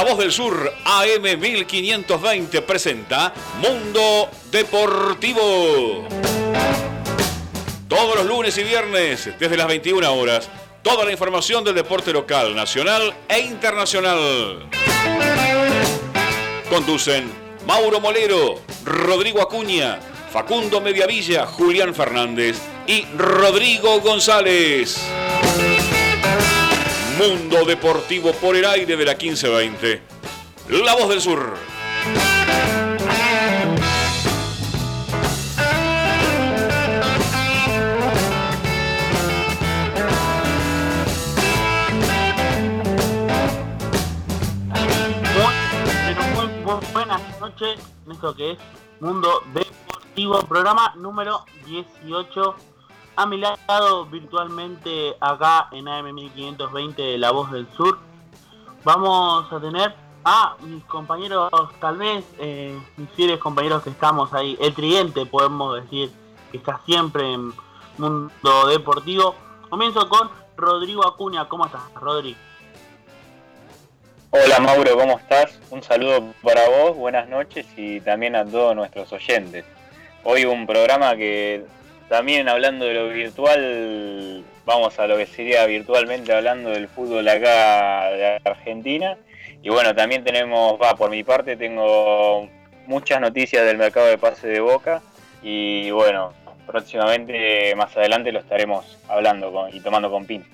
[0.00, 6.08] La Voz del Sur AM 1520 presenta Mundo Deportivo.
[7.86, 10.48] Todos los lunes y viernes, desde las 21 horas,
[10.82, 14.70] toda la información del deporte local, nacional e internacional.
[16.70, 17.30] Conducen
[17.66, 20.00] Mauro Molero, Rodrigo Acuña,
[20.32, 24.98] Facundo Mediavilla, Julián Fernández y Rodrigo González.
[27.20, 30.00] Mundo Deportivo por el aire de la 1520.
[30.70, 31.54] La voz del sur.
[46.94, 47.78] buenas noches
[48.10, 48.58] esto que es
[49.00, 52.69] Mundo Deportivo, programa número 18
[53.16, 57.98] a mi lado virtualmente acá en AM1520 La Voz del Sur
[58.84, 64.56] vamos a tener a mis compañeros, tal vez eh, mis fieles compañeros que estamos ahí,
[64.60, 66.10] el tridente podemos decir
[66.50, 67.52] que está siempre en
[67.96, 69.34] mundo deportivo.
[69.68, 72.38] Comienzo con Rodrigo Acuña, ¿cómo estás Rodrigo?
[74.30, 75.58] Hola Mauro, ¿cómo estás?
[75.70, 79.64] Un saludo para vos, buenas noches y también a todos nuestros oyentes.
[80.22, 81.64] Hoy un programa que
[82.10, 88.10] también hablando de lo virtual, vamos a lo que sería virtualmente hablando del fútbol acá
[88.10, 89.16] de Argentina.
[89.62, 92.48] Y bueno, también tenemos, va, por mi parte tengo
[92.88, 95.00] muchas noticias del mercado de pase de Boca
[95.40, 96.32] y bueno,
[96.66, 100.44] próximamente más adelante lo estaremos hablando y tomando con PIN.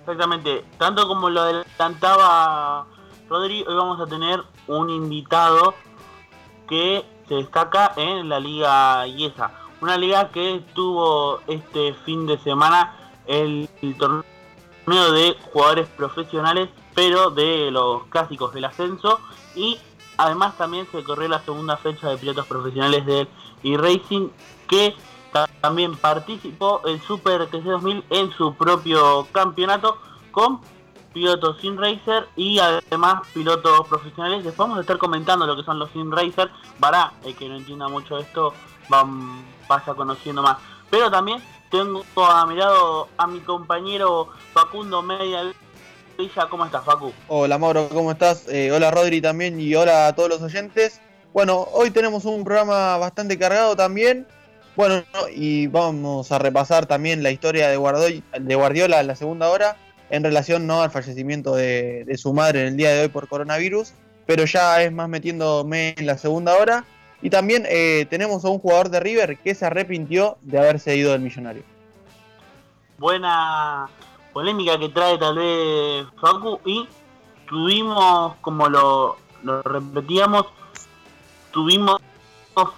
[0.00, 2.86] Exactamente, tanto como lo adelantaba
[3.26, 5.74] Rodrigo, hoy vamos a tener un invitado
[6.68, 12.96] que se destaca en la Liga IESA una liga que tuvo este fin de semana
[13.26, 19.20] el, torneo de jugadores profesionales, pero de los clásicos del ascenso.
[19.54, 19.78] Y
[20.16, 23.28] además también se corrió la segunda fecha de pilotos profesionales del
[23.62, 24.28] e-Racing,
[24.68, 24.94] que
[25.60, 29.98] también participó el Super TC 2000 en su propio campeonato
[30.30, 30.60] con
[31.12, 34.44] pilotos sin racer y además pilotos profesionales.
[34.44, 36.50] Después vamos a estar comentando lo que son los sin racer
[36.80, 38.52] para el que no entienda mucho esto,
[38.88, 40.58] van vaya conociendo más.
[40.90, 45.52] Pero también tengo a mi lado a mi compañero Facundo Media
[46.16, 46.46] Villa.
[46.48, 47.12] ¿Cómo estás, Facu?
[47.28, 48.48] Hola, Mauro, ¿cómo estás?
[48.48, 51.00] Eh, hola, Rodri también y hola a todos los oyentes.
[51.32, 54.26] Bueno, hoy tenemos un programa bastante cargado también.
[54.76, 55.02] Bueno,
[55.34, 59.76] y vamos a repasar también la historia de Guardiola, en la segunda hora
[60.10, 60.82] en relación ¿no?
[60.82, 63.92] al fallecimiento de, de su madre en el día de hoy por coronavirus.
[64.24, 66.84] Pero ya es más metiéndome en la segunda hora.
[67.20, 71.12] Y también eh, tenemos a un jugador de River que se arrepintió de haberse ido
[71.12, 71.62] del millonario.
[72.98, 73.88] Buena
[74.32, 76.86] polémica que trae tal vez Facu y
[77.48, 79.16] tuvimos, como lo,
[79.64, 80.46] repetíamos,
[81.50, 82.00] tuvimos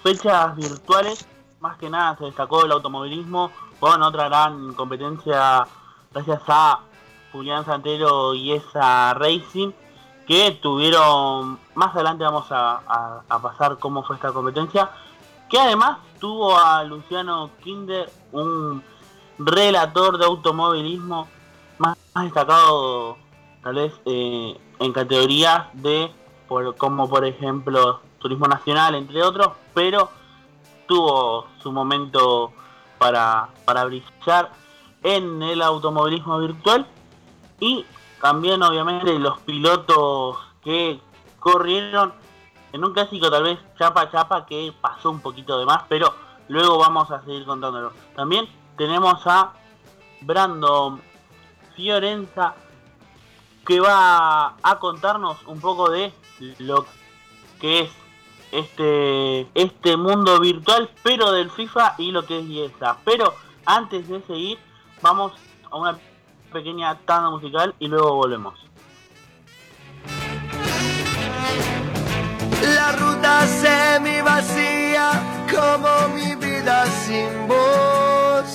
[0.02, 1.26] fechas virtuales,
[1.60, 5.66] más que nada se destacó el automovilismo con otra gran competencia
[6.12, 6.80] gracias a
[7.32, 9.72] Julián Santero y esa Racing
[10.30, 14.88] que tuvieron, más adelante vamos a, pasar cómo fue esta competencia,
[15.48, 18.80] que además tuvo a Luciano Kinder, un
[19.40, 21.26] relator de automovilismo
[21.78, 23.16] más, destacado
[23.64, 26.12] tal vez eh, en categorías de,
[26.46, 30.10] por, como por ejemplo Turismo Nacional, entre otros, pero
[30.86, 32.52] tuvo su momento
[32.98, 34.52] para, para brillar
[35.02, 36.86] en el automovilismo virtual
[37.58, 37.84] y
[38.20, 41.00] también obviamente los pilotos que
[41.38, 42.12] corrieron
[42.72, 46.14] en un clásico tal vez chapa chapa que pasó un poquito de más, pero
[46.48, 47.92] luego vamos a seguir contándolo.
[48.14, 49.52] También tenemos a
[50.20, 51.00] Brandon
[51.74, 52.54] Fiorenza
[53.66, 56.12] que va a contarnos un poco de
[56.58, 56.86] lo
[57.60, 57.90] que es
[58.52, 62.98] este este mundo virtual, pero del FIFA y lo que es IESA.
[63.04, 64.58] Pero antes de seguir,
[65.00, 65.32] vamos
[65.70, 65.98] a una
[66.50, 68.54] pequeña tanda musical y luego volvemos.
[72.74, 75.10] La ruta semi vacía
[75.50, 78.54] como mi vida sin voz.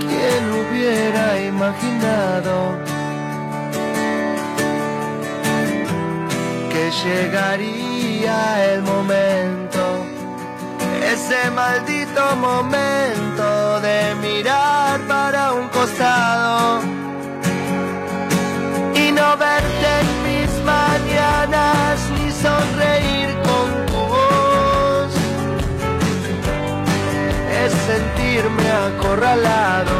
[0.00, 2.54] ¿Quién hubiera imaginado
[6.70, 9.58] que llegaría el momento?
[11.12, 14.77] ese maldito momento de mirar
[18.96, 25.12] y no verte en mis mañanas ni sonreír con tu voz
[27.62, 29.98] es sentirme acorralado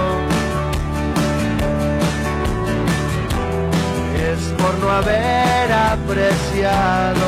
[4.32, 7.26] es por no haber apreciado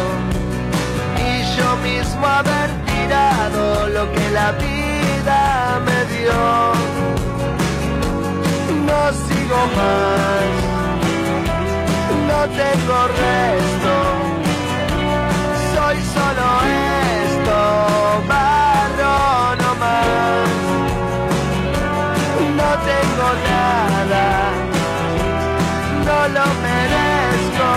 [1.19, 7.20] y yo mismo haber tirado lo que la vida me dio.
[9.09, 10.51] Sigo más,
[12.29, 13.95] no tengo resto,
[15.75, 16.49] soy solo
[17.25, 17.59] esto,
[18.29, 19.19] barro
[19.63, 20.49] no más,
[22.57, 24.27] no tengo nada,
[26.07, 27.71] no lo merezco.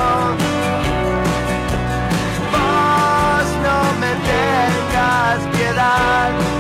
[2.54, 6.53] Vos no me tengas piedad.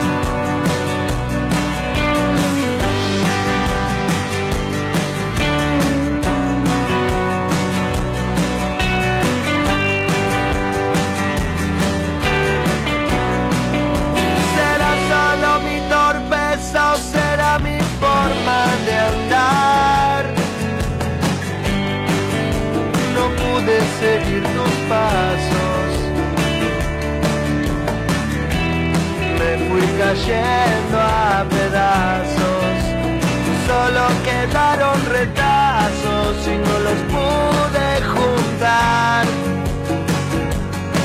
[24.03, 25.89] Seguir tus pasos.
[29.39, 32.75] Me fui cayendo a pedazos.
[33.67, 39.23] Solo quedaron retazos y no los pude juntar.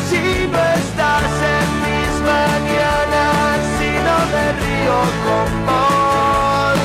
[0.08, 0.22] Si
[0.52, 6.78] no estás en mis mañanas, si no me río con vos,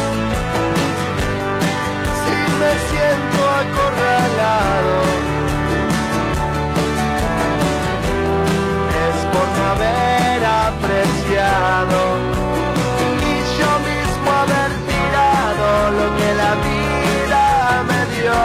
[2.24, 5.13] si me siento acorralado,
[9.72, 12.00] haber apreciado
[13.22, 15.68] y yo mismo haber tirado
[16.00, 17.44] lo que la vida
[17.90, 18.40] me dio.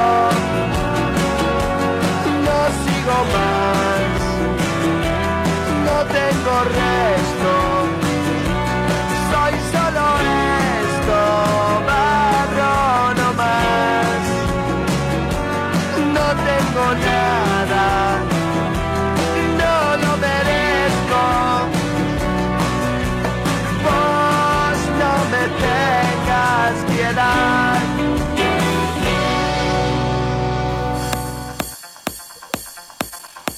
[2.47, 3.98] No sigo más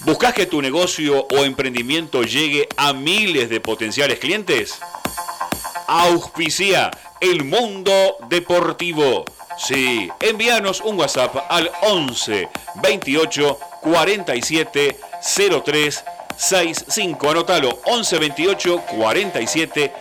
[0.04, 4.78] ¿Buscas que tu negocio o emprendimiento llegue a miles de potenciales clientes?
[5.86, 9.24] Auspicia el mundo deportivo.
[9.58, 12.48] Sí, envíanos un WhatsApp al 11
[12.82, 14.96] 28 47
[15.64, 16.04] 03
[16.36, 17.30] 65.
[17.30, 19.92] Anótalo 11 28 47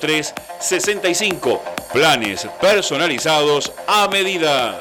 [0.00, 1.62] 03 65.
[1.92, 4.78] Planes personalizados a medida.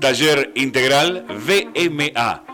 [0.00, 2.53] Taller Integral VMA.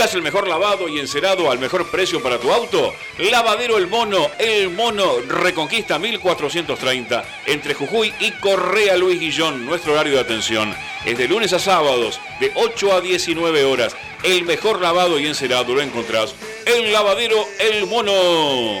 [0.00, 2.94] ¿Buscas el mejor lavado y encerado al mejor precio para tu auto?
[3.18, 9.66] Lavadero El Mono, El Mono Reconquista 1430, entre Jujuy y Correa Luis Guillón.
[9.66, 13.94] Nuestro horario de atención es de lunes a sábados, de 8 a 19 horas.
[14.22, 18.80] El mejor lavado y encerado lo encontrás en Lavadero El Mono.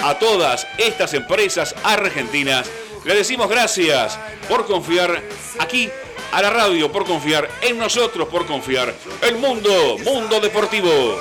[0.00, 2.70] A todas estas empresas argentinas
[3.06, 5.22] le decimos gracias por confiar
[5.58, 5.88] aquí
[6.32, 11.16] a la radio, por confiar en nosotros, por confiar el mundo, mundo deportivo.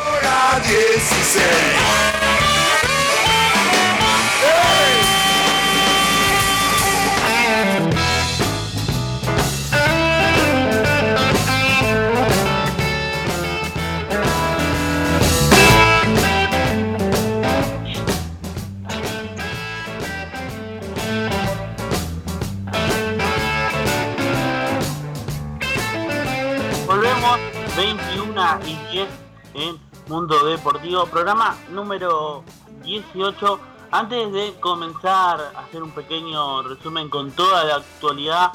[27.76, 29.10] 21 y 10
[29.56, 29.78] en
[30.08, 32.42] Mundo Deportivo, programa número
[32.84, 33.60] 18.
[33.92, 38.54] Antes de comenzar a hacer un pequeño resumen con toda la actualidad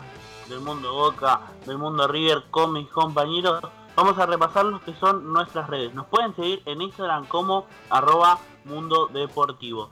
[0.49, 3.63] del mundo Boca, del mundo River con mis compañeros,
[3.95, 5.93] vamos a repasar lo que son nuestras redes.
[5.93, 9.91] Nos pueden seguir en Instagram como arroba Mundo Deportivo.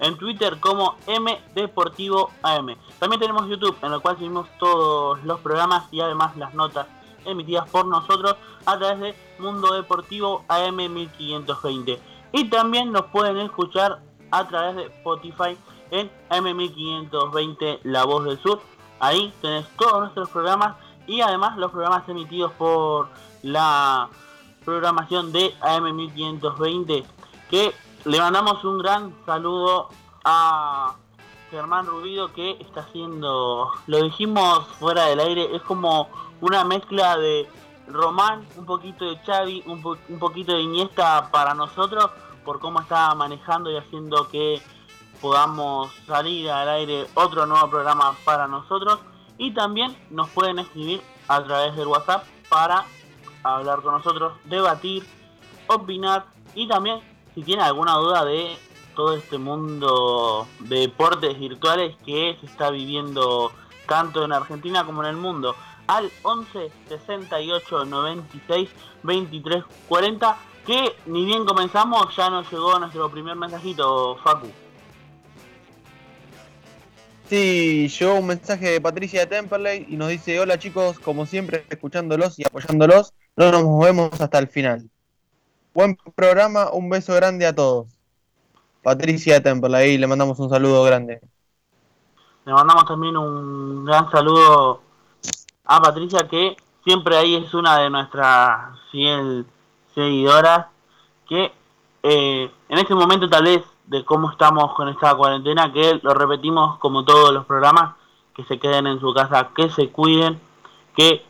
[0.00, 2.74] En Twitter como M Deportivo AM.
[2.98, 6.88] También tenemos YouTube en el cual subimos todos los programas y además las notas
[7.24, 8.36] emitidas por nosotros
[8.66, 12.00] a través de Mundo Deportivo AM 1520.
[12.32, 14.00] Y también nos pueden escuchar
[14.30, 15.56] a través de Spotify
[15.90, 18.60] en AM 1520 La Voz del Sur.
[19.00, 20.76] Ahí tenés todos nuestros programas
[21.06, 23.08] y además los programas emitidos por
[23.42, 24.08] la
[24.64, 27.04] programación de AM 1520
[27.50, 27.74] que
[28.04, 29.88] le mandamos un gran saludo
[30.24, 30.96] a
[31.50, 36.08] Germán Rubido que está haciendo, lo dijimos fuera del aire, es como
[36.42, 37.48] una mezcla de
[37.86, 42.10] Román, un poquito de Xavi, un, un poquito de Iniesta para nosotros,
[42.44, 44.60] por cómo está manejando y haciendo que
[45.20, 48.98] podamos salir al aire otro nuevo programa para nosotros.
[49.38, 52.84] Y también nos pueden escribir a través del WhatsApp para
[53.44, 55.06] hablar con nosotros, debatir,
[55.68, 57.00] opinar y también
[57.34, 58.56] si tienen alguna duda de
[58.94, 63.52] todo este mundo de deportes virtuales que se está viviendo
[63.88, 65.54] tanto en Argentina como en el mundo
[65.86, 68.68] al 11 68 96
[69.02, 70.36] 23 40
[70.66, 74.48] que ni bien comenzamos ya nos llegó nuestro primer mensajito Facu
[77.28, 82.38] Sí, llegó un mensaje de Patricia Temperley y nos dice, hola chicos, como siempre, escuchándolos
[82.38, 84.90] y apoyándolos, no nos vemos hasta el final.
[85.72, 87.86] Buen programa, un beso grande a todos.
[88.82, 91.22] Patricia Temperley, le mandamos un saludo grande.
[92.44, 94.82] Le mandamos también un gran saludo
[95.64, 99.46] a Patricia, que siempre ahí es una de nuestras fiel
[99.94, 100.66] seguidoras,
[101.28, 101.52] que
[102.02, 106.78] eh, en este momento tal vez de cómo estamos con esta cuarentena, que lo repetimos
[106.78, 107.94] como todos los programas,
[108.34, 110.40] que se queden en su casa, que se cuiden,
[110.96, 111.24] que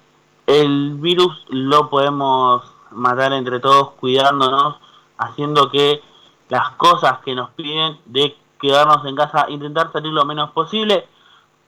[0.47, 4.77] el virus lo podemos matar entre todos cuidándonos,
[5.19, 6.03] haciendo que
[6.49, 11.07] las cosas que nos piden de quedarnos en casa, intentar salir lo menos posible,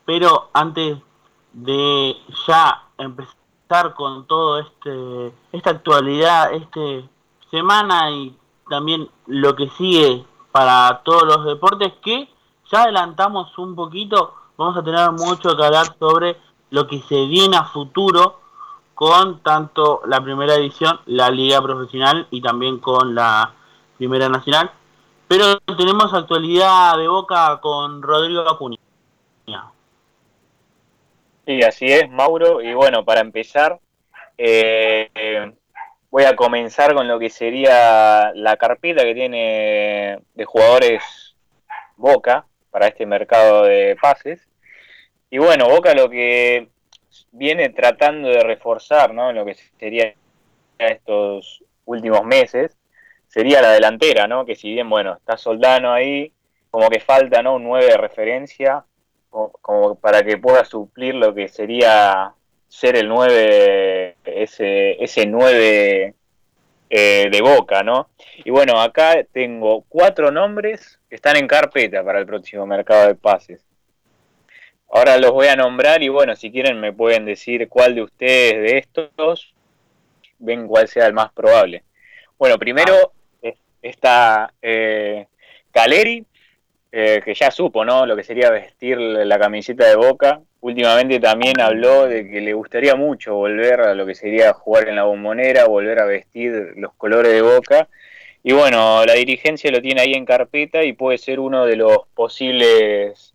[0.04, 0.98] pero antes
[1.54, 7.08] de ya empezar con todo este esta actualidad, este
[7.50, 8.36] semana y
[8.68, 12.28] también lo que sigue para todos los deportes que
[12.70, 16.36] ya adelantamos un poquito, vamos a tener mucho que hablar sobre
[16.70, 18.40] lo que se viene a futuro
[18.94, 23.52] con tanto la primera edición, la liga profesional y también con la
[23.96, 24.70] primera nacional.
[25.28, 28.78] Pero tenemos actualidad de boca con Rodrigo Acuña.
[31.46, 32.62] Sí, así es, Mauro.
[32.62, 33.78] Y bueno, para empezar,
[34.38, 35.52] eh,
[36.10, 41.34] voy a comenzar con lo que sería la carpeta que tiene de jugadores
[41.96, 44.48] Boca para este mercado de pases.
[45.30, 46.68] Y bueno, Boca lo que
[47.32, 49.32] viene tratando de reforzar, ¿no?
[49.32, 50.14] Lo que sería
[50.78, 52.76] estos últimos meses,
[53.28, 54.44] sería la delantera, ¿no?
[54.46, 56.32] Que si bien, bueno, está Soldano ahí,
[56.70, 57.56] como que falta, ¿no?
[57.56, 58.84] Un 9 de referencia,
[59.60, 62.32] como para que pueda suplir lo que sería
[62.68, 66.14] ser el 9, ese, ese 9
[66.90, 68.10] eh, de boca, ¿no?
[68.44, 73.14] Y bueno, acá tengo cuatro nombres que están en carpeta para el próximo mercado de
[73.14, 73.64] pases.
[74.90, 78.70] Ahora los voy a nombrar y bueno, si quieren me pueden decir cuál de ustedes
[78.70, 79.54] de estos
[80.38, 81.82] ven cuál sea el más probable.
[82.38, 83.12] Bueno, primero
[83.82, 85.26] está eh,
[85.72, 86.24] Caleri,
[86.96, 88.06] eh, que ya supo, ¿no?
[88.06, 90.40] Lo que sería vestir la camiseta de Boca.
[90.60, 94.94] Últimamente también habló de que le gustaría mucho volver a lo que sería jugar en
[94.94, 97.88] la bombonera, volver a vestir los colores de Boca.
[98.44, 101.98] Y bueno, la dirigencia lo tiene ahí en carpeta y puede ser uno de los
[102.14, 103.34] posibles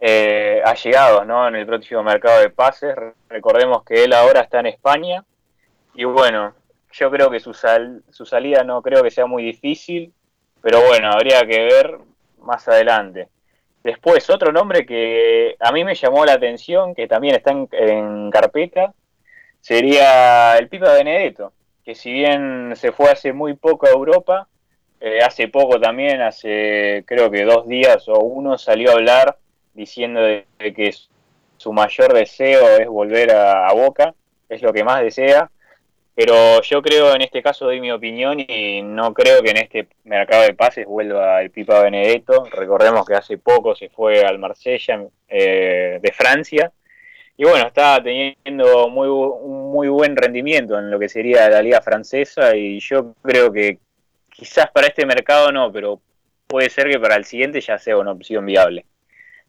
[0.00, 1.46] eh, allegados, ¿no?
[1.48, 2.96] En el próximo mercado de pases.
[3.28, 5.22] Recordemos que él ahora está en España.
[5.94, 6.54] Y bueno,
[6.92, 10.14] yo creo que su, sal, su salida no creo que sea muy difícil.
[10.62, 11.98] Pero bueno, habría que ver
[12.46, 13.28] más adelante.
[13.82, 18.92] Después, otro nombre que a mí me llamó la atención, que también está en, carpeta,
[19.60, 21.52] sería el Pipa Benedetto,
[21.84, 24.48] que si bien se fue hace muy poco a Europa,
[25.00, 29.38] eh, hace poco también, hace creo que dos días o uno, salió a hablar
[29.74, 30.20] diciendo
[30.58, 30.94] que
[31.56, 34.14] su mayor deseo es volver a Boca,
[34.48, 35.50] es lo que más desea,
[36.16, 39.86] pero yo creo, en este caso doy mi opinión y no creo que en este
[40.04, 42.46] mercado de pases vuelva el Pipa Benedetto.
[42.50, 46.72] Recordemos que hace poco se fue al Marsella eh, de Francia
[47.36, 51.82] y bueno, está teniendo muy, un muy buen rendimiento en lo que sería la liga
[51.82, 53.78] francesa y yo creo que
[54.30, 56.00] quizás para este mercado no, pero
[56.46, 58.86] puede ser que para el siguiente ya sea una opción viable.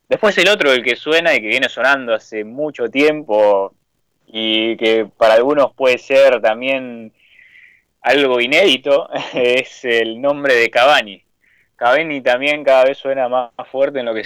[0.09, 3.74] Después el otro, el que suena y que viene sonando hace mucho tiempo
[4.27, 7.13] y que para algunos puede ser también
[8.01, 11.24] algo inédito, es el nombre de Cavani.
[11.75, 14.25] Cavani también cada vez suena más fuerte en lo que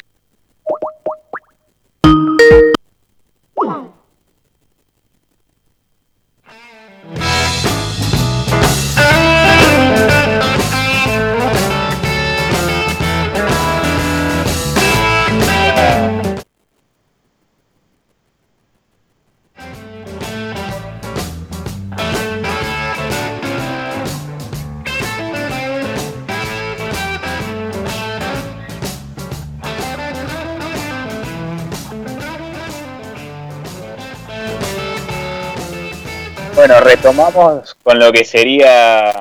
[36.61, 39.11] Bueno, retomamos con lo que sería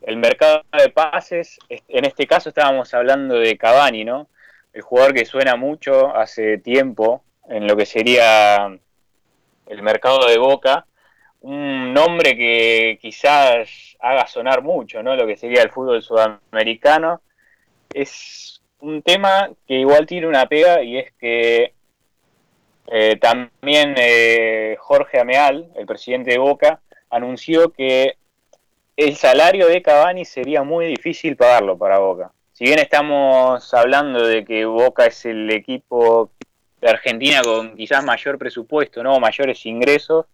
[0.00, 1.58] el mercado de pases.
[1.68, 4.28] En este caso estábamos hablando de Cavani, ¿no?
[4.72, 8.78] El jugador que suena mucho hace tiempo en lo que sería
[9.66, 10.86] el mercado de Boca.
[11.40, 15.16] Un nombre que quizás haga sonar mucho, ¿no?
[15.16, 17.22] Lo que sería el fútbol sudamericano.
[17.92, 21.74] Es un tema que igual tiene una pega y es que
[22.86, 28.16] eh, también eh, Jorge Ameal, el presidente de Boca, anunció que
[28.96, 32.32] el salario de Cavani sería muy difícil pagarlo para Boca.
[32.52, 36.30] Si bien estamos hablando de que Boca es el equipo
[36.80, 40.26] de Argentina con quizás mayor presupuesto, no mayores ingresos,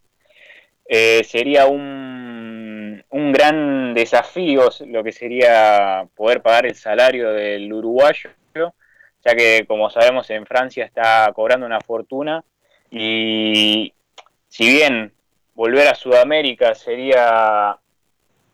[0.87, 8.31] eh, sería un, un gran desafío lo que sería poder pagar el salario del uruguayo
[9.25, 12.45] ya que como sabemos en Francia está cobrando una fortuna
[12.91, 13.93] y
[14.49, 15.13] si bien
[15.55, 17.77] volver a Sudamérica sería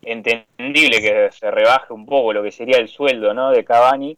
[0.02, 3.50] entendible que se rebaje un poco lo que sería el sueldo ¿no?
[3.50, 4.16] de Cavani,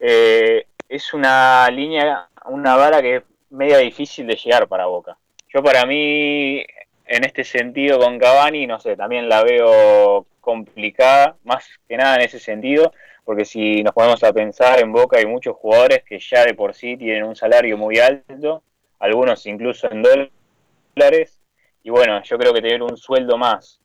[0.00, 5.16] eh, es una línea, una vara que es media difícil de llegar para Boca.
[5.52, 6.64] Yo para mí,
[7.06, 12.22] en este sentido con Cavani, no sé, también la veo complicada, más que nada en
[12.22, 12.92] ese sentido,
[13.30, 16.74] porque si nos ponemos a pensar en Boca hay muchos jugadores que ya de por
[16.74, 18.64] sí tienen un salario muy alto,
[18.98, 21.40] algunos incluso en dólares,
[21.84, 23.80] y bueno, yo creo que tener un sueldo más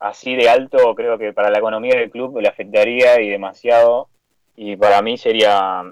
[0.00, 4.10] así de alto, creo que para la economía del club le afectaría y demasiado,
[4.54, 5.82] y para mí sería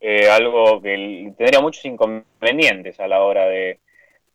[0.00, 3.78] eh, algo que tendría muchos inconvenientes a la hora de,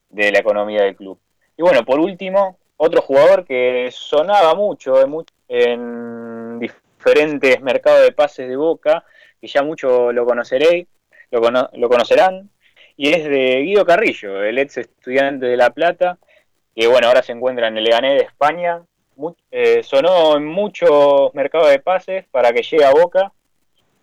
[0.07, 1.19] de la economía del club.
[1.57, 6.14] Y bueno, por último, otro jugador que sonaba mucho en, en
[7.05, 9.03] diferentes mercados de pases de Boca,
[9.39, 10.87] que ya mucho lo conoceréis,
[11.29, 11.39] lo,
[11.73, 12.49] lo conocerán,
[12.97, 16.17] y es de Guido Carrillo, el ex estudiante de La Plata,
[16.75, 18.81] que bueno, ahora se encuentra en el Leganés de España.
[19.49, 23.31] Eh, sonó en muchos mercados de pases para que llegue a Boca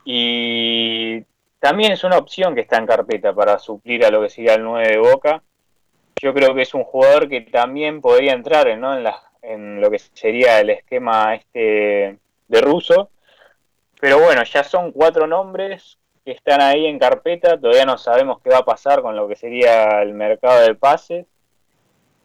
[0.06, 1.22] y
[1.58, 4.64] también es una opción que está en carpeta para suplir a lo que sería el
[4.64, 5.42] 9 de Boca.
[6.22, 8.82] Yo creo que es un jugador que también podría entrar en,
[9.42, 12.18] en lo que sería el esquema este
[12.52, 13.10] de ruso.
[14.00, 18.50] Pero bueno, ya son cuatro nombres que están ahí en carpeta, todavía no sabemos qué
[18.50, 21.26] va a pasar con lo que sería el mercado de pases,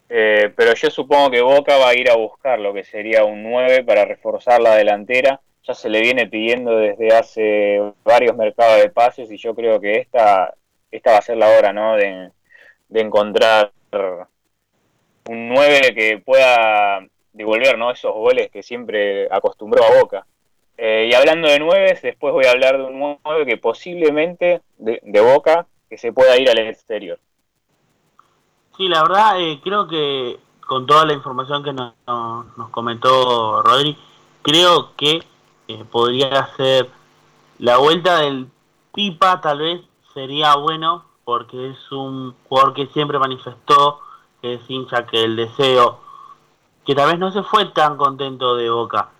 [0.08, 3.42] eh, pero yo supongo que Boca va a ir a buscar lo que sería un
[3.42, 8.90] 9 para reforzar la delantera, ya se le viene pidiendo desde hace varios mercados de
[8.90, 10.54] pases y yo creo que esta,
[10.90, 11.96] esta va a ser la hora ¿no?
[11.96, 12.30] de,
[12.88, 13.72] de encontrar
[15.28, 17.04] un 9 que pueda
[17.38, 17.90] devolver ¿no?
[17.92, 20.26] esos goles que siempre acostumbró a Boca.
[20.76, 25.20] Eh, y hablando de nueve, después voy a hablar de un nueve que posiblemente de,
[25.20, 27.18] Boca que se pueda ir al exterior.
[28.76, 31.94] Sí, la verdad eh, creo que con toda la información que nos,
[32.70, 33.96] comentó Rodri,
[34.42, 35.22] creo que
[35.68, 36.88] eh, podría ser
[37.58, 38.48] la vuelta del
[38.92, 39.80] Pipa, tal vez
[40.12, 44.00] sería bueno porque es un jugador que siempre manifestó
[44.42, 46.00] que es hincha que el deseo,
[46.88, 49.10] que tal vez no se fue tan contento de Boca.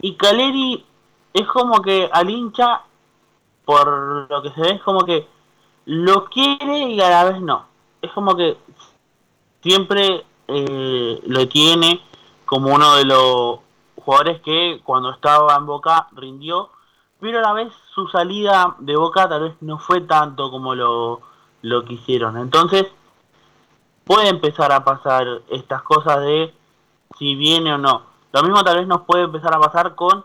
[0.00, 0.86] Y Caleri
[1.32, 2.82] es como que al hincha,
[3.64, 5.26] por lo que se ve, es como que
[5.86, 7.66] lo quiere y a la vez no.
[8.00, 8.56] Es como que
[9.60, 12.00] siempre eh, lo tiene
[12.44, 13.58] como uno de los
[13.96, 16.70] jugadores que cuando estaba en Boca rindió,
[17.18, 21.22] pero a la vez su salida de Boca tal vez no fue tanto como lo,
[21.62, 22.36] lo quisieron.
[22.36, 22.86] Entonces
[24.04, 26.54] puede empezar a pasar estas cosas de
[27.18, 28.02] si viene o no.
[28.32, 30.24] Lo mismo tal vez nos puede empezar a pasar con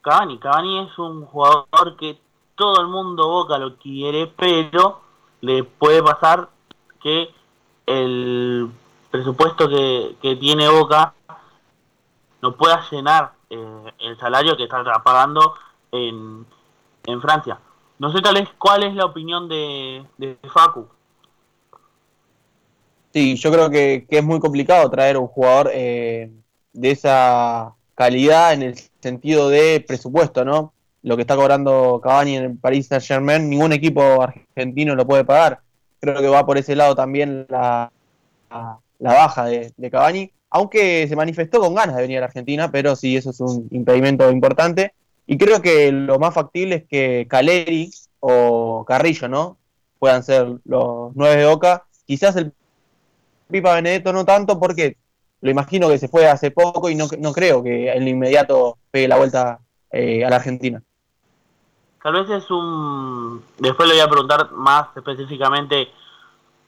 [0.00, 0.38] Cavani.
[0.38, 2.18] Cavani es un jugador que
[2.54, 5.00] todo el mundo Boca lo quiere, pero
[5.40, 6.48] le puede pasar
[7.00, 7.32] que
[7.86, 8.70] el
[9.10, 11.14] presupuesto que, que tiene Boca
[12.42, 15.54] no pueda llenar eh, el salario que está pagando
[15.92, 16.46] en,
[17.06, 17.58] en Francia.
[17.98, 20.88] No sé tal vez cuál es la opinión de, de Facu.
[23.14, 26.32] Sí, yo creo que, que es muy complicado traer un jugador eh,
[26.72, 30.72] de esa calidad en el sentido de presupuesto, ¿no?
[31.04, 35.24] Lo que está cobrando Cavani en el Paris Saint Germain, ningún equipo argentino lo puede
[35.24, 35.60] pagar.
[36.00, 37.92] Creo que va por ese lado también la,
[38.50, 42.96] la, baja de, de Cavani, aunque se manifestó con ganas de venir a Argentina, pero
[42.96, 44.92] sí, eso es un impedimento importante.
[45.28, 49.56] Y creo que lo más factible es que Caleri o Carrillo, ¿no?
[50.00, 51.84] Puedan ser los nueve de Boca.
[52.06, 52.52] Quizás el
[53.50, 54.96] Pipa Benedetto no tanto porque
[55.40, 59.08] lo imagino que se fue hace poco y no, no creo que en inmediato pegue
[59.08, 60.82] la vuelta eh, a la Argentina.
[62.02, 63.42] Tal vez es un...
[63.58, 65.88] Después le voy a preguntar más específicamente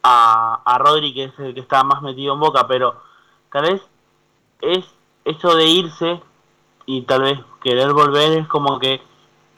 [0.02, 3.00] a, a Rodri, que es el que está más metido en Boca, pero
[3.52, 3.82] tal vez
[4.60, 4.84] es
[5.24, 6.20] eso de irse
[6.86, 9.00] y tal vez querer volver es como que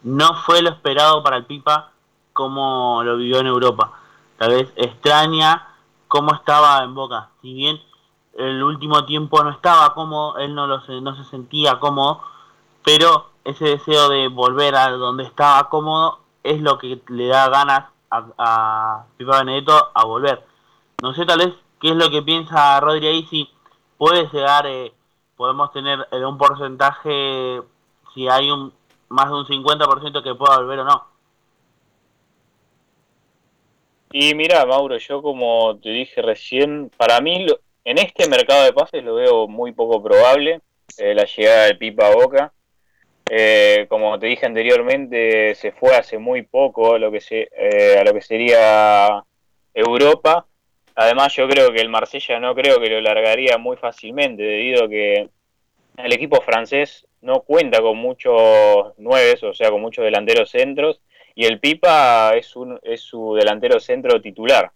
[0.02, 1.92] no fue lo esperado para el Pipa
[2.32, 3.92] como lo vivió en Europa.
[4.38, 5.66] Tal vez extraña
[6.08, 7.30] cómo estaba en Boca.
[7.42, 7.80] Si bien
[8.34, 12.22] el último tiempo no estaba cómodo, él no, lo, no se sentía cómodo,
[12.84, 17.84] pero ese deseo de volver a donde estaba cómodo es lo que le da ganas
[18.10, 20.44] a, a Pipa Benedetto a volver.
[21.02, 23.48] No sé tal vez qué es lo que piensa Rodri ahí, si
[23.96, 24.92] puede llegar, eh,
[25.36, 27.62] podemos tener eh, un porcentaje,
[28.14, 28.72] si hay un
[29.08, 31.04] más de un 50% que pueda volver o no.
[34.10, 38.72] Y mira, Mauro, yo como te dije recién, para mí lo- en este mercado de
[38.72, 40.60] pases lo veo muy poco probable,
[40.96, 42.52] eh, la llegada del Pipa Boca.
[43.30, 48.04] Eh, como te dije anteriormente, se fue hace muy poco lo que, se, eh, a
[48.04, 49.22] lo que sería
[49.74, 50.46] Europa.
[50.94, 54.88] Además, yo creo que el Marsella no creo que lo largaría muy fácilmente, debido a
[54.88, 55.28] que
[55.98, 61.00] el equipo francés no cuenta con muchos nueves, o sea, con muchos delanteros centros,
[61.38, 64.72] y el Pipa es, un, es su delantero centro titular.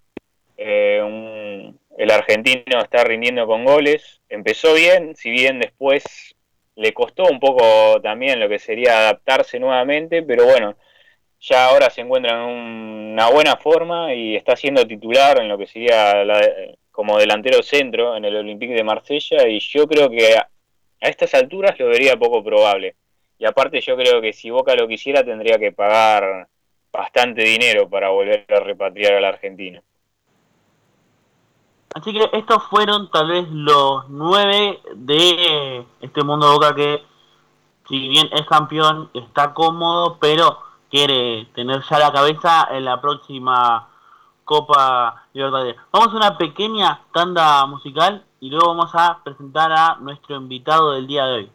[0.57, 6.37] Eh, un- el argentino está rindiendo con goles, empezó bien, si bien después
[6.77, 10.77] le costó un poco también lo que sería adaptarse nuevamente, pero bueno,
[11.41, 15.59] ya ahora se encuentra en un- una buena forma y está siendo titular en lo
[15.59, 16.49] que sería la-
[16.93, 20.49] como delantero centro en el Olympique de Marsella y yo creo que a,
[21.01, 22.95] a estas alturas lo vería poco probable.
[23.43, 26.47] Y aparte yo creo que si Boca lo quisiera tendría que pagar
[26.93, 29.83] bastante dinero para volver a repatriar a la Argentina.
[31.93, 37.03] Así que estos fueron tal vez los nueve de este mundo Boca que,
[37.89, 43.89] si bien es campeón, está cómodo, pero quiere tener ya la cabeza en la próxima
[44.45, 45.75] Copa Libertadores.
[45.91, 51.09] Vamos a una pequeña tanda musical y luego vamos a presentar a nuestro invitado del
[51.09, 51.51] día de hoy.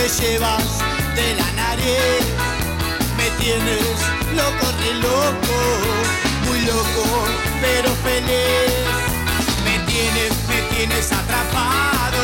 [0.00, 0.78] Me llevas
[1.14, 2.24] de la nariz,
[3.18, 3.98] me tienes
[4.34, 5.56] loco, re loco,
[6.46, 7.04] muy loco,
[7.60, 8.72] pero feliz.
[9.64, 12.22] Me tienes, me tienes atrapado,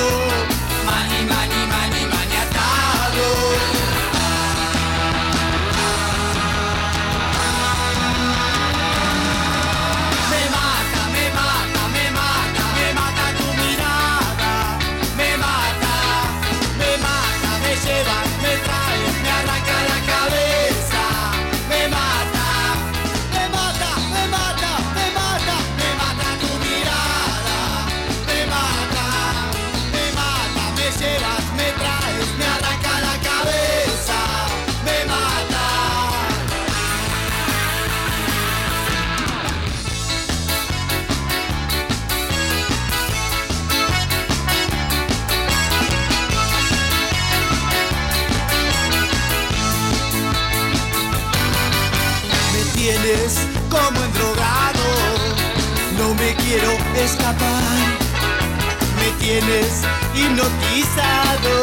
[57.35, 59.83] me tienes
[60.15, 61.55] hipnotizado,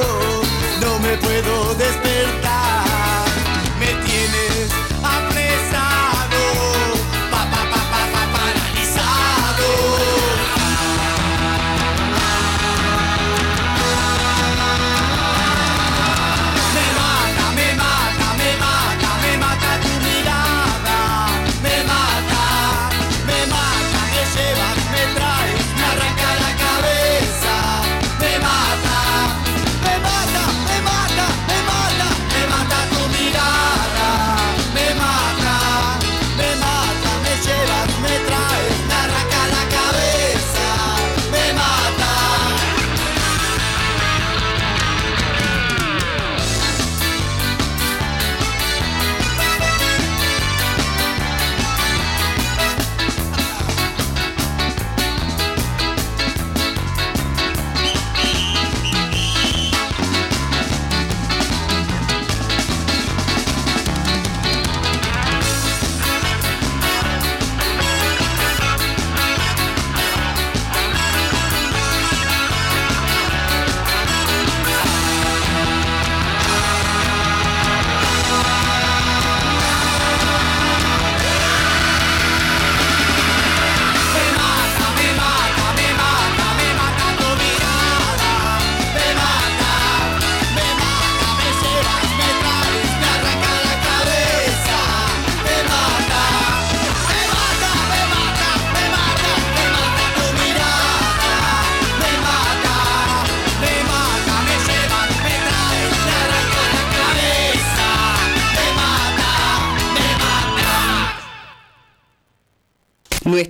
[0.81, 2.52] no me puedo despertar,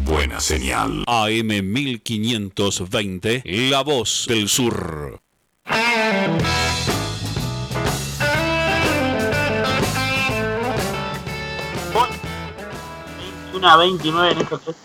[0.03, 1.05] Buena señal.
[1.07, 5.21] AM 1520, La Voz del Sur.
[13.65, 14.77] 21 a 29 en esto que es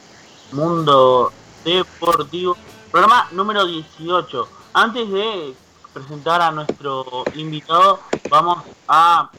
[0.53, 1.33] Mundo
[1.65, 2.55] Deportivo.
[2.89, 4.47] Programa número 18.
[4.73, 5.53] Antes de
[5.93, 9.29] presentar a nuestro invitado, vamos a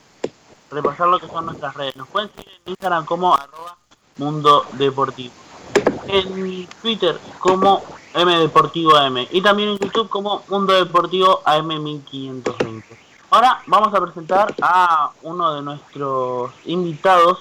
[0.70, 1.96] repasar lo que son nuestras redes.
[1.96, 3.76] Nos pueden seguir en Instagram como arroba
[4.18, 5.32] Mundo Deportivo.
[6.06, 9.26] En Twitter como M Deportivo AM.
[9.30, 12.98] Y también en YouTube como Mundo Deportivo AM 1520.
[13.30, 17.38] Ahora vamos a presentar a uno de nuestros invitados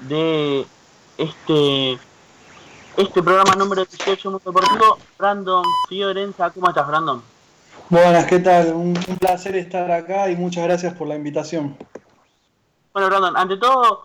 [0.00, 0.66] de
[1.18, 1.98] este
[2.96, 6.50] este programa número 18 Mundo Deportivo, Brandon Fiorenza.
[6.50, 7.22] ¿Cómo estás, Brandon?
[7.90, 8.72] Buenas, ¿qué tal?
[8.72, 11.76] Un, un placer estar acá y muchas gracias por la invitación.
[12.92, 14.04] Bueno, Brandon, ante todo,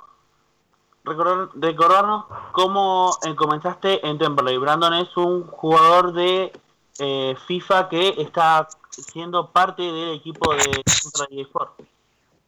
[1.04, 4.58] recordar, recordarnos cómo eh, comenzaste en Temperley.
[4.58, 6.52] Brandon es un jugador de
[7.00, 11.80] eh, FIFA que está siendo parte del equipo de Temperley Sport.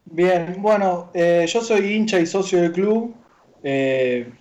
[0.05, 3.15] Bien, bueno, eh, yo soy hincha y socio del club.
[3.63, 4.31] Eh,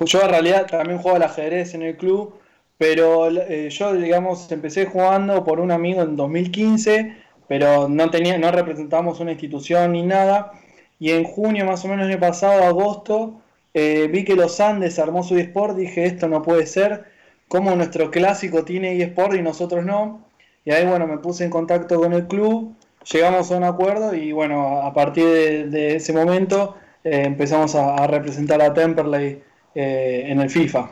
[0.00, 2.34] yo en realidad también juego al ajedrez en el club,
[2.78, 7.16] pero eh, yo, digamos, empecé jugando por un amigo en 2015,
[7.48, 10.52] pero no, tenía, no representamos una institución ni nada.
[10.98, 13.40] Y en junio, más o menos el pasado, agosto,
[13.74, 15.76] eh, vi que los Andes armó su eSport.
[15.76, 17.04] Dije, esto no puede ser.
[17.48, 20.24] Como nuestro clásico tiene eSport y nosotros no.
[20.64, 22.74] Y ahí, bueno, me puse en contacto con el club,
[23.12, 25.24] llegamos a un acuerdo y, bueno, a partir
[25.70, 29.42] de, ese momento eh, empezamos a representar a Temperley
[29.74, 30.90] eh, en el FIFA.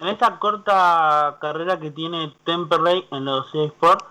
[0.00, 4.04] En esta corta carrera que tiene Temperley en los eSports,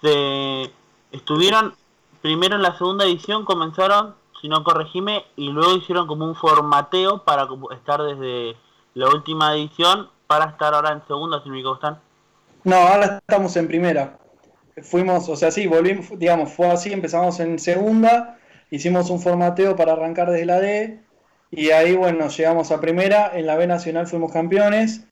[0.00, 0.70] se
[1.12, 1.74] estuvieron
[2.22, 7.24] primero en la segunda edición, comenzaron, si no corregime, y luego hicieron como un formateo
[7.24, 8.56] para estar desde
[8.94, 11.98] la última edición para estar ahora en segunda, si no están.
[12.64, 14.18] No, ahora estamos en primera.
[14.82, 18.38] Fuimos, o sea, sí, volvimos, digamos, fue así, empezamos en segunda,
[18.70, 21.02] hicimos un formateo para arrancar desde la D,
[21.50, 25.06] y ahí, bueno, llegamos a primera, en la B Nacional fuimos campeones,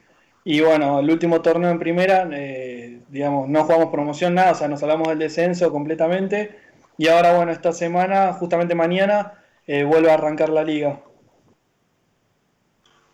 [0.45, 4.69] y bueno, el último torneo en primera, eh, digamos, no jugamos promoción, nada, o sea,
[4.69, 6.59] nos salvamos del descenso completamente,
[6.99, 9.33] y ahora, bueno, esta semana, justamente mañana,
[9.67, 11.01] eh, vuelve a arrancar la liga.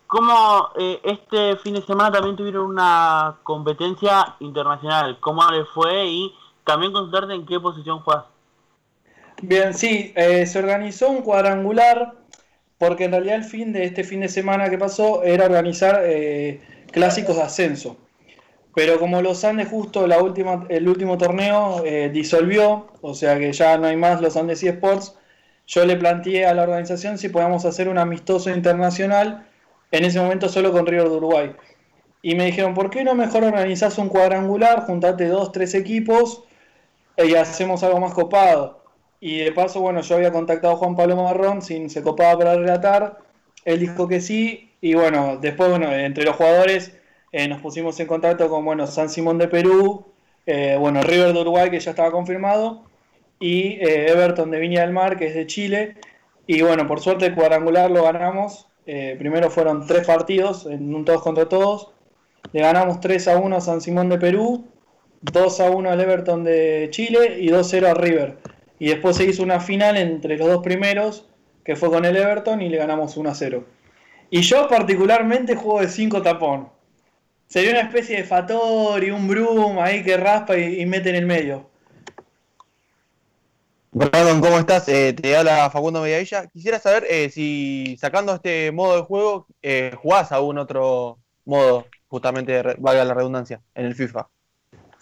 [0.05, 5.19] ¿Cómo eh, este fin de semana también tuvieron una competencia internacional?
[5.19, 6.05] ¿Cómo le fue?
[6.05, 6.33] Y
[6.65, 8.25] también consultarte en qué posición juegas.
[9.41, 12.13] Bien, sí, se organizó un cuadrangular
[12.85, 16.59] porque en realidad el fin de este fin de semana que pasó era organizar eh,
[16.91, 17.95] clásicos de ascenso.
[18.75, 23.87] Pero como los Andes justo el último torneo eh, disolvió, o sea que ya no
[23.87, 25.15] hay más los Andes eSports,
[25.65, 29.47] yo le planteé a la organización si podíamos hacer un amistoso internacional,
[29.91, 31.55] en ese momento solo con River de Uruguay.
[32.21, 36.43] Y me dijeron, ¿por qué no mejor organizás un cuadrangular, juntate dos, tres equipos
[37.17, 38.82] y hacemos algo más copado?
[39.25, 42.55] Y de paso, bueno, yo había contactado a Juan Pablo Marrón, si se copaba para
[42.55, 43.19] relatar.
[43.63, 44.73] Él dijo que sí.
[44.81, 46.91] Y bueno, después, bueno, entre los jugadores
[47.31, 50.07] eh, nos pusimos en contacto con, bueno, San Simón de Perú,
[50.45, 52.83] eh, bueno, River de Uruguay, que ya estaba confirmado,
[53.39, 55.95] y eh, Everton de Viña del Mar, que es de Chile.
[56.45, 58.67] Y bueno, por suerte el cuadrangular lo ganamos.
[58.83, 61.93] Primero fueron tres partidos, en un todos contra todos.
[62.51, 64.65] Le ganamos 3 a 1 a San Simón de Perú,
[65.21, 68.37] 2 a 1 al Everton de Chile y 2 a 0 a River.
[68.79, 71.27] Y después se hizo una final entre los dos primeros,
[71.63, 73.65] que fue con el Everton, y le ganamos 1 a 0.
[74.29, 76.69] Y yo particularmente juego de 5 tapón.
[77.47, 81.25] Sería una especie de Fator y un Broom ahí que raspa y, mete en el
[81.27, 81.69] medio.
[83.91, 84.87] Brandon, ¿cómo estás?
[84.89, 86.47] Eh, te habla Facundo Mediavilla.
[86.47, 92.59] Quisiera saber eh, si sacando este modo de juego, eh, jugás algún otro modo, justamente,
[92.79, 94.29] valga la redundancia, en el FIFA.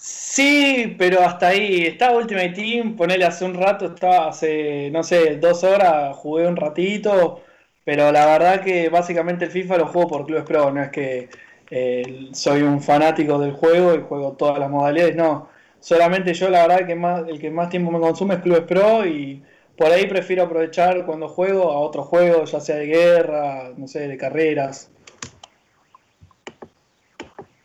[0.04, 1.84] Sí, pero hasta ahí.
[1.86, 6.56] Está Ultimate Team, ponele hace un rato, estaba hace, no sé, dos horas, jugué un
[6.56, 7.44] ratito,
[7.86, 11.30] pero la verdad que básicamente el FIFA lo juego por Clubes Pro, no es que
[11.70, 15.50] eh, soy un fanático del juego y juego todas las modalidades, no.
[15.80, 19.06] Solamente yo la verdad que más, el que más tiempo me consume es Clubes Pro
[19.06, 19.44] y
[19.78, 24.08] por ahí prefiero aprovechar cuando juego a otros juegos, ya sea de guerra, no sé,
[24.08, 24.90] de carreras.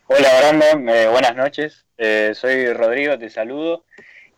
[0.09, 1.86] Hola Brandon, eh, buenas noches.
[1.99, 3.85] Eh, soy Rodrigo, te saludo.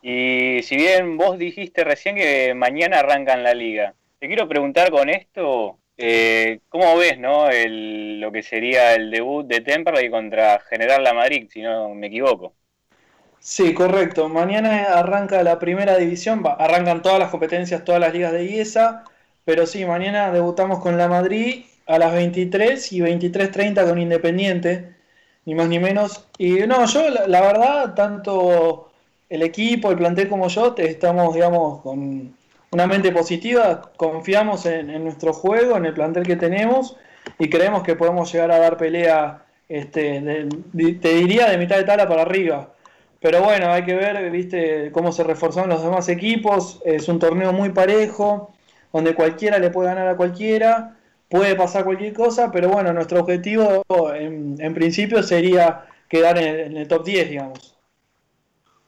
[0.02, 5.08] Y si bien vos dijiste recién que mañana arrancan la liga, te quiero preguntar con
[5.08, 11.14] esto, eh, ¿cómo ves no, lo que sería el debut de Temperley contra General La
[11.14, 12.54] Madrid, si no me equivoco?
[13.40, 14.28] Sí, correcto.
[14.28, 19.04] Mañana arranca la primera división, arrancan todas las competencias, todas las ligas de IESA,
[19.44, 24.97] pero sí, mañana debutamos con la Madrid a las 23 y 23.30 con Independiente,
[25.48, 26.26] ni más ni menos.
[26.36, 28.90] Y no, yo la, verdad, tanto
[29.30, 32.34] el equipo, el plantel como yo, te- estamos, digamos, con
[32.70, 36.96] una mente positiva, confiamos en, nuestro juego, en el plantel que tenemos
[37.38, 41.84] y creemos que podemos llegar a dar pelea, este, de- te diría, de mitad de
[41.84, 42.74] tabla para arriba.
[43.18, 46.78] Pero bueno, hay que ver, viste, cómo se reforzaron los demás equipos.
[46.84, 48.52] Es un torneo muy parejo,
[48.92, 50.97] donde cualquiera le puede ganar a cualquiera,
[51.28, 56.60] puede pasar cualquier cosa, pero bueno, nuestro objetivo en, en principio sería quedar en el,
[56.60, 57.74] en el top 10, digamos.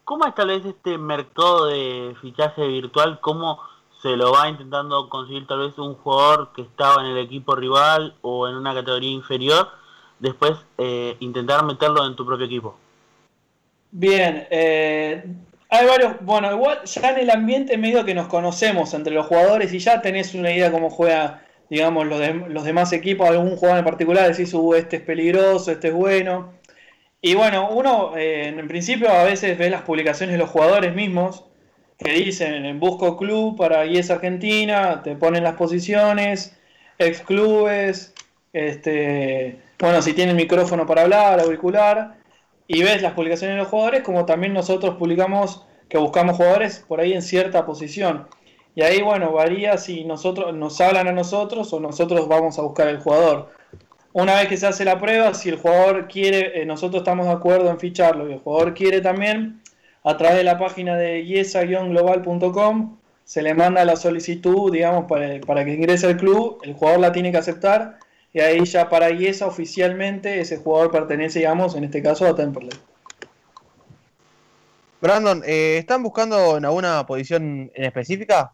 [0.05, 3.21] ¿Cómo es tal vez este mercado de fichaje virtual?
[3.21, 3.61] ¿Cómo
[4.03, 8.17] se lo va intentando conseguir tal vez un jugador que estaba en el equipo rival
[8.23, 9.69] o en una categoría inferior?
[10.19, 12.77] Después eh, intentar meterlo en tu propio equipo.
[13.93, 15.25] Bien, eh,
[15.69, 19.73] hay varios, bueno, igual ya en el ambiente medio que nos conocemos entre los jugadores
[19.73, 23.85] y ya tenés una idea cómo juega, digamos, los, los demás equipos, algún jugador en
[23.85, 26.53] particular, decís, uh, este es peligroso, este es bueno.
[27.23, 31.45] Y bueno, uno eh, en principio a veces ve las publicaciones de los jugadores mismos
[31.99, 36.59] que dicen en busco club para IES Argentina, te ponen las posiciones,
[36.99, 38.15] ex clubes,
[38.53, 42.17] este, bueno, si tienen micrófono para hablar, auricular,
[42.67, 47.01] y ves las publicaciones de los jugadores, como también nosotros publicamos que buscamos jugadores por
[47.01, 48.29] ahí en cierta posición.
[48.75, 52.89] Y ahí, bueno, varía si nosotros nos hablan a nosotros o nosotros vamos a buscar
[52.89, 53.51] el jugador.
[54.13, 57.33] Una vez que se hace la prueba, si el jugador quiere, eh, nosotros estamos de
[57.33, 59.61] acuerdo en ficharlo y el jugador quiere también,
[60.03, 65.65] a través de la página de yesa-global.com se le manda la solicitud, digamos, para, para
[65.65, 67.99] que ingrese al club, el jugador la tiene que aceptar
[68.33, 72.71] y ahí ya para IESA oficialmente ese jugador pertenece, digamos, en este caso a Temperley.
[75.01, 78.53] Brandon, eh, ¿están buscando en alguna posición en específica?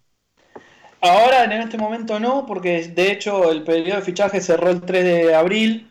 [1.00, 5.04] Ahora en este momento no, porque de hecho el periodo de fichaje cerró el 3
[5.04, 5.90] de abril.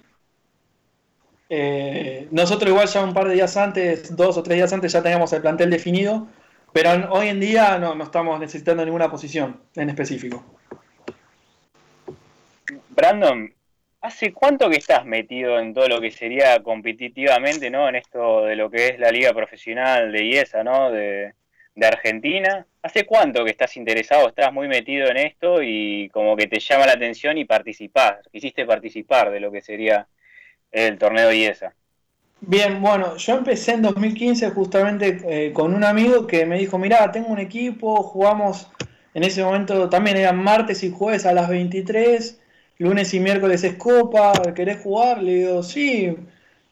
[1.50, 5.04] Eh, nosotros igual ya un par de días antes, dos o tres días antes ya
[5.04, 6.28] teníamos el plantel definido,
[6.74, 10.44] pero hoy en día no, no estamos necesitando ninguna posición en específico.
[12.90, 13.54] Brandon,
[14.02, 17.88] ¿hace cuánto que estás metido en todo lo que sería competitivamente, ¿no?
[17.88, 20.92] En esto de lo que es la liga profesional de IESA, ¿no?
[20.92, 21.34] De,
[21.76, 22.66] de Argentina.
[22.82, 26.86] ¿Hace cuánto que estás interesado, estás muy metido en esto y como que te llama
[26.86, 30.08] la atención y participás, quisiste participar de lo que sería
[30.72, 31.74] el torneo IESA?
[32.42, 37.12] Bien, bueno, yo empecé en 2015 justamente eh, con un amigo que me dijo, mirá,
[37.12, 38.70] tengo un equipo, jugamos,
[39.14, 42.40] en ese momento también eran martes y jueves a las 23,
[42.78, 45.24] lunes y miércoles es copa, ¿querés jugar?
[45.24, 46.16] Le digo, sí,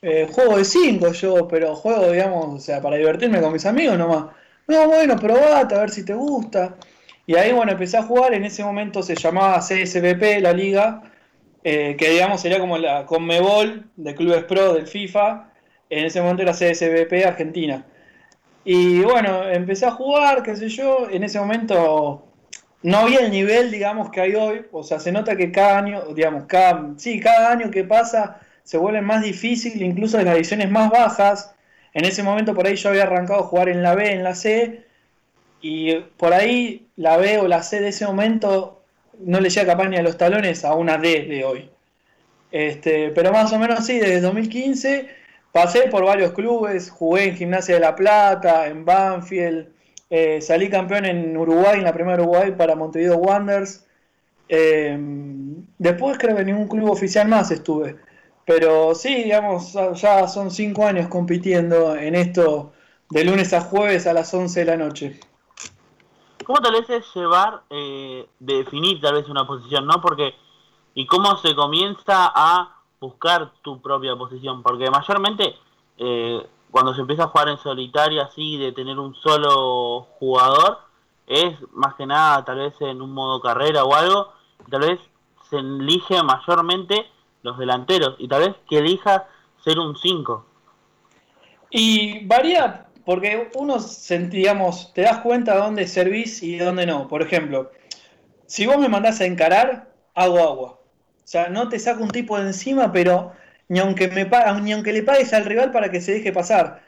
[0.02, 3.98] eh, juego de 5 yo, pero juego, digamos, o sea, para divertirme con mis amigos
[3.98, 4.26] nomás.
[4.68, 6.76] No, bueno, probate a ver si te gusta.
[7.26, 11.04] Y ahí, bueno, empecé a jugar, en ese momento se llamaba CSBP, la liga,
[11.64, 15.50] eh, que digamos sería como la Conmebol de clubes pro del FIFA,
[15.90, 17.86] en ese momento era CSBP Argentina.
[18.66, 22.26] Y bueno, empecé a jugar, qué sé yo, en ese momento
[22.84, 26.02] no había el nivel, digamos, que hay hoy, o sea, se nota que cada año,
[26.14, 30.70] digamos, cada, sí, cada año que pasa se vuelve más difícil, incluso en las divisiones
[30.72, 31.53] más bajas.
[31.94, 34.36] En ese momento por ahí yo había arrancado a jugar en la B, en la
[34.36, 34.84] C,
[35.62, 38.82] y por ahí la B o la C de ese momento
[39.20, 41.70] no le llega capaz ni a los talones a una D de hoy.
[42.52, 45.10] Este, pero más o menos sí, desde 2015
[45.52, 49.68] pasé por varios clubes, jugué en Gimnasia de la Plata, en Banfield,
[50.10, 53.86] eh, salí campeón en Uruguay, en la primera Uruguay para Montevideo Wanderers.
[54.50, 54.98] Eh,
[55.78, 57.96] después creo que en ningún club oficial más estuve.
[58.46, 62.74] Pero sí, digamos, ya son cinco años compitiendo en esto
[63.10, 65.20] de lunes a jueves a las 11 de la noche.
[66.46, 70.02] ¿Cómo tal vez es llevar, eh, definir tal vez una posición, no?
[70.02, 70.36] Porque,
[70.94, 75.56] y cómo se comienza a buscar tu propia posición, porque mayormente
[75.98, 80.80] eh, cuando se empieza a jugar en solitario así, de tener un solo jugador,
[81.28, 84.34] es más que nada tal vez en un modo carrera o algo,
[84.70, 85.00] tal vez
[85.50, 87.10] se elige mayormente
[87.44, 89.28] los delanteros y tal vez que elija
[89.64, 90.46] ser un 5.
[91.70, 93.78] Y varía porque uno,
[94.30, 97.08] digamos, te das cuenta de dónde servís y de dónde no.
[97.08, 97.72] Por ejemplo,
[98.46, 100.70] si vos me mandás a encarar, hago agua.
[100.70, 103.34] O sea, no te saco un tipo de encima, pero
[103.68, 104.30] ni aunque, me
[104.62, 106.82] ni aunque le pagues al rival para que se deje pasar.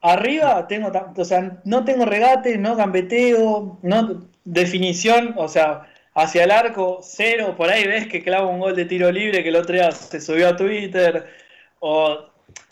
[0.00, 6.50] Arriba tengo, o sea, no tengo regate, no gambeteo, no definición, o sea, hacia el
[6.50, 7.54] arco, cero.
[7.56, 10.20] Por ahí ves que clava un gol de tiro libre que el otro día se
[10.20, 11.26] subió a Twitter.
[11.80, 12.18] O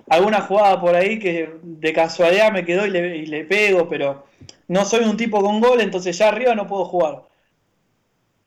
[0.09, 2.91] alguna jugada por ahí que de casualidad me quedó y
[3.27, 4.27] le, pego, pero
[4.69, 7.23] no soy un tipo con gol, entonces ya arriba no puedo jugar.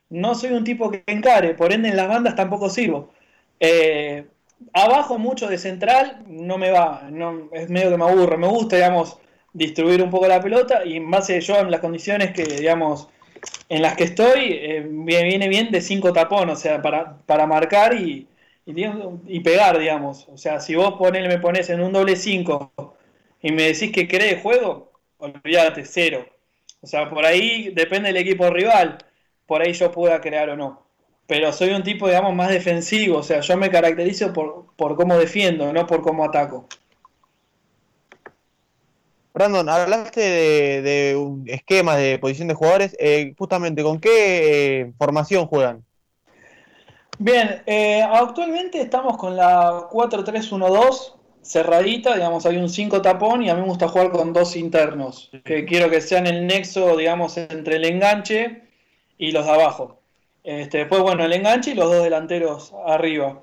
[0.10, 3.12] No soy un tipo que encare, por ende en las bandas tampoco sirvo.
[3.60, 4.26] Eh,
[4.74, 8.38] abajo mucho de central no me va, no, es medio que me aburre.
[8.38, 9.18] Me gusta, digamos,
[9.54, 13.10] distribuir un poco la pelota y en base yo en las condiciones que, digamos,
[13.70, 17.96] en las que estoy, eh, viene bien de cinco tapón, o sea, para, para marcar
[17.96, 18.28] y,
[18.66, 20.28] y, pegar, digamos.
[20.30, 22.72] O sea, si vos ponele, me pones en un doble 5
[23.42, 26.26] y me decís que querés juego, olvídate, cero.
[26.82, 28.98] O sea, por ahí depende del equipo rival,
[29.46, 30.86] por ahí yo pueda crear o no.
[31.28, 35.18] Pero soy un tipo, digamos, más defensivo, o sea, yo me caracterizo por, por cómo
[35.18, 36.68] defiendo, no por cómo ataco.
[39.36, 42.96] Brandon, hablaste de, de un esquema de posición de jugadores.
[42.98, 45.84] eh, justamente, ¿con qué eh, formación juegan?
[47.20, 53.56] Bien, eh, actualmente estamos con la 4-3-1-2 cerradita, digamos, hay un 5 tapón y a
[53.56, 57.76] mí me gusta jugar con dos internos, que quiero que sean el nexo, digamos, entre
[57.76, 58.62] el enganche
[59.18, 60.00] y los de abajo.
[60.46, 63.42] Este, después, bueno, el enganche y los dos delanteros arriba.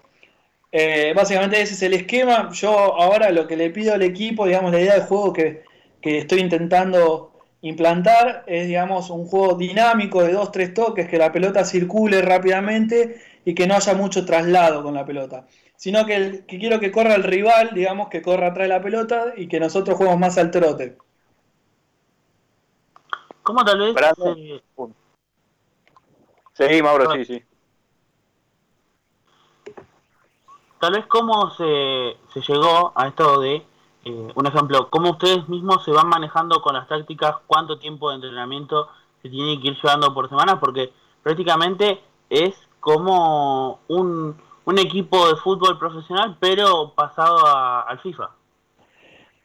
[1.14, 2.48] Básicamente ese es el esquema.
[2.50, 5.64] Yo ahora lo que le pido al equipo, digamos, la idea de juego que,
[6.02, 7.32] que estoy intentando
[7.62, 13.20] implantar es, digamos, un juego dinámico de dos, tres toques, que la pelota circule rápidamente
[13.44, 15.46] y que no haya mucho traslado con la pelota.
[15.76, 18.82] Sino que, el- que quiero que corra el rival, digamos, que corra atrás de la
[18.82, 20.96] pelota y que nosotros juguemos más al trote.
[23.42, 23.96] ¿Cómo tal vez
[24.26, 24.62] eh,
[26.54, 27.42] Sí, Mauro, sí, sí.
[30.80, 33.62] tal vez cómo se, se llegó a esto de,
[34.04, 38.16] eh, un ejemplo, cómo ustedes mismos se van manejando con las tácticas, cuánto tiempo de
[38.16, 38.88] entrenamiento
[39.22, 40.92] se tiene que ir llevando por semana, porque
[41.22, 47.46] prácticamente es como un, un equipo de fútbol profesional, pero pasado
[47.86, 48.30] al FIFA.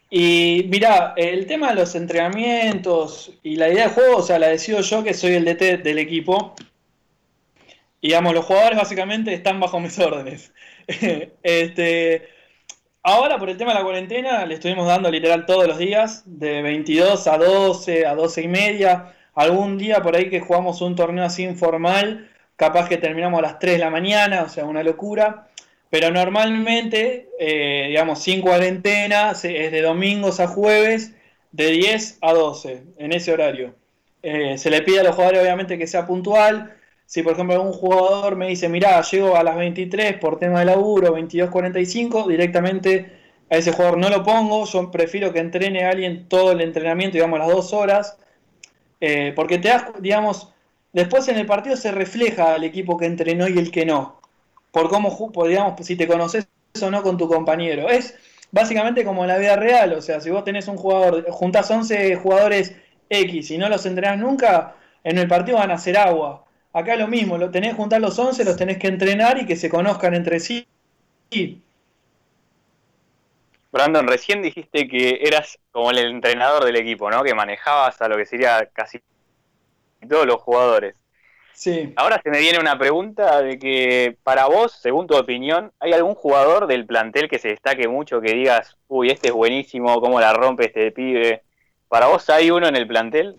[0.09, 4.47] Y mira, el tema de los entrenamientos y la idea de juego, o sea, la
[4.47, 6.55] decido yo que soy el DT del equipo.
[7.99, 10.53] Y digamos, los jugadores básicamente están bajo mis órdenes.
[11.43, 12.29] este,
[13.07, 16.61] ahora por el tema de la cuarentena le estuvimos dando literal todos los días, de
[16.61, 19.13] 22 a 12, a 12 y media.
[19.33, 23.59] Algún día por ahí que jugamos un torneo así informal, capaz que terminamos a las
[23.59, 25.47] 3 de la mañana, o sea, una locura.
[25.89, 31.13] Pero normalmente, eh, digamos, sin cuarentena, es de domingos a jueves,
[31.53, 33.73] de 10 a 12, en ese horario.
[34.21, 36.75] Eh, se le pide a los jugadores, obviamente, que sea puntual.
[37.07, 40.65] Si, por ejemplo, algún jugador me dice, mirá, llego a las 23 por tema de
[40.65, 43.11] laburo, 22.45, directamente
[43.49, 44.65] a ese jugador no lo pongo.
[44.65, 48.17] Yo prefiero que entrene a alguien todo el entrenamiento, digamos, las dos horas.
[49.01, 50.53] Eh, porque te das, digamos,
[50.93, 54.17] después en el partido se refleja el equipo que entrenó y el que no
[54.77, 56.47] por cómo, digamos, si te conoces
[56.81, 57.89] o no con tu compañero.
[57.89, 58.15] Es
[58.51, 62.15] básicamente como en la vida real, o sea, si vos tenés un jugador, juntás 11
[62.15, 62.75] jugadores
[63.09, 66.45] X y no los entrenás nunca, en el partido van a hacer agua.
[66.77, 69.55] Acá lo mismo, lo tenés que juntar los 11, los tenés que entrenar y que
[69.55, 70.67] se conozcan entre sí.
[71.31, 71.59] Y
[73.71, 77.23] Brandon, recién dijiste que eras como el entrenador del equipo, ¿no?
[77.23, 79.01] Que manejabas a lo que sería casi
[80.07, 80.93] todos los jugadores.
[81.51, 81.93] Sí.
[81.95, 86.13] Ahora se me viene una pregunta de que para vos, según tu opinión, ¿hay algún
[86.13, 90.31] jugador del plantel que se destaque mucho que digas, uy, este es buenísimo, cómo la
[90.31, 91.41] rompe este pibe?
[91.87, 93.35] ¿Para vos hay uno en el plantel?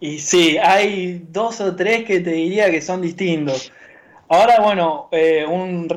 [0.00, 3.72] Y sí, hay dos o tres que te diría que son distintos.
[4.28, 5.88] Ahora, bueno, eh, un-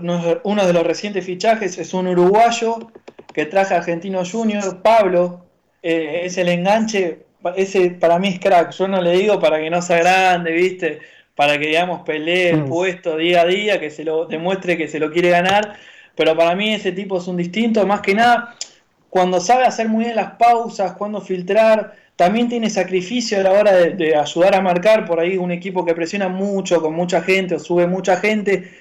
[0.43, 2.91] uno de los recientes fichajes es un uruguayo
[3.33, 5.45] que traje a Argentino Junior, Pablo,
[5.81, 7.25] eh, es el enganche,
[7.55, 10.99] ese para mí es crack, yo no le digo para que no sea grande, ¿viste?
[11.35, 14.99] Para que, digamos, pelee el puesto día a día, que se lo demuestre que se
[14.99, 15.77] lo quiere ganar,
[16.15, 18.55] pero para mí ese tipo es un distinto, más que nada,
[19.09, 23.73] cuando sabe hacer muy bien las pausas, cuando filtrar, también tiene sacrificio a la hora
[23.73, 27.59] de, ayudar a marcar por ahí un equipo que presiona mucho, con mucha gente o
[27.59, 28.71] sube mucha gente.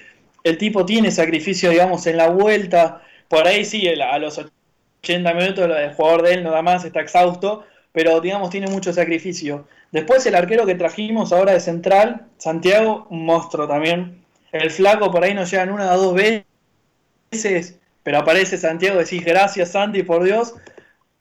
[0.42, 3.02] El tipo tiene sacrificio, digamos, en la vuelta.
[3.28, 7.64] Por ahí sí, a los 80 minutos el jugador de él nada más está exhausto,
[7.92, 9.68] pero digamos tiene mucho sacrificio.
[9.92, 14.24] Después el arquero que trajimos ahora de central, Santiago, un monstruo también.
[14.50, 19.72] El flaco por ahí nos llegan una o dos veces, pero aparece Santiago, decís gracias
[19.72, 20.54] Santi, por Dios.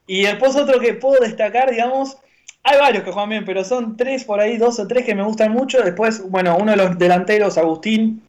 [0.06, 2.16] Y después otro que puedo destacar, digamos,
[2.62, 5.22] hay varios que juegan bien, pero son tres por ahí, dos o tres que me
[5.24, 5.82] gustan mucho.
[5.82, 8.22] Después, bueno, uno de los delanteros, Agustín,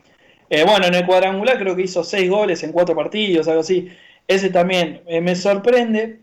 [0.50, 3.90] eh, bueno, en el cuadrangular creo que hizo seis goles en cuatro partidos, algo así.
[4.28, 6.20] Ese también eh, me sorprende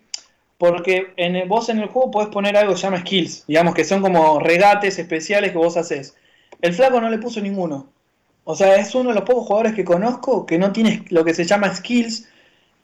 [0.59, 3.75] porque en el- vos en el juego podés poner algo que se llama skills, digamos
[3.75, 6.17] que son como regates especiales que vos haces.
[6.61, 7.89] El flaco no le puso ninguno.
[8.45, 11.35] O sea, es uno de los pocos jugadores que conozco que no tiene lo que
[11.35, 12.29] se llama skills,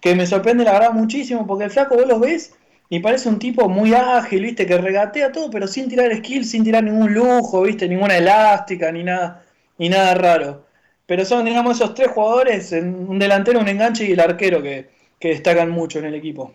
[0.01, 2.55] que me sorprende la verdad muchísimo, porque el flaco vos lo ves
[2.93, 6.64] y parece un tipo muy ágil, viste, que regatea todo, pero sin tirar skills, sin
[6.64, 9.45] tirar ningún lujo, viste, ninguna elástica, ni nada,
[9.78, 10.64] ni nada raro.
[11.07, 15.28] Pero son, digamos, esos tres jugadores, un delantero, un enganche y el arquero que, que
[15.28, 16.53] destacan mucho en el equipo.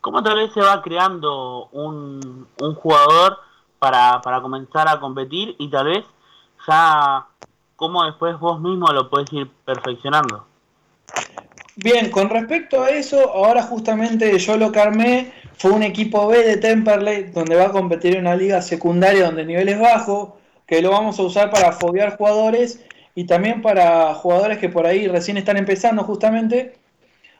[0.00, 3.38] ¿Cómo tal vez se va creando un, un jugador
[3.80, 6.04] para, para comenzar a competir y tal vez
[6.68, 7.26] ya
[7.74, 10.46] cómo después vos mismo lo podés ir perfeccionando?
[11.76, 16.44] Bien, con respecto a eso, ahora justamente yo lo que armé fue un equipo B
[16.44, 20.38] de Temperley, donde va a competir en una liga secundaria donde el nivel es bajo,
[20.66, 22.80] que lo vamos a usar para foguear jugadores
[23.16, 26.74] y también para jugadores que por ahí recién están empezando justamente,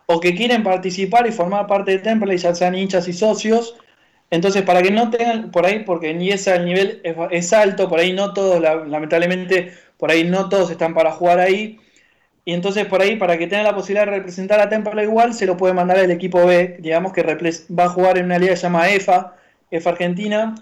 [0.07, 3.77] o que quieren participar y formar parte de Temperley, ya sean hinchas y socios.
[4.31, 7.89] Entonces, para que no tengan por ahí, porque en IESA el nivel es, es alto,
[7.89, 11.79] por ahí no todos, la- lamentablemente, por ahí no todos están para jugar ahí.
[12.45, 15.47] Y entonces por ahí, para que tenga la posibilidad de representar a Temperley igual, se
[15.47, 18.57] lo puede mandar el equipo B, digamos que va a jugar en una liga que
[18.57, 19.35] se llama EFA,
[19.71, 20.55] EFA Argentina,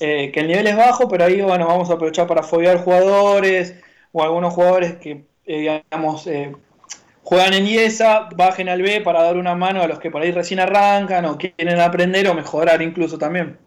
[0.00, 3.80] eh, que el nivel es bajo, pero ahí bueno, vamos a aprovechar para foguear jugadores
[4.12, 6.54] o algunos jugadores que, eh, digamos, eh,
[7.22, 10.32] juegan en IESA, bajen al B para dar una mano a los que por ahí
[10.32, 13.58] recién arrancan o quieren aprender o mejorar incluso también.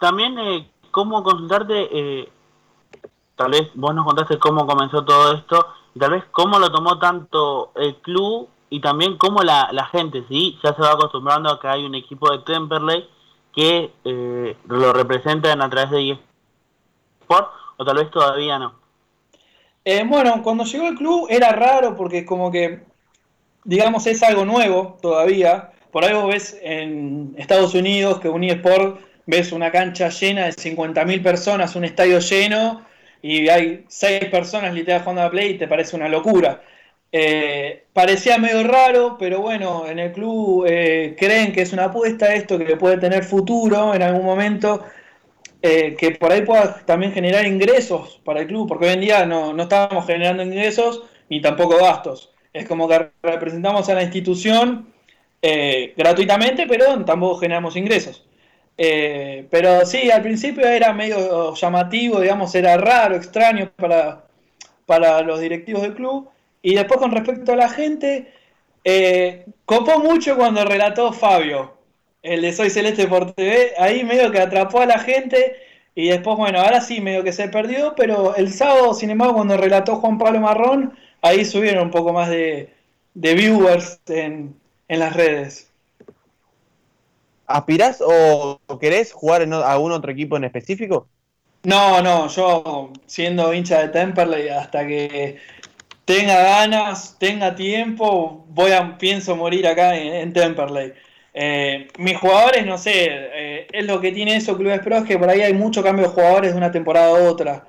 [0.00, 0.34] También,
[0.90, 2.28] ¿cómo consultarte?
[3.36, 6.98] Tal vez vos nos contaste cómo comenzó todo esto y tal vez cómo lo tomó
[6.98, 10.58] tanto el club y también cómo la, la gente, ¿sí?
[10.62, 13.08] Ya se va acostumbrando a que hay un equipo de Temperley
[13.54, 16.10] que eh, lo representan a través de
[17.20, 18.74] eSport o tal vez todavía no.
[19.84, 22.84] Eh, bueno, cuando llegó el club era raro porque como que,
[23.64, 25.70] digamos, es algo nuevo todavía.
[25.92, 31.22] Por vos ves en Estados Unidos que un eSport ves una cancha llena de 50.000
[31.22, 32.84] personas, un estadio lleno,
[33.24, 36.62] y hay seis personas literal jugando a play y te parece una locura.
[37.10, 42.34] Eh, parecía medio raro, pero bueno, en el club eh, creen que es una apuesta
[42.34, 44.84] esto, que puede tener futuro en algún momento,
[45.62, 49.24] eh, que por ahí pueda también generar ingresos para el club, porque hoy en día
[49.24, 52.30] no, no estamos generando ingresos ni tampoco gastos.
[52.52, 54.92] Es como que representamos a la institución
[55.40, 58.26] eh, gratuitamente, pero tampoco generamos ingresos.
[58.76, 64.24] Eh, pero sí, al principio era medio llamativo, digamos, era raro, extraño para,
[64.86, 66.28] para los directivos del club.
[66.62, 68.32] Y después con respecto a la gente,
[68.84, 71.74] eh, copó mucho cuando relató Fabio,
[72.22, 75.56] el de Soy Celeste por TV, ahí medio que atrapó a la gente
[75.94, 79.56] y después, bueno, ahora sí medio que se perdió, pero el sábado, sin embargo, cuando
[79.56, 82.70] relató Juan Pablo Marrón, ahí subieron un poco más de,
[83.14, 84.54] de viewers en,
[84.88, 85.70] en las redes.
[87.46, 91.08] ¿Aspirás o querés jugar en o- algún otro equipo en específico?
[91.64, 95.38] No, no, yo siendo hincha de Temperley, hasta que
[96.04, 100.92] tenga ganas, tenga tiempo, voy a, pienso morir acá en, en Temperley.
[101.34, 105.18] Eh, mis jugadores, no sé, eh, es lo que tiene eso Clubes Pro, es que
[105.18, 107.68] por ahí hay mucho cambio de jugadores de una temporada a otra.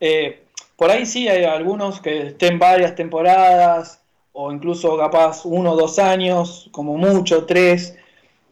[0.00, 0.44] Eh,
[0.76, 4.02] por ahí sí hay algunos que estén varias temporadas,
[4.32, 7.96] o incluso capaz uno o dos años, como mucho, tres.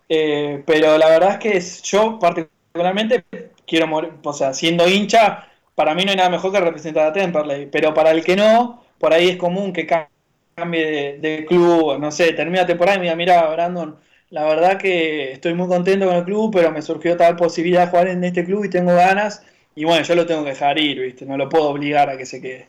[0.09, 3.25] Eh, pero la verdad es que yo particularmente
[3.67, 7.13] quiero morir, o sea, siendo hincha, para mí no hay nada mejor que representar a
[7.13, 10.11] Temperley, pero para el que no, por ahí es común que ca-
[10.55, 13.97] cambie de, club, no sé, termina la temporada y me diga, mira, Brandon,
[14.31, 17.91] la verdad que estoy muy contento con el club, pero me surgió tal posibilidad de
[17.91, 19.45] jugar en este club y tengo ganas,
[19.75, 21.25] y bueno, yo lo tengo que dejar ir, ¿viste?
[21.27, 22.69] No lo puedo obligar a que se quede.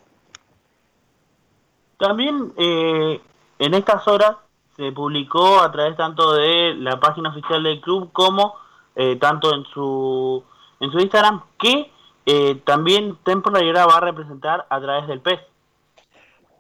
[1.98, 3.20] También eh,
[3.60, 4.38] en estas horas
[4.78, 8.56] se publicó a través tanto de la página oficial del club como
[8.96, 10.44] eh, tanto en su
[10.80, 11.92] en su Instagram que
[12.26, 15.40] eh, también Temperley ahora va a representar a través del PES.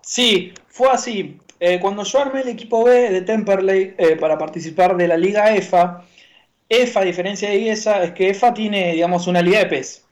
[0.02, 1.40] Sí, fue así.
[1.60, 5.56] Eh, cuando yo armé el equipo B de Temperley eh, para participar de la Liga
[5.56, 6.04] EFA,
[6.70, 10.06] EFA, a diferencia de IESA, es que EFA tiene, digamos, una liga de PES.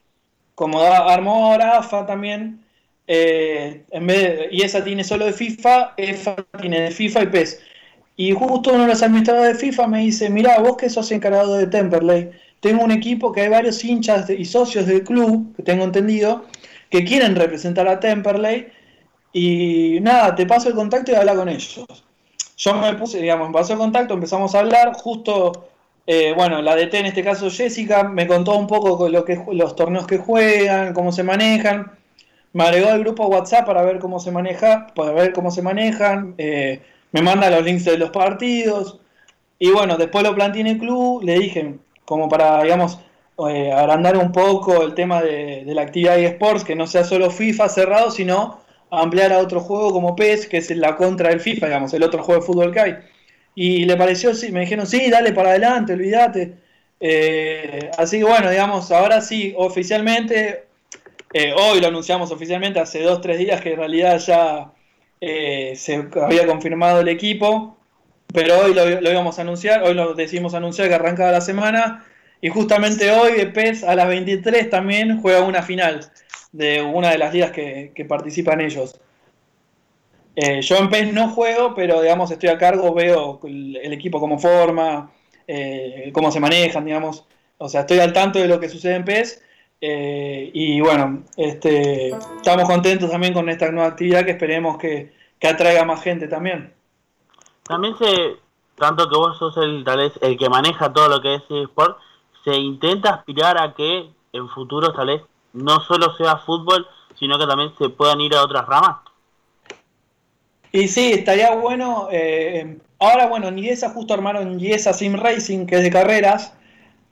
[0.56, 2.64] Como armó ahora AFA también,
[3.08, 4.10] eh, en
[4.52, 7.62] IESA tiene solo de FIFA, EFA tiene de FIFA y PES.
[8.16, 11.56] Y justo uno de los administradores de FIFA me dice, mirá, vos que sos encargado
[11.56, 15.84] de Temperley, tengo un equipo que hay varios hinchas y socios del club, que tengo
[15.84, 16.46] entendido,
[16.90, 18.68] que quieren representar a Temperley
[19.34, 21.84] y nada, te paso el contacto y habla con ellos.
[22.56, 25.70] Yo me puse, digamos, me pasó el contacto, empezamos a hablar, justo,
[26.06, 29.76] eh, bueno, la DT en este caso Jessica me contó un poco lo que, los
[29.76, 31.92] torneos que juegan, cómo se manejan.
[32.54, 36.36] Me agregó al grupo WhatsApp para ver cómo se maneja, para ver cómo se manejan.
[36.38, 36.82] eh,
[37.14, 39.00] me manda los links de los partidos.
[39.58, 43.00] Y bueno, después lo planteé en el club, le dije, como para, digamos,
[43.50, 47.32] eh, agrandar un poco el tema de, la actividad de esports, que no sea solo
[47.32, 48.60] FIFA cerrado, sino
[48.92, 52.24] ampliar a otro juego como PES, que es la contra del FIFA, digamos, el otro
[52.24, 52.96] juego de fútbol que hay.
[53.56, 56.56] Y le pareció, sí, me dijeron, sí, dale para adelante, olvídate.
[57.00, 60.66] Eh, así que bueno, digamos, ahora sí, oficialmente,
[61.34, 64.74] eh, hoy lo anunciamos oficialmente, hace dos, tres días que en realidad ya
[65.26, 67.78] eh, se había confirmado el equipo,
[68.34, 72.06] pero hoy lo, íbamos a anunciar, hoy lo decidimos anunciar que arrancaba la semana,
[72.42, 76.12] y justamente hoy de PES a las 23 también juega una final
[76.52, 79.00] de una de las ligas que, participan ellos.
[80.36, 84.20] Eh, yo en PES no juego, pero digamos estoy a cargo, veo el, el equipo
[84.20, 85.10] cómo forma,
[85.48, 87.26] eh, cómo se manejan, digamos.
[87.60, 89.42] O sea, estoy al tanto de lo que sucede en PES.
[89.86, 95.48] Eh, y bueno, este, estamos contentos también con esta nueva actividad que esperemos que, que
[95.50, 96.74] atraiga más gente también.
[97.64, 98.38] También se,
[98.78, 101.98] tanto que vos sos el, tal vez, el que maneja todo lo que es eSport,
[102.46, 105.22] se intenta aspirar a que en futuros tal vez
[105.52, 106.88] no solo sea fútbol,
[107.20, 109.00] sino que también se puedan ir a otras ramas.
[110.72, 112.08] Y sí, estaría bueno.
[112.10, 116.54] eh, ahora, bueno, en IESA justo armaron IESA Sim Racing, que es de carreras,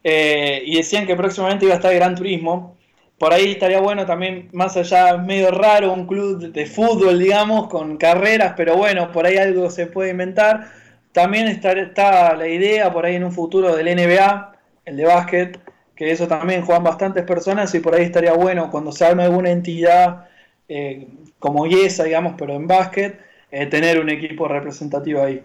[0.03, 2.77] eh, y decían que próximamente iba a estar Gran Turismo.
[3.17, 7.97] Por ahí estaría bueno también, más allá, medio raro, un club de, fútbol, digamos, con
[7.97, 10.71] carreras, pero bueno, por ahí algo se puede inventar.
[11.11, 15.59] También está, está la idea por ahí en un futuro del NBA, el de básquet,
[15.95, 19.51] que eso también juegan bastantes personas y por ahí estaría bueno cuando se arme alguna
[19.51, 20.27] entidad
[20.67, 23.19] eh, como IESA, digamos, pero en básquet,
[23.51, 25.43] eh, tener un equipo representativo ahí.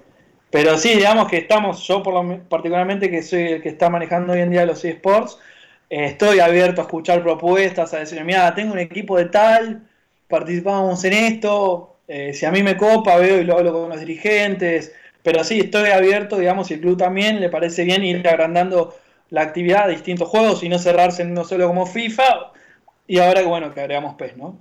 [0.50, 3.90] Pero sí, digamos que estamos, yo por lo, me- particularmente que soy el que está
[3.90, 5.38] manejando hoy en día los eSports,
[5.90, 9.82] eh, estoy abierto a escuchar propuestas, a decir, mira, tengo un equipo de tal,
[10.28, 14.00] participamos en esto, eh, si a mí me copa, veo y lo hablo con los
[14.00, 18.94] dirigentes, pero sí, estoy abierto, digamos, y el club también le parece bien ir agrandando
[19.30, 22.52] la actividad de distintos juegos y no cerrarse en uno solo como FIFA,
[23.08, 24.56] y ahora que bueno, que agregamos PES, ¿no?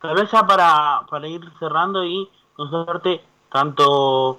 [0.00, 3.20] Tal vez ya para, para ir cerrando y consultarte
[3.50, 4.38] tanto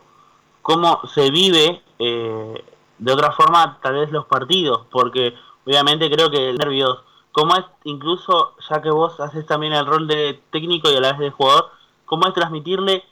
[0.62, 2.66] cómo se vive eh,
[2.98, 5.34] de otra forma tal vez los partidos, porque
[5.66, 7.00] obviamente creo que el nervios,
[7.32, 11.12] cómo es incluso, ya que vos haces también el rol de técnico y a la
[11.12, 11.70] vez de jugador,
[12.06, 13.04] cómo es transmitirle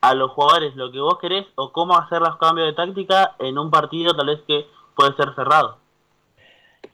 [0.00, 3.58] a los jugadores lo que vos querés o cómo hacer los cambios de táctica en
[3.58, 5.78] un partido tal vez que puede ser cerrado.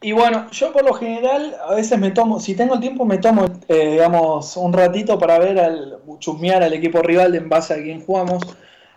[0.00, 3.18] Y bueno, yo por lo general a veces me tomo, si tengo el tiempo me
[3.18, 7.82] tomo, eh, digamos, un ratito para ver al chusmear al equipo rival en base a
[7.82, 8.42] quién jugamos.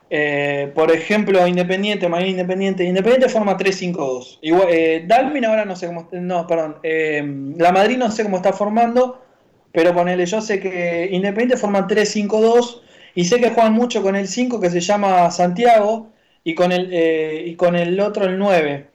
[0.09, 4.39] Eh, por ejemplo, Independiente, María Independiente, Independiente forma 3-5-2.
[4.41, 7.23] Igual, eh, Dalvin ahora no sé cómo, no, perdón, eh,
[7.57, 9.21] la Madrid no sé cómo está formando,
[9.71, 12.81] pero ponele, yo sé que Independiente forma 3-5-2
[13.15, 16.11] y sé que juegan mucho con el 5 que se llama Santiago
[16.43, 18.87] y con el, eh, y con el otro el 9.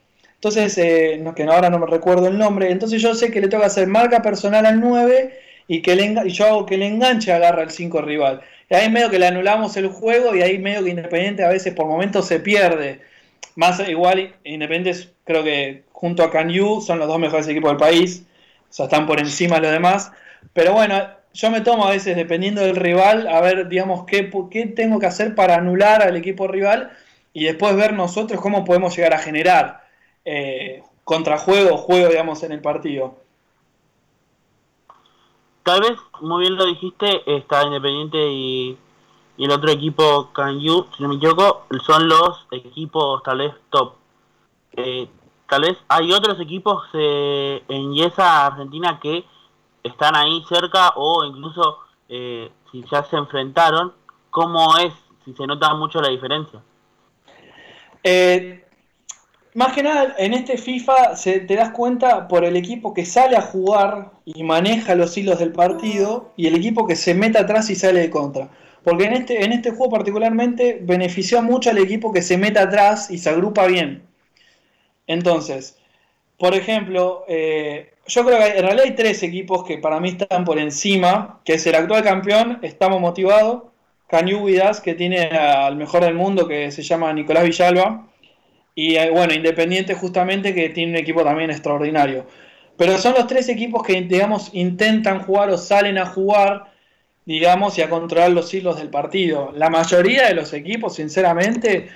[0.43, 3.47] Entonces, eh, no, que ahora no me recuerdo el nombre, entonces yo sé que le
[3.47, 5.38] toca hacer marca personal al 9
[5.68, 8.40] y que le y yo hago que el enganche agarra al 5 rival.
[8.68, 11.74] Y ahí medio que le anulamos el juego y ahí medio que Independiente a veces
[11.74, 13.01] por momentos se pierde.
[13.55, 18.24] Más igual, Independiente creo que junto a Canyu son los dos mejores equipos del país.
[18.68, 20.11] O sea, están por encima de los demás.
[20.53, 24.66] Pero bueno, yo me tomo a veces, dependiendo del rival, a ver, digamos, qué, qué
[24.66, 26.90] tengo que hacer para anular al equipo rival
[27.32, 29.82] y después ver nosotros cómo podemos llegar a generar
[30.25, 33.16] eh, contrajuego, juego, digamos, en el partido.
[35.62, 38.77] Tal vez, muy bien lo dijiste, está Independiente y,
[39.37, 43.95] y el otro equipo, Canyu, si no me equivoco, son los equipos tal vez top.
[44.73, 45.09] Eh,
[45.49, 49.25] tal vez hay otros equipos eh, en Yesa Argentina que
[49.83, 53.93] están ahí cerca o incluso eh, si ya se enfrentaron,
[54.31, 54.95] ¿cómo es?
[55.25, 56.61] Si se nota mucho la diferencia.
[58.03, 58.62] Eh,
[59.55, 63.36] más que nada, en este FIFA se, te das cuenta por el equipo que sale
[63.36, 67.68] a jugar y maneja los hilos del partido y el equipo que se mete atrás
[67.68, 68.48] y sale de contra.
[68.82, 73.11] Porque en este, en este juego particularmente benefició mucho al equipo que se mete atrás
[73.11, 74.03] y se agrupa bien.
[75.07, 75.78] Entonces,
[76.38, 80.44] por ejemplo, eh, yo creo que en realidad hay tres equipos que para mí están
[80.44, 83.64] por encima, que es el actual campeón, estamos motivados,
[84.09, 88.07] Cañú Vidas, que tiene al mejor del mundo, que se llama Nicolás Villalba,
[88.75, 92.27] y eh, bueno, Independiente justamente, que tiene un equipo también extraordinario.
[92.77, 96.73] Pero son los tres equipos que, digamos, intentan jugar o salen a jugar,
[97.27, 99.53] digamos, y a controlar los hilos del partido.
[99.55, 101.91] La mayoría de los equipos, sinceramente,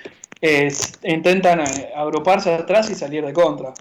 [1.03, 3.73] intentan eh, agruparse atrás y salir de contra.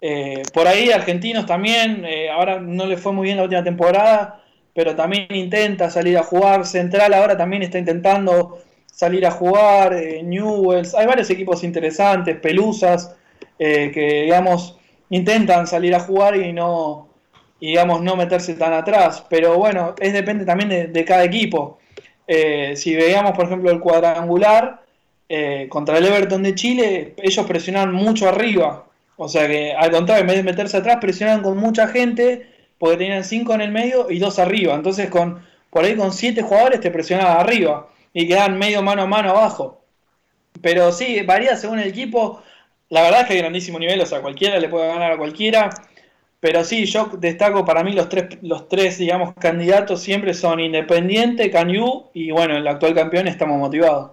[0.00, 4.94] Eh, por ahí argentinos también, ahora no le fue muy bien la última temporada, pero
[4.94, 6.64] también intenta salir a jugar.
[6.64, 8.60] Central ahora también está intentando
[8.98, 9.94] salir a jugar.
[9.94, 13.14] eh, Newells, hay varios equipos interesantes, Pelusas,
[13.58, 14.76] eh, que digamos
[15.10, 17.08] intentan salir a jugar y no,
[17.60, 19.24] digamos no meterse tan atrás.
[19.30, 21.78] Pero bueno, es depende también de, cada equipo.
[22.26, 24.82] Eh, si veíamos por ejemplo el cuadrangular
[25.68, 28.86] contra el Everton de Chile, ellos presionaron mucho arriba.
[29.16, 32.96] O sea que al contrario, en vez de meterse atrás, presionaban con mucha gente, porque
[32.96, 34.74] tenían cinco en el medio y dos arriba.
[34.74, 35.40] Entonces con
[35.70, 37.88] por ahí con siete jugadores te presionaban arriba
[38.18, 39.80] y quedaban medio mano a mano abajo.
[40.60, 42.42] Pero sí, varía según el equipo.
[42.88, 45.70] La verdad es que hay grandísimo nivel, o sea, cualquiera le puede ganar a cualquiera.
[46.40, 51.48] Pero sí, yo destaco para mí los tres, los tres digamos, candidatos siempre son Independiente,
[51.52, 54.10] Canyu y bueno, el actual campeón estamos motivados.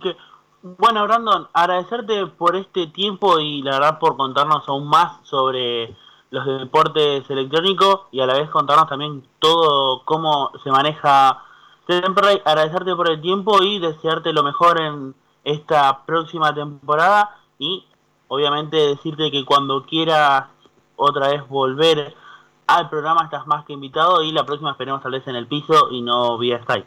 [0.00, 0.14] Que,
[0.62, 5.92] bueno, Brandon, agradecerte por este tiempo y la verdad por contarnos aún más sobre
[6.30, 11.42] los deportes electrónicos y a la vez contarnos también todo cómo se maneja
[11.86, 12.40] Temperley.
[12.44, 15.14] Agradecerte por el tiempo y desearte lo mejor en
[15.44, 17.84] esta próxima temporada y
[18.28, 20.44] obviamente decirte que cuando quieras
[20.96, 22.14] otra vez volver
[22.66, 25.90] al programa estás más que invitado y la próxima esperemos tal vez en el piso
[25.90, 26.86] y no vía Skype.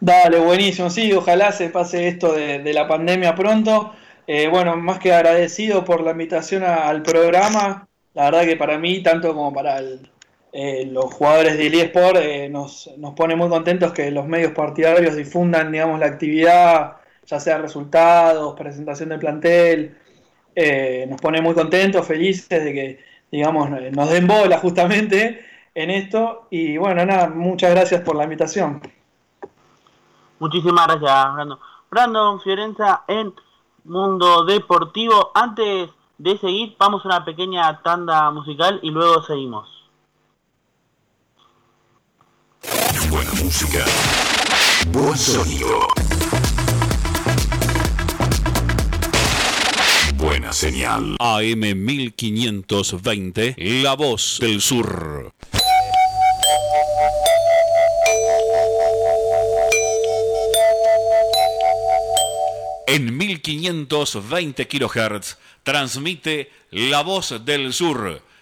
[0.00, 3.92] Dale, buenísimo, sí, ojalá se pase esto de, la pandemia pronto.
[4.26, 7.86] Eh, bueno, más que agradecido por la invitación al programa.
[8.14, 10.08] La verdad que para mí, tanto como para el-
[10.52, 15.14] eh, los jugadores de eSport, eh, nos, nos pone muy contentos que los medios partidarios
[15.14, 16.96] difundan, digamos, la actividad,
[17.26, 19.96] ya sea resultados, presentación del plantel.
[20.54, 25.44] Eh, nos pone muy contentos, felices de que, digamos, nos den bola justamente
[25.74, 26.48] en esto.
[26.50, 28.82] Y bueno, nada, muchas gracias por la invitación.
[30.40, 31.58] Muchísimas gracias, Brandon.
[31.90, 33.32] Brandon Fiorenza en
[33.84, 35.30] Mundo Deportivo.
[35.34, 39.68] Antes de seguir, vamos a una pequeña tanda musical y luego seguimos.
[43.10, 43.84] Buena música.
[44.92, 45.88] Buen sonido.
[50.16, 51.16] Buena señal.
[51.18, 55.32] AM 1520, La Voz del Sur.
[62.86, 68.29] En 1520 kHz transmite La Voz del Sur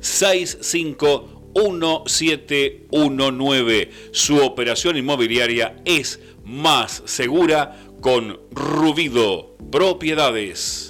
[0.00, 3.90] 65 1719.
[4.12, 10.89] Su operación inmobiliaria es más segura con Rubido Propiedades.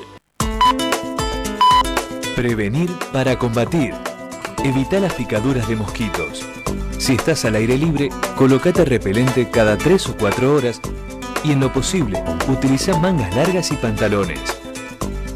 [2.34, 3.94] Prevenir para combatir.
[4.64, 6.44] Evita las picaduras de mosquitos.
[6.98, 10.80] Si estás al aire libre, colocate repelente cada 3 o 4 horas
[11.44, 14.40] y en lo posible, utiliza mangas largas y pantalones.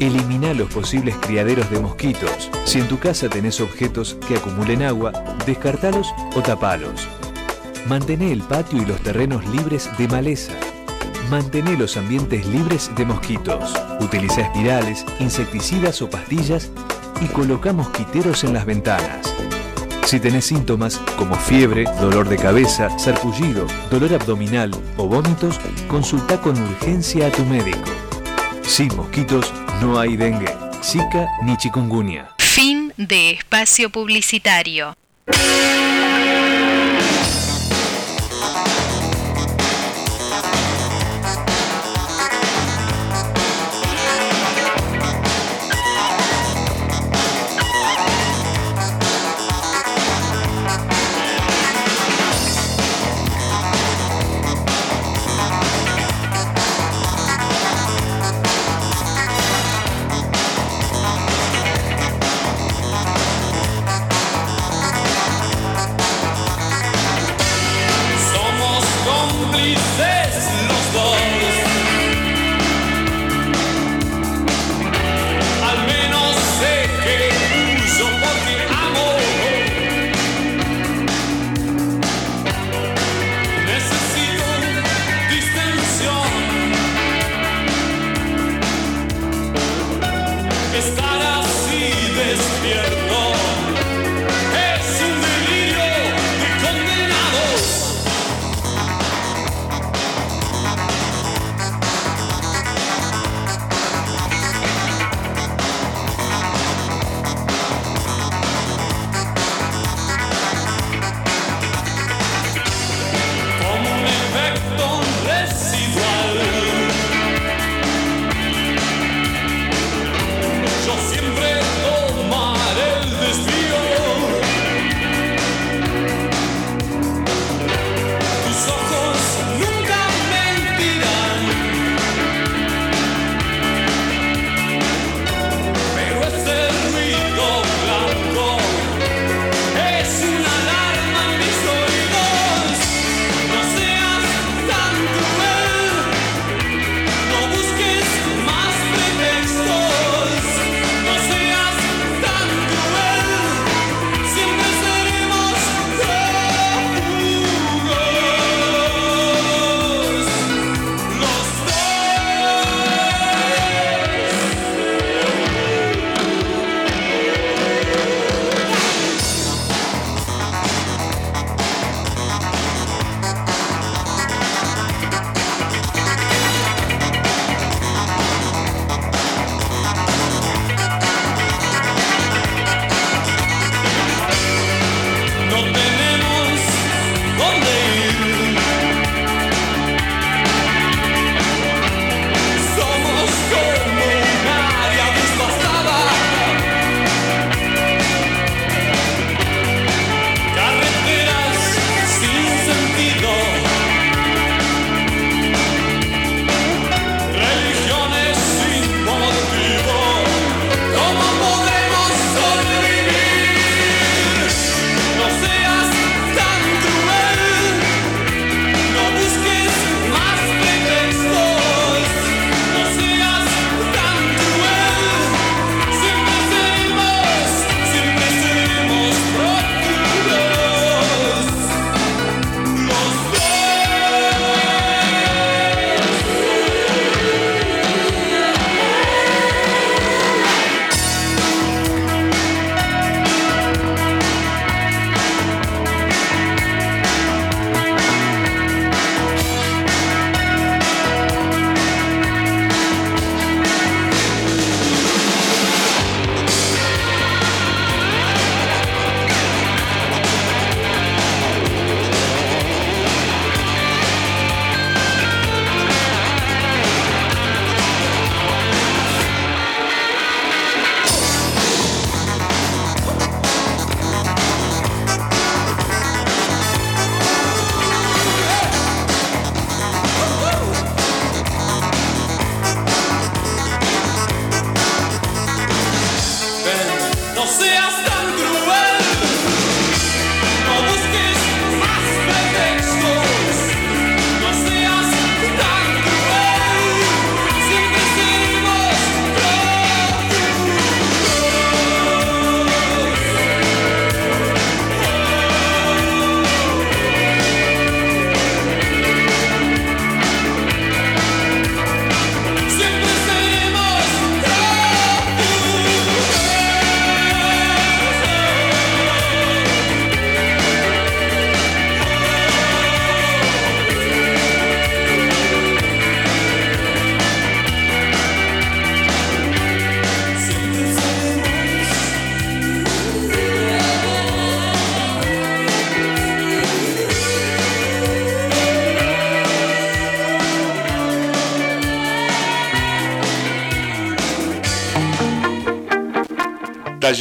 [0.03, 2.51] Elimina los posibles criaderos de mosquitos.
[2.65, 5.13] Si en tu casa tenés objetos que acumulen agua,
[5.45, 7.07] descartalos o tapalos.
[7.87, 10.51] Mantené el patio y los terrenos libres de maleza.
[11.31, 13.73] Mantené los ambientes libres de mosquitos.
[14.01, 16.69] Utiliza espirales, insecticidas o pastillas
[17.21, 19.33] y coloca mosquiteros en las ventanas.
[20.03, 26.61] Si tenés síntomas como fiebre, dolor de cabeza, sarpullido, dolor abdominal o vómitos, consulta con
[26.61, 28.02] urgencia a tu médico.
[28.65, 30.49] Sin mosquitos no hay dengue,
[30.81, 32.29] zika ni chikungunya.
[32.37, 34.95] Fin de espacio publicitario.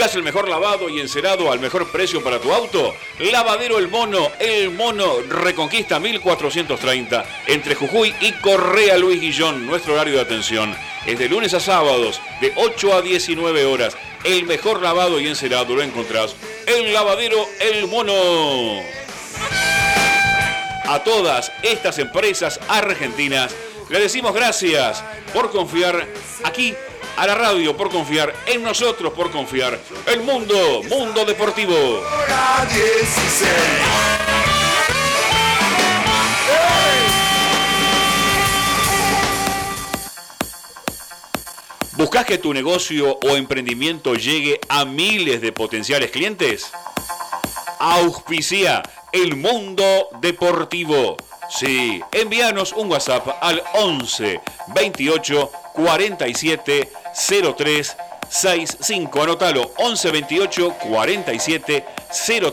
[0.00, 2.94] ¿Buscas el mejor lavado y encerado al mejor precio para tu auto?
[3.18, 9.66] Lavadero El Mono, El Mono Reconquista 1430, entre Jujuy y Correa Luis Guillón.
[9.66, 10.74] Nuestro horario de atención
[11.04, 13.94] es de lunes a sábados, de 8 a 19 horas.
[14.24, 16.34] El mejor lavado y encerado lo encontrás
[16.64, 18.80] en Lavadero El Mono.
[20.88, 23.54] A todas estas empresas argentinas
[23.90, 26.08] le decimos gracias por confiar
[26.44, 26.74] aquí
[27.16, 32.02] a la radio, por confiar en nosotros, por confiar el mundo, mundo deportivo.
[42.00, 46.72] ¿Buscas que tu negocio o emprendimiento llegue a miles de potenciales clientes?
[47.78, 48.82] Auspicia
[49.12, 51.18] el mundo deportivo.
[51.50, 54.40] Sí, envíanos un WhatsApp al 11
[54.74, 55.50] 28
[55.80, 56.88] 47
[57.56, 57.96] 03
[58.28, 59.22] 65.
[59.22, 61.84] Anótalo 11 28 47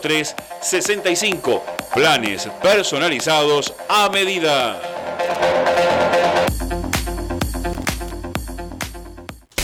[0.02, 1.64] 03 65.
[1.94, 4.80] Planes personalizados a medida.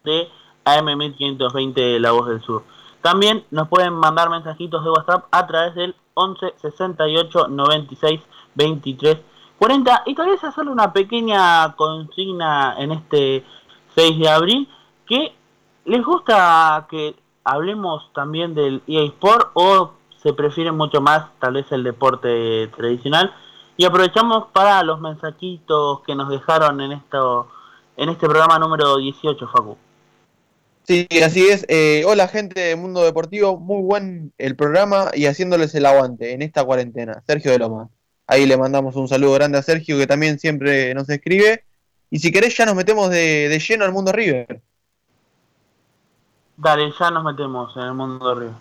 [0.03, 0.29] de
[0.65, 2.63] AM1520 de La Voz del Sur.
[3.01, 8.21] También nos pueden mandar mensajitos de WhatsApp a través del 11 68 96
[8.55, 9.17] 23
[9.61, 13.43] 40 y tal vez hacerle una pequeña consigna en este
[13.93, 14.67] 6 de abril
[15.07, 15.35] que
[15.85, 17.13] les gusta que
[17.43, 19.11] hablemos también del EA
[19.53, 23.35] o se prefiere mucho más tal vez el deporte tradicional
[23.77, 27.47] y aprovechamos para los mensajitos que nos dejaron en esto
[27.97, 29.77] en este programa número 18 Facu.
[30.85, 31.67] Sí, así es.
[31.69, 36.41] Eh, hola gente de Mundo Deportivo, muy buen el programa y haciéndoles el aguante en
[36.41, 37.21] esta cuarentena.
[37.27, 37.89] Sergio de Loma.
[38.31, 41.65] Ahí le mandamos un saludo grande a Sergio que también siempre nos escribe.
[42.09, 44.61] Y si querés ya nos metemos de, de lleno al mundo River.
[46.55, 48.53] Dale, ya nos metemos en el mundo River.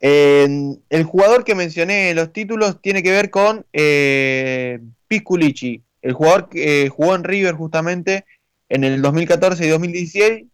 [0.00, 4.78] Eh, el jugador que mencioné en los títulos tiene que ver con eh,
[5.08, 8.24] Pisculici, el jugador que eh, jugó en River justamente
[8.68, 10.44] en el 2014 y 2016.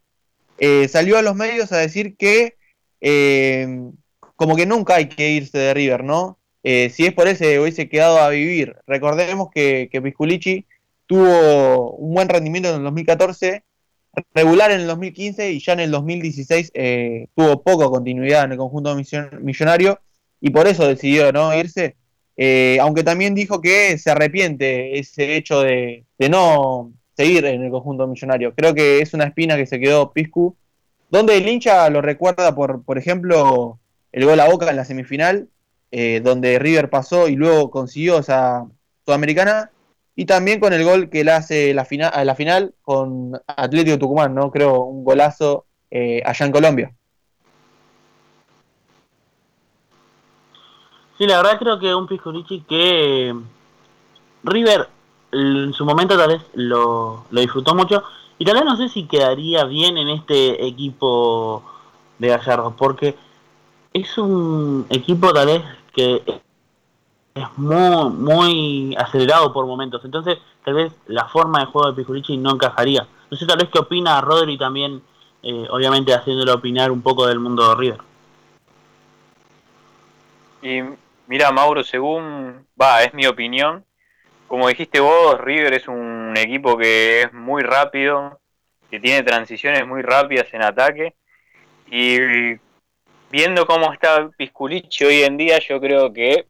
[0.58, 2.56] eh, salió a los medios a decir que
[3.02, 3.90] eh,
[4.36, 6.37] como que nunca hay que irse de River, ¿no?
[6.70, 8.76] Eh, si es por él se hubiese quedado a vivir.
[8.86, 10.64] Recordemos que, que
[11.06, 13.62] tuvo un buen rendimiento en el 2014
[14.34, 18.58] regular en el 2015 y ya en el 2016 eh, tuvo poca continuidad en el
[18.58, 18.94] conjunto
[19.40, 19.98] millonario
[20.42, 21.96] y por eso decidió no irse.
[22.36, 27.70] Eh, aunque también dijo que se arrepiente ese hecho de, de no seguir en el
[27.70, 28.52] conjunto millonario.
[28.54, 30.54] Creo que es una espina que se quedó Piscu,
[31.08, 33.80] donde el hincha lo recuerda por, por ejemplo,
[34.12, 35.48] el gol a Boca en la semifinal,
[35.90, 38.66] eh, donde River pasó y luego consiguió esa
[39.04, 39.70] sudamericana,
[40.14, 43.98] y también con el gol que le hace la, fina- a la final con Atlético
[43.98, 44.50] Tucumán, ¿no?
[44.50, 46.92] Creo un golazo eh, allá en Colombia.
[51.16, 53.34] Sí, la verdad creo que un Pisculici que eh,
[54.44, 54.88] River
[55.32, 58.02] en su momento tal vez lo, lo disfrutó mucho
[58.38, 61.62] y tal vez no sé si quedaría bien en este equipo
[62.18, 63.14] de Gallardo porque
[63.92, 65.62] es un equipo tal vez
[65.98, 66.22] que
[67.34, 72.36] es muy muy acelerado por momentos entonces tal vez la forma de juego de Pisculici
[72.36, 75.02] no encajaría no sé tal vez qué opina Rodri también
[75.42, 78.00] eh, obviamente haciéndolo opinar un poco del mundo de River
[80.62, 80.82] Y
[81.28, 83.84] mira, Mauro, según va, es mi opinión.
[84.48, 88.40] Como dijiste vos, River es un equipo que es muy rápido,
[88.90, 91.14] que tiene transiciones muy rápidas en ataque.
[91.90, 92.56] Y
[93.30, 96.46] viendo cómo está Pisculichi hoy en día, yo creo que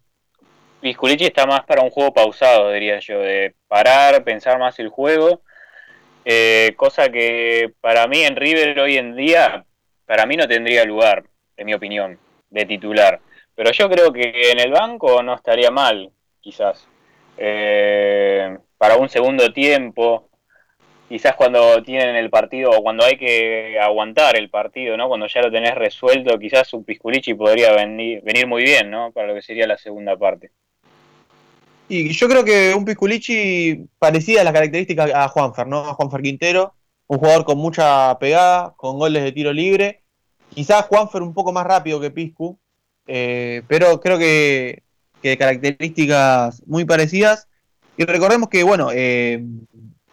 [0.81, 5.43] Pisculichi está más para un juego pausado, diría yo, de parar, pensar más el juego.
[6.25, 9.65] Eh, cosa que para mí en River hoy en día,
[10.07, 11.25] para mí no tendría lugar,
[11.57, 12.19] en mi opinión,
[12.51, 13.21] de titular.
[13.55, 16.11] Pero yo creo que en el banco no estaría mal,
[16.41, 16.87] quizás.
[17.37, 20.28] Eh, para un segundo tiempo,
[21.09, 25.09] quizás cuando tienen el partido o cuando hay que aguantar el partido, ¿no?
[25.09, 29.11] Cuando ya lo tenés resuelto, quizás un Pisculichi podría venir, muy bien, ¿no?
[29.13, 30.51] Para lo que sería la segunda parte.
[31.89, 35.79] Y yo creo que un Pisculichi parecida a las características a Juanfer, ¿no?
[35.79, 36.75] A Juanfer Quintero,
[37.07, 40.03] un jugador con mucha pegada, con goles de tiro libre.
[40.55, 42.59] Quizás Juanfer un poco más rápido que Piscu,
[43.07, 44.83] eh, pero creo que,
[45.23, 47.49] características muy parecidas.
[47.97, 49.43] Y recordemos que, bueno, eh,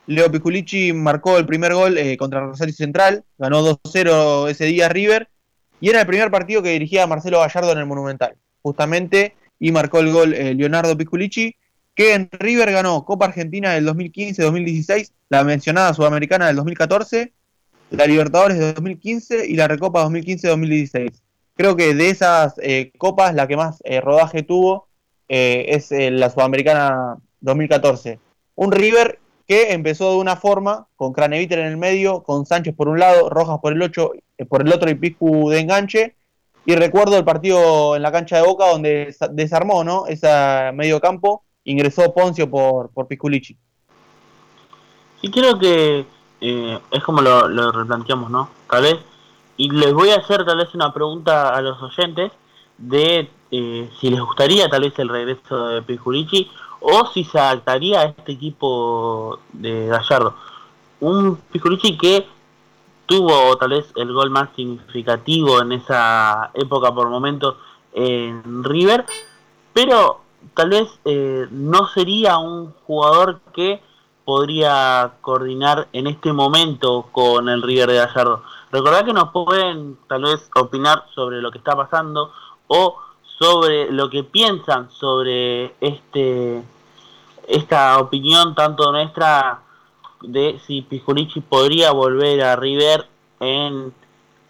[0.07, 5.29] Leo Pisculichi marcó el primer gol eh, contra Rosario Central, ganó 2-0 ese día River,
[5.81, 9.99] y era el primer partido que dirigía Marcelo Gallardo en el Monumental, justamente, y marcó
[9.99, 11.55] el gol eh, Leonardo Pisculichi,
[11.95, 17.33] que en River ganó Copa Argentina del 2015-2016, la mencionada Sudamericana del 2014,
[17.89, 21.13] la Libertadores de 2015 y la Recopa 2015-2016.
[21.55, 24.87] Creo que de esas eh, copas la que más rodaje tuvo
[25.27, 28.19] es la Sudamericana 2014.
[28.55, 32.87] Un River que empezó de una forma, con Craneviter en el medio, con Sánchez por
[32.87, 36.15] un lado, Rojas por el, ocho, eh, por el otro y Piscu de enganche.
[36.65, 40.07] Y recuerdo el partido en la cancha de Boca donde sa- desarmó ¿no?
[40.07, 40.27] ese
[40.73, 43.55] medio campo, ingresó Poncio por, por Pisculichi.
[45.21, 46.05] Sí, creo que
[46.41, 48.49] eh, es como lo, replanteamos, ¿no?
[48.69, 48.97] Tal vez,
[49.57, 52.31] y les voy a hacer tal vez una pregunta a los oyentes
[52.77, 56.49] de eh, si les gustaría tal vez el regreso de Pisculichi
[56.87, 60.35] o si se adaptaría a este equipo de Gallardo.
[60.99, 62.27] Un Pisculichi que
[63.07, 67.55] tuvo tal vez el gol más significativo en esa época por momentos
[67.91, 69.03] en River,
[69.73, 70.21] pero
[70.53, 73.81] tal vez eh, no sería un jugador que
[74.23, 78.43] podría coordinar en este momento con el River de Gallardo.
[78.71, 82.31] Recordad que nos pueden tal vez opinar sobre lo que está pasando
[82.67, 82.97] o
[83.39, 86.63] sobre lo que piensan sobre este
[87.47, 89.61] esta opinión tanto nuestra
[90.21, 93.05] de si Pisculichi podría volver a River
[93.39, 93.93] en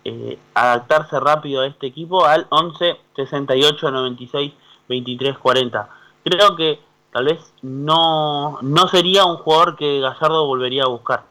[0.03, 4.53] eh, adaptarse rápido a este equipo al 11 68 96
[4.87, 5.89] 23 40.
[6.23, 6.79] Creo que
[7.11, 11.23] tal vez no, no sería un jugador que Gallardo volvería a buscar.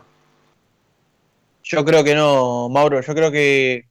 [1.63, 3.01] Yo creo que no, Mauro.
[3.01, 3.87] Yo creo que,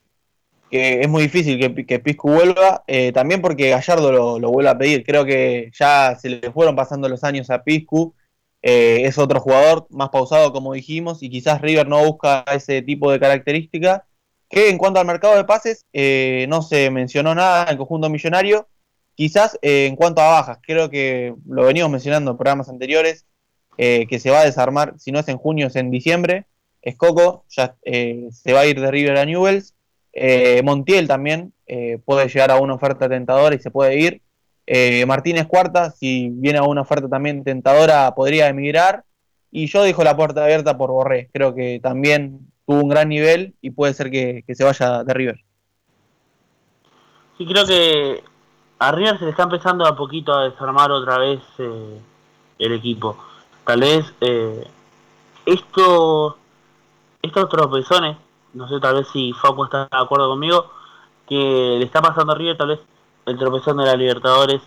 [0.73, 2.83] que es muy difícil que, que Piscu vuelva.
[2.87, 5.03] eh, también porque Gallardo lo, lo vuelve a pedir.
[5.05, 8.15] Creo que ya se le fueron pasando los años a Piscu.
[8.63, 13.11] eh, es otro jugador más pausado, como dijimos, y quizás River no busca ese tipo
[13.11, 14.05] de característica.
[14.49, 18.67] Que en cuanto al mercado de pases, eh, no se mencionó nada en conjunto millonario.
[19.15, 23.25] Quizás en cuanto a bajas, creo que lo venimos mencionando en programas anteriores,
[23.77, 26.45] que se va a desarmar, si no es en junio, es en diciembre.
[26.81, 29.72] Escoco ya se va a ir de River a Newells.
[30.13, 34.21] Eh, Montiel también eh, puede llegar a una oferta tentadora y se puede ir.
[34.65, 39.03] Eh, Martínez Cuarta, si viene a una oferta también tentadora, podría emigrar.
[39.51, 41.29] Y yo dejo la puerta abierta por Borré.
[41.33, 45.39] Creo que también tuvo un gran nivel y puede ser que, se vaya de River.
[47.37, 48.23] Sí, creo que
[48.79, 51.39] a River se le está empezando a poquito a desarmar otra vez
[52.59, 53.17] el equipo.
[53.65, 54.67] Tal vez eh,
[55.45, 56.35] estos,
[57.21, 58.17] estos tropezones,
[58.53, 60.71] no sé, tal vez si Facu está de acuerdo conmigo,
[61.27, 61.35] que
[61.79, 62.79] le está pasando a River, tal vez
[63.25, 64.61] el tropezón de la Libertadores,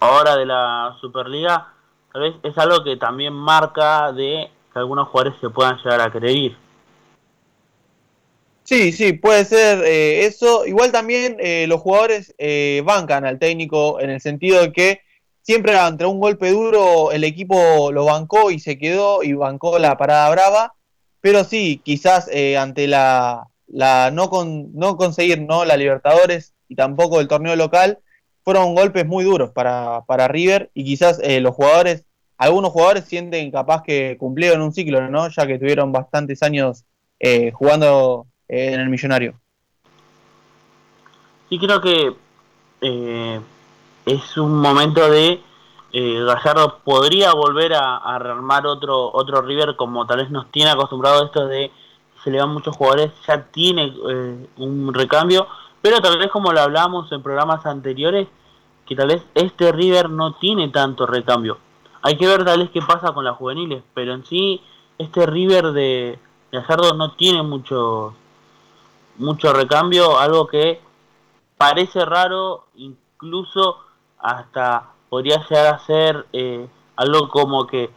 [0.00, 1.72] ahora de la Superliga,
[2.12, 6.10] tal vez es algo que también marca de que algunos jugadores se puedan llegar a
[6.12, 6.56] querer ir.
[8.70, 10.64] Sí, sí, puede ser eh, eso.
[10.64, 15.00] Igual también eh, los jugadores eh, bancan al técnico en el sentido de que
[15.42, 19.96] siempre ante un golpe duro el equipo lo bancó y se quedó y bancó la
[19.96, 20.74] parada brava.
[21.20, 25.64] Pero sí, quizás eh, ante la, la no, con, no conseguir ¿no?
[25.64, 27.98] la Libertadores y tampoco el torneo local,
[28.42, 32.06] fueron golpes muy duros para, para River y quizás eh, los jugadores,
[32.38, 35.28] algunos jugadores sienten capaz que cumplieron un ciclo, ¿no?
[35.28, 36.84] Ya que tuvieron bastantes años
[37.18, 39.38] eh, jugando en el millonario.
[41.48, 42.14] Sí, creo que
[44.06, 45.40] es un momento de
[45.92, 50.70] eh, Gallardo podría volver a, a rearmar otro otro River como tal vez nos tiene
[50.70, 51.70] acostumbrado esto de
[52.22, 55.46] se le van muchos jugadores, ya tiene eh, un recambio,
[55.80, 58.28] pero tal vez como lo hablamos en programas anteriores,
[58.86, 61.58] que tal vez este River no tiene tanto recambio.
[62.02, 64.62] Hay que ver tal vez qué pasa con las juveniles, pero en sí
[64.98, 66.18] este River de
[66.52, 68.14] Gallardo no tiene mucho
[69.16, 70.80] mucho recambio, algo que
[71.58, 73.78] parece raro, incluso
[74.18, 76.66] hasta podría llegar a ser eh,
[76.96, 77.90] algo como que,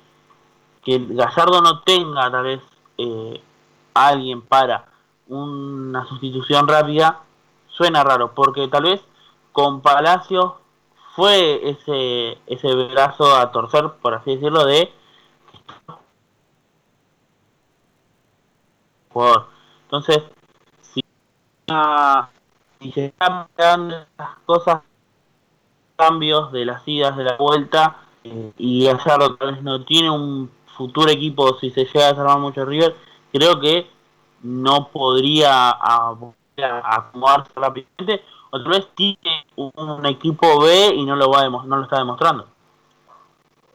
[0.83, 2.61] que Gallardo no tenga tal vez
[2.97, 3.41] eh,
[3.93, 4.87] alguien para
[5.27, 7.21] una sustitución rápida,
[7.67, 9.01] suena raro, porque tal vez
[9.53, 10.53] con Palacios
[11.15, 14.91] fue ese, ese brazo a torcer, por así decirlo, de
[19.09, 19.47] jugador.
[19.83, 20.23] Entonces,
[20.81, 21.03] si,
[21.69, 22.29] ah,
[22.81, 23.47] si se están
[23.91, 24.81] estas cosas,
[25.95, 30.49] cambios de las idas, de la vuelta, eh, y Gallardo tal vez no tiene un
[30.77, 32.95] futuro equipo si se llega a desarmar mucho River,
[33.31, 33.87] creo que
[34.41, 36.15] no podría a,
[36.61, 41.83] a acomodarse rápidamente, o vez tiene un equipo B y no lo, va no lo
[41.83, 42.47] está demostrando.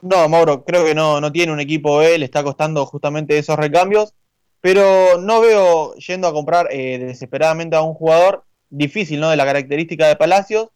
[0.00, 3.56] No, Mauro, creo que no, no tiene un equipo B, le está costando justamente esos
[3.56, 4.14] recambios,
[4.60, 9.30] pero no veo yendo a comprar eh, desesperadamente a un jugador difícil, ¿no?
[9.30, 10.68] De la característica de Palacios,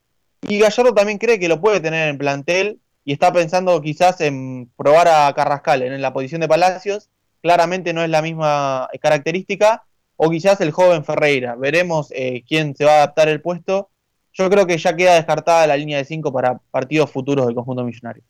[0.42, 4.70] y Gallardo también cree que lo puede tener en plantel y está pensando quizás en
[4.76, 7.08] probar a Carrascal en la posición de Palacios,
[7.42, 9.84] claramente no es la misma característica,
[10.16, 13.88] o quizás el joven Ferreira, veremos eh, quién se va a adaptar el puesto.
[14.34, 17.82] Yo creo que ya queda descartada la línea de 5 para partidos futuros del conjunto
[17.84, 18.22] millonario.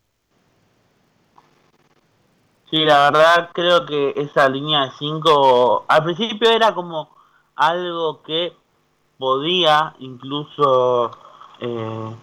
[2.70, 7.10] Sí, la verdad creo que esa línea de 5 al principio era como
[7.54, 8.52] algo que
[9.18, 11.10] podía incluso
[11.62, 12.16] eh,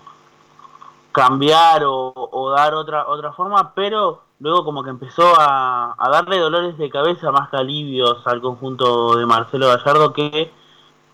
[1.12, 6.90] cambiar o, dar otra otra forma, pero luego como que empezó a, darle dolores de
[6.90, 10.52] cabeza más que alivios al conjunto de Marcelo Gallardo que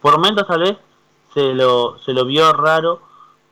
[0.01, 0.77] por momentos tal vez
[1.33, 3.01] se lo, se lo vio raro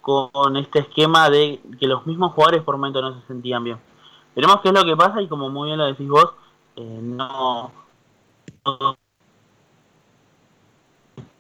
[0.02, 3.80] con este esquema de que los mismos jugadores por momentos no se sentían bien.
[4.36, 6.34] Veremos qué es lo que pasa y como muy bien lo decís vos,
[6.76, 7.72] eh, no...
[8.66, 8.98] no-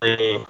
[0.01, 0.45] eh,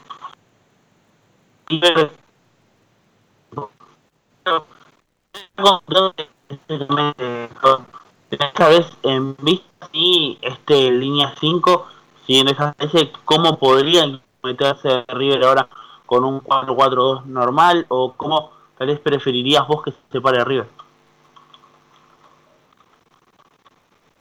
[8.31, 11.87] esta vez en vista si este línea 5,
[12.25, 12.75] si en esa
[13.25, 15.69] cómo podría meterse River ahora
[16.05, 20.67] con un 4-4-2 normal o cómo tal vez preferirías vos que se pare River.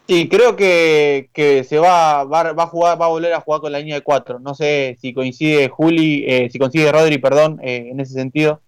[0.09, 3.61] Sí, creo que, que se va, va, va a jugar, va a volver a jugar
[3.61, 4.41] con la línea de 4.
[4.41, 8.61] No sé si coincide Juli, eh, si coincide Rodri, perdón, eh, en ese sentido.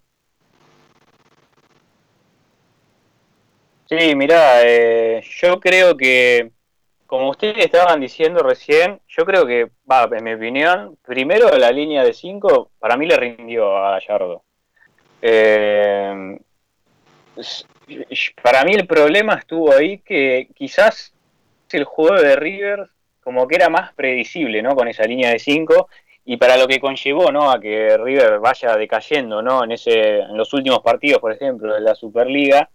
[3.87, 6.51] Sí, mirá, eh, yo creo que,
[7.05, 12.03] como ustedes estaban diciendo recién, yo creo que, va, en mi opinión, primero la línea
[12.03, 14.43] de 5 para mí le rindió a Gallardo.
[15.21, 16.39] Eh,
[18.41, 21.13] para mí el problema estuvo ahí que quizás
[21.71, 22.87] el juego de River
[23.23, 24.75] como que era más predecible, ¿no?
[24.75, 25.89] Con esa línea de 5
[26.25, 27.51] y para lo que conllevó, ¿no?
[27.51, 29.63] A que River vaya decayendo, ¿no?
[29.63, 32.69] En ese en los últimos partidos, por ejemplo, de la Superliga,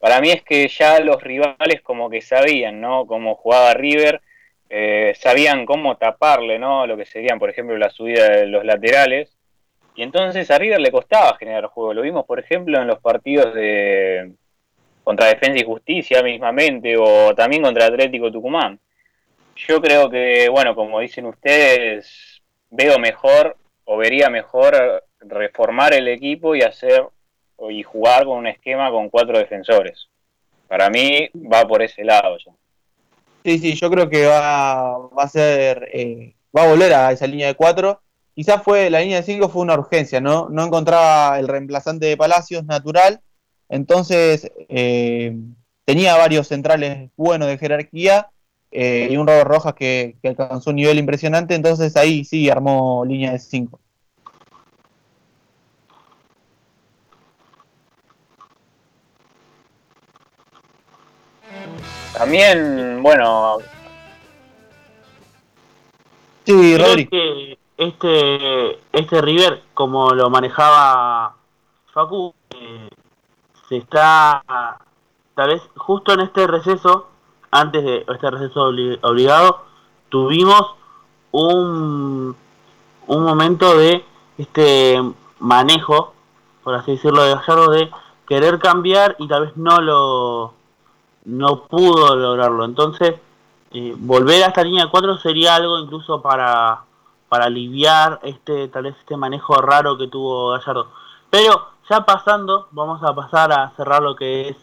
[0.00, 3.06] para mí es que ya los rivales como que sabían, ¿no?
[3.06, 4.22] Cómo jugaba River,
[4.70, 6.86] eh, sabían cómo taparle, ¿no?
[6.86, 9.36] Lo que serían, por ejemplo, la subida de los laterales.
[9.94, 11.92] Y entonces a River le costaba generar juego.
[11.92, 14.32] Lo vimos, por ejemplo, en los partidos de
[15.04, 18.80] contra Defensa y Justicia mismamente, o también contra Atlético Tucumán.
[19.56, 22.40] Yo creo que, bueno, como dicen ustedes,
[22.70, 27.02] veo mejor o vería mejor reformar el equipo y hacer
[27.68, 30.08] y jugar con un esquema con cuatro defensores.
[30.68, 32.52] Para mí va por ese lado ya.
[33.44, 37.26] Sí, sí, yo creo que va, va a ser, eh, va a volver a esa
[37.26, 38.00] línea de 4.
[38.34, 40.48] Quizás fue, la línea de 5 fue una urgencia, ¿no?
[40.50, 43.20] No encontraba el reemplazante de Palacios natural,
[43.68, 45.36] entonces eh,
[45.84, 48.28] tenía varios centrales buenos de jerarquía
[48.70, 53.04] eh, y un Robert Rojas que, que alcanzó un nivel impresionante, entonces ahí sí armó
[53.04, 53.80] línea de 5.
[62.12, 63.58] También, bueno,
[66.44, 67.06] Sí, Rodri.
[67.06, 71.36] que este, este River, como lo manejaba
[71.92, 72.88] Facu, eh,
[73.68, 74.42] se está,
[75.34, 77.08] tal vez justo en este receso,
[77.50, 79.64] antes de este receso obli- obligado,
[80.08, 80.74] tuvimos
[81.30, 82.36] un,
[83.06, 84.04] un momento de
[84.38, 85.00] este
[85.38, 86.14] manejo,
[86.64, 87.90] por así decirlo, de Gallardo, de
[88.26, 90.54] querer cambiar y tal vez no lo
[91.24, 92.64] no pudo lograrlo.
[92.64, 93.14] Entonces,
[93.72, 96.82] eh, volver a esta línea de 4 sería algo incluso para,
[97.28, 100.88] para aliviar este tal vez este manejo raro que tuvo Gallardo.
[101.30, 104.56] Pero ya pasando, vamos a pasar a cerrar lo que es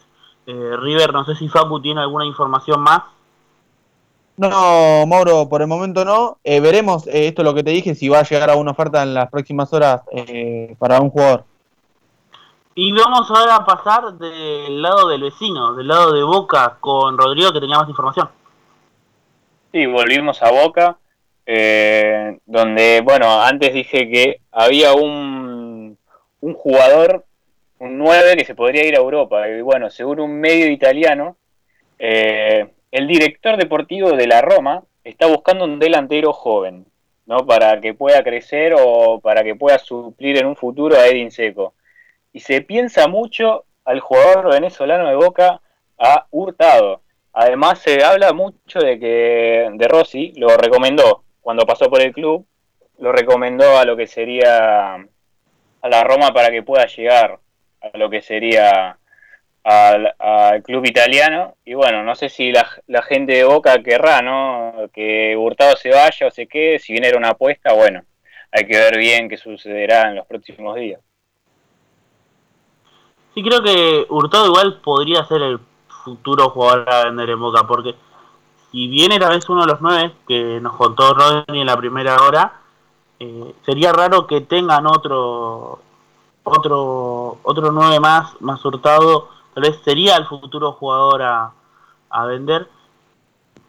[0.48, 1.14] eh, River.
[1.14, 3.04] No sé si Facu tiene alguna información más.
[4.36, 6.38] No, Mauro, por el momento no.
[6.44, 9.02] Eh, veremos, esto es lo que te dije, si va a llegar a una oferta
[9.02, 10.02] en las próximas horas
[10.78, 11.46] para un jugador.
[12.80, 17.52] Y vamos ahora a pasar del lado del vecino, del lado de Boca, con Rodrigo
[17.52, 18.30] que tenía más información.
[19.72, 21.00] Sí, volvimos a Boca,
[21.48, 25.98] eh, donde, bueno, antes dije que había un,
[26.40, 27.26] un jugador,
[27.80, 29.50] un 9 que se podría ir a Europa.
[29.50, 31.36] Y bueno, según un medio italiano,
[31.98, 36.86] eh, el director deportivo de la Roma está buscando un delantero joven,
[37.26, 37.44] ¿no?
[37.44, 41.74] Para que pueda crecer o para que pueda suplir en un futuro a Edin Seco.
[42.38, 45.60] Y se piensa mucho al jugador venezolano de Boca,
[45.98, 47.02] a Hurtado.
[47.34, 52.46] Además se habla mucho de que De Rossi lo recomendó cuando pasó por el club,
[53.00, 57.40] lo recomendó a lo que sería a la Roma para que pueda llegar
[57.82, 59.00] a lo que sería
[59.64, 61.56] al, club italiano.
[61.66, 64.92] Y bueno, no sé si la, la gente de Boca querrá, ¿no?
[64.94, 68.04] Que Hurtado se vaya o se quede, si bien era una apuesta, bueno,
[68.52, 71.02] hay que ver bien qué sucederá en los próximos días.
[73.38, 75.60] Sí, creo que Hurtado igual podría ser el
[76.04, 77.94] futuro jugador a vender en Boca, porque
[78.72, 82.16] si bien era vez uno de los nueve que nos contó Rodney en la primera
[82.24, 82.62] hora,
[83.20, 85.78] eh, sería raro que tengan otro
[86.46, 91.52] otro otro nueve más, más Hurtado, tal vez sería el futuro jugador a,
[92.10, 92.68] a vender,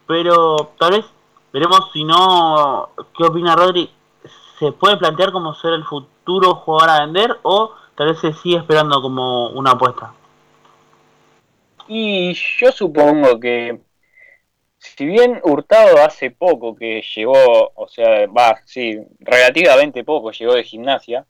[0.06, 1.04] pero tal vez
[1.52, 3.90] veremos si no, ¿qué opina Rodri?
[4.58, 8.58] ¿Se puede plantear como ser el futuro jugador a vender o tal vez se sigue
[8.58, 10.14] esperando como una apuesta?
[11.88, 13.80] Y yo supongo que,
[14.78, 20.62] si bien Hurtado hace poco que llegó, o sea, va, sí, relativamente poco llegó de
[20.62, 21.26] gimnasia,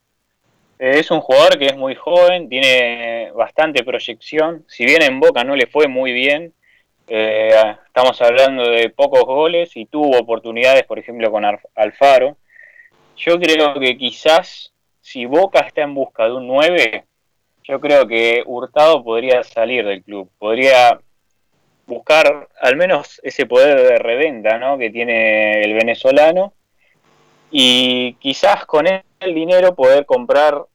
[0.79, 5.45] eh, es un jugador que es muy joven, tiene bastante proyección, si bien en Boca
[5.45, 6.53] no le fue muy bien,
[7.07, 12.37] eh, estamos hablando de pocos goles y tuvo oportunidades, por ejemplo, con Alf- Alfaro.
[13.17, 14.73] Yo creo que quizás
[15.09, 17.05] si Boca está en busca de un 9,
[17.65, 21.01] yo creo que Hurtado podría salir del club, podría
[21.87, 24.77] buscar al menos ese poder de reventa ¿no?
[24.77, 26.53] que tiene el venezolano
[27.51, 30.67] y quizás con el dinero poder comprar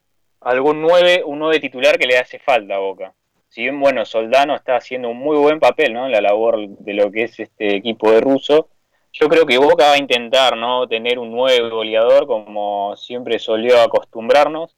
[0.42, 3.14] algún 9, un 9 titular que le hace falta a Boca.
[3.50, 6.08] Si bien, bueno, Soldano está haciendo un muy buen papel ¿no?
[6.08, 8.70] en la labor de lo que es este equipo de Russo,
[9.14, 13.80] yo creo que Boca va a intentar no tener un nuevo goleador como siempre solió
[13.82, 14.76] acostumbrarnos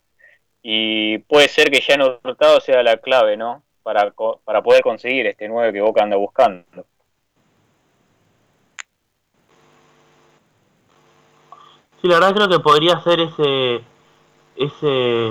[0.62, 3.64] y puede ser que ya Hurtado sea la clave, ¿no?
[3.82, 4.14] Para,
[4.44, 6.66] para poder conseguir este 9 que Boca anda buscando.
[12.02, 13.82] Sí, la verdad creo que podría ser ese
[14.56, 15.30] ese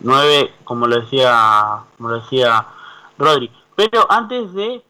[0.00, 2.66] 9, como lo decía, como lo decía
[3.18, 3.50] Rodri.
[3.74, 4.82] Pero antes de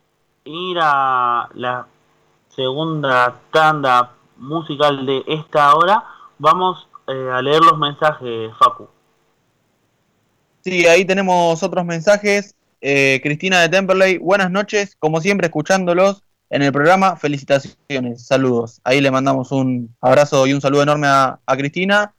[0.44, 1.86] ir a la
[2.56, 6.02] segunda tanda musical de esta hora,
[6.38, 8.88] vamos eh, a leer los mensajes, Facu.
[10.64, 12.54] Sí, ahí tenemos otros mensajes.
[12.80, 18.80] Eh, Cristina de Temperley, buenas noches, como siempre escuchándolos en el programa, felicitaciones, saludos.
[18.84, 22.14] Ahí le mandamos un abrazo y un saludo enorme a, Cristina.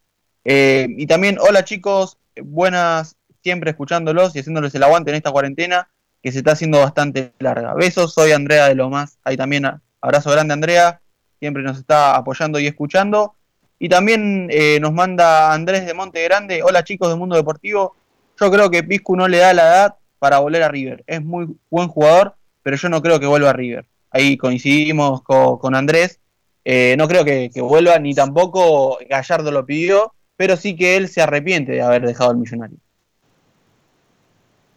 [0.45, 5.89] Eh, y también, hola chicos, buenas, siempre escuchándolos y haciéndoles el aguante en esta cuarentena
[6.21, 7.73] que se está haciendo bastante larga.
[7.73, 9.65] Besos, soy Andrea de Lomas, ahí también
[10.01, 11.01] abrazo grande Andrea,
[11.39, 13.33] siempre nos está apoyando y escuchando.
[13.79, 17.95] Y también eh, nos manda Andrés de Monte Grande, hola chicos del Mundo Deportivo,
[18.39, 21.03] yo creo que Piscu no le da la edad para volver a River.
[21.07, 23.85] Es muy buen jugador, pero yo no creo que vuelva a River.
[24.11, 26.19] Ahí coincidimos co- con, Andrés.
[26.65, 31.07] Eh, no creo que, que vuelva, ni tampoco Gallardo lo pidió, pero sí que él
[31.07, 32.77] se arrepiente de haber dejado el millonario.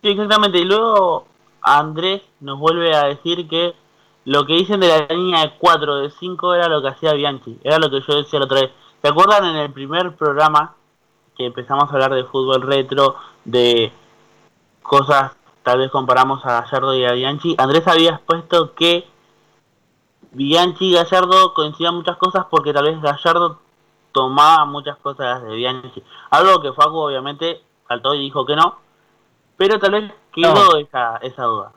[0.03, 0.59] Sí, exactamente.
[0.59, 1.27] Y luego
[1.63, 3.73] Andrés nos vuelve a decir que
[4.31, 7.59] lo que dicen de la línea de 4, de 5 era lo que hacía Bianchi.
[7.65, 8.71] Era lo que yo decía la otra vez.
[9.03, 10.77] ¿Se acuerdan en el primer programa
[11.37, 13.93] que empezamos a hablar de fútbol retro, de
[14.83, 15.33] cosas,
[15.65, 17.57] tal vez comparamos a Gallardo y a Bianchi?
[17.59, 19.05] Andrés había expuesto que
[20.31, 23.59] Bianchi y Gallardo coincidían muchas cosas porque tal vez Gallardo
[24.13, 26.05] tomaba muchas cosas de Bianchi.
[26.31, 28.79] Algo que Facu obviamente saltó y dijo que no,
[29.57, 30.77] pero tal vez quedó No.
[30.77, 31.73] esa, esa duda.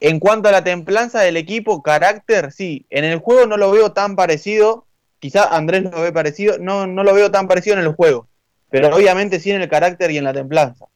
[0.00, 2.86] En cuanto a la templanza del equipo, carácter, sí.
[2.90, 4.86] En el juego no lo veo tan parecido.
[5.18, 6.56] Quizá Andrés lo ve parecido.
[6.58, 8.26] No, no lo veo tan parecido en el juego.
[8.70, 10.86] Pero obviamente sí en el carácter y en la templanza.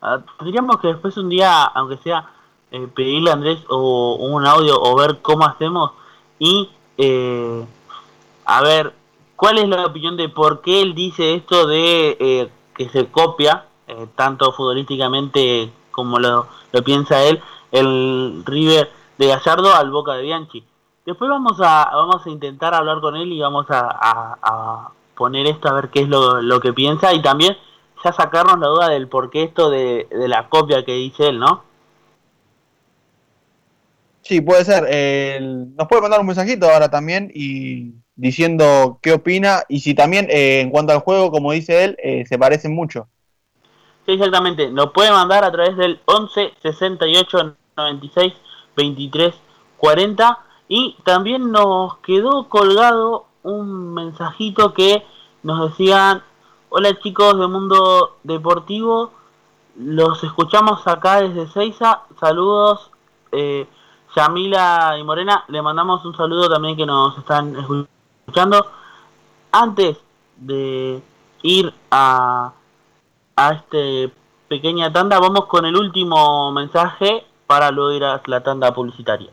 [0.00, 2.30] Ah, Tendríamos que después un día, aunque sea,
[2.70, 5.92] eh, pedirle a Andrés o un audio o ver cómo hacemos
[6.38, 7.64] y eh,
[8.44, 8.92] a ver
[9.36, 13.66] cuál es la opinión de por qué él dice esto de eh, que se copia,
[13.86, 17.40] eh, tanto futbolísticamente como lo, lo piensa él,
[17.72, 20.64] el River de Gallardo al Boca de Bianchi.
[21.06, 23.88] Después vamos a vamos a intentar hablar con él y vamos a,
[24.42, 27.56] a- poner esto a ver qué es lo, lo que piensa y también
[28.04, 31.38] ya sacarnos la duda del por qué esto de, de la copia que dice él,
[31.38, 31.62] ¿no?
[34.22, 34.86] Sí, puede ser.
[34.88, 40.28] Eh, nos puede mandar un mensajito ahora también y diciendo qué opina y si también
[40.30, 43.08] eh, en cuanto al juego, como dice él, eh, se parecen mucho.
[44.06, 44.70] Sí, exactamente.
[44.70, 48.34] Nos puede mandar a través del 11 68 96
[48.76, 49.34] 23
[49.78, 55.04] 40 y también nos quedó colgado un mensajito que
[55.42, 56.22] nos decían
[56.68, 59.12] hola chicos de Mundo Deportivo.
[59.76, 62.90] Los escuchamos acá desde Seiza saludos
[63.32, 63.66] eh,
[64.14, 65.44] Yamila y Morena.
[65.48, 68.66] Le mandamos un saludo también que nos están escuchando.
[69.50, 69.98] Antes
[70.36, 71.02] de
[71.42, 72.52] ir a
[73.36, 74.10] a este
[74.48, 75.18] pequeña tanda.
[75.18, 79.30] Vamos con el último mensaje para luego ir a la tanda publicitaria.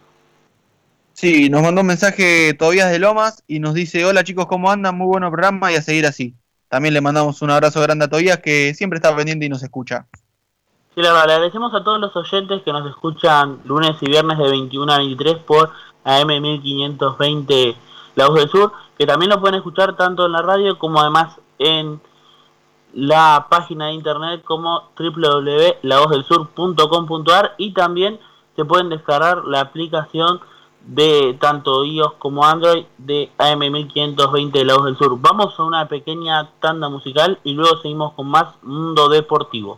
[1.14, 4.98] Sí, nos mandó un mensaje Tobías de Lomas y nos dice, hola chicos, ¿cómo andan?
[4.98, 6.36] Muy bueno programa y a seguir así.
[6.70, 10.08] También le mandamos un abrazo grande a Tobías que siempre está pendiente y nos escucha.
[10.96, 14.38] Sí, la verdad, le agradecemos a todos los oyentes que nos escuchan lunes y viernes
[14.38, 15.72] de 21 a 23 por
[16.04, 17.76] AM 1520
[18.16, 21.40] La Voz del Sur, que también lo pueden escuchar tanto en la radio como además
[21.60, 22.02] en
[22.94, 28.20] la página de internet como www.lavozdelsur.com.ar y también
[28.56, 30.42] se pueden descargar la aplicación
[30.86, 35.20] de tanto iOS como Android de AM1520 La Voz del Sur.
[35.20, 39.78] Vamos a una pequeña tanda musical y luego seguimos con más Mundo Deportivo.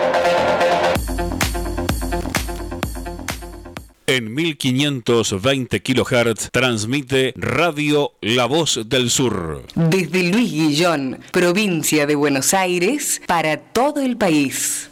[4.13, 9.63] En 1520 kHz transmite Radio La Voz del Sur.
[9.73, 14.89] Desde Luis Guillón, provincia de Buenos Aires, para todo el país.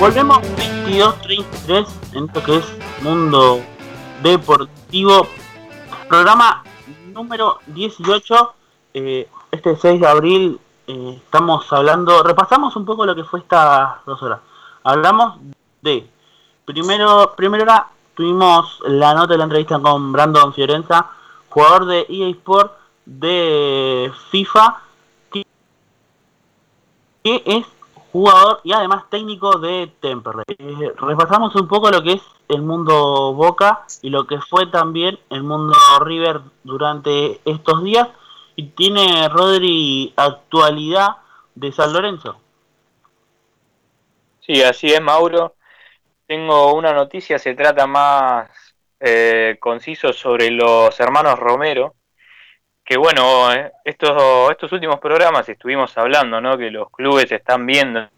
[0.00, 0.38] Volvemos
[0.88, 2.64] 22.33 en esto que es
[3.04, 3.62] Mundo
[4.24, 5.28] Deportivo.
[6.08, 6.62] Programa
[7.12, 8.54] número 18.
[8.94, 14.04] eh, este 6 de abril eh, estamos hablando, repasamos un poco lo que fue estas
[14.04, 14.40] dos horas.
[14.82, 15.38] Hablamos
[15.82, 16.06] de,
[16.64, 21.10] primero, primera tuvimos la nota de la entrevista con Brandon Fiorenza,
[21.48, 22.72] jugador de EA Sport
[23.06, 24.80] de FIFA,
[25.30, 25.44] que
[27.24, 27.66] es
[28.14, 30.44] jugador y además técnico de Temperley.
[30.56, 35.18] Eh, repasamos un poco lo que es el mundo Boca y lo que fue también
[35.30, 38.08] el mundo River durante estos días.
[38.54, 41.16] Y tiene Rodri actualidad
[41.56, 42.36] de San Lorenzo.
[44.38, 45.56] Sí, así es, Mauro.
[46.28, 48.48] Tengo una noticia, se trata más
[49.00, 51.96] eh, conciso sobre los hermanos Romero.
[52.84, 53.48] Que bueno,
[53.84, 56.58] estos, estos últimos programas estuvimos hablando, ¿no?
[56.58, 58.08] Que los clubes están viendo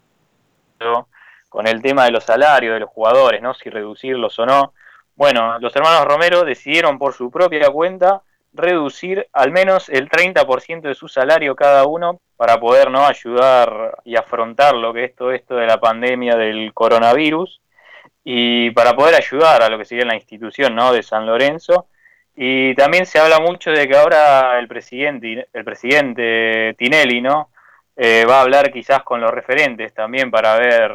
[1.49, 3.53] con el tema de los salarios de los jugadores, ¿no?
[3.53, 4.73] Si reducirlos o no.
[5.15, 8.21] Bueno, los hermanos Romero decidieron por su propia cuenta
[8.53, 14.15] reducir al menos el 30% de su salario cada uno para poder no ayudar y
[14.15, 17.61] afrontar lo que es todo esto de la pandemia del coronavirus
[18.23, 20.91] y para poder ayudar a lo que sería la institución ¿no?
[20.91, 21.87] de San Lorenzo.
[22.39, 27.49] Y también se habla mucho de que ahora el presidente, el presidente Tinelli, ¿no?
[27.95, 30.93] Eh, va a hablar quizás con los referentes también para ver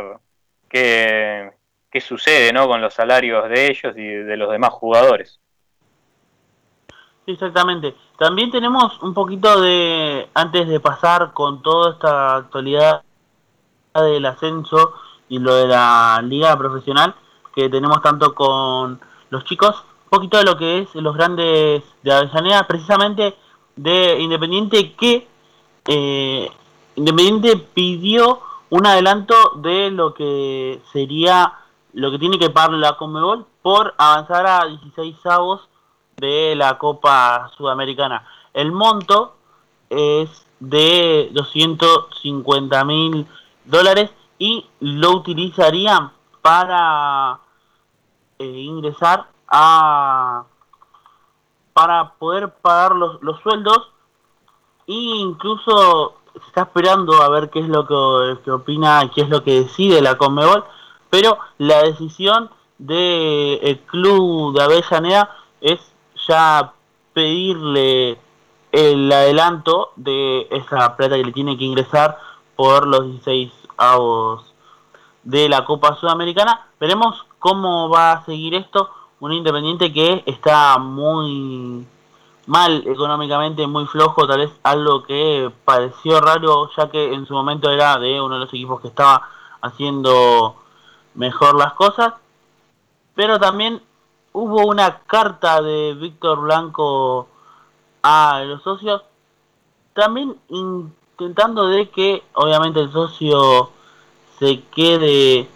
[0.69, 1.51] qué,
[1.91, 2.69] qué sucede ¿no?
[2.69, 5.41] con los salarios de ellos y de los demás jugadores.
[7.27, 7.97] Exactamente.
[8.19, 13.03] También tenemos un poquito de, antes de pasar con toda esta actualidad
[13.95, 14.95] del ascenso
[15.29, 17.15] y lo de la liga profesional,
[17.55, 19.01] que tenemos tanto con
[19.31, 23.35] los chicos, poquito de lo que es los grandes de Avellaneda, precisamente
[23.77, 25.27] de Independiente, que
[25.89, 26.51] eh,
[26.97, 31.55] Independiente pidió un adelanto de lo que sería
[31.95, 35.67] lo que tiene que pagar la Conmebol por avanzar a 16 avos
[36.19, 38.27] de la Copa Sudamericana.
[38.53, 39.37] El monto
[39.89, 43.27] es de 250 mil
[43.65, 46.13] dólares y lo utilizarían
[46.43, 47.41] para
[48.39, 50.45] eh, ingresar a
[51.73, 53.93] para poder pagar los, los sueldos
[54.87, 59.29] e incluso se está esperando a ver qué es lo que, que opina, qué es
[59.29, 60.65] lo que decide la Conmebol,
[61.09, 65.81] pero la decisión del el club de Avellaneda es
[66.27, 66.73] ya
[67.13, 68.19] pedirle
[68.73, 72.19] el adelanto de esa plata que le tiene que ingresar
[72.57, 74.55] por los 16 avos
[75.23, 76.67] de la Copa Sudamericana.
[76.81, 78.91] Veremos cómo va a seguir esto.
[79.23, 81.87] Un Independiente que está muy
[82.47, 87.71] mal económicamente, muy flojo, tal vez algo que pareció raro, ya que en su momento
[87.71, 89.29] era de uno de los equipos que estaba
[89.61, 90.57] haciendo
[91.15, 92.15] mejor las cosas.
[93.15, 93.81] Pero también
[94.33, 97.29] hubo una carta de Víctor Blanco
[98.03, 99.03] a los socios,
[99.95, 103.71] también intentando de que obviamente el socio
[104.41, 105.49] se quede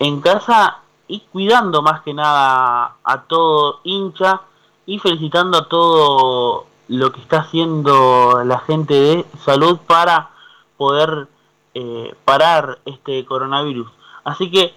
[0.00, 0.78] en casa
[1.08, 4.42] y cuidando más que nada a todo hincha
[4.86, 10.30] y felicitando a todo lo que está haciendo la gente de salud para
[10.76, 11.28] poder
[11.74, 13.90] eh, parar este coronavirus.
[14.24, 14.74] Así que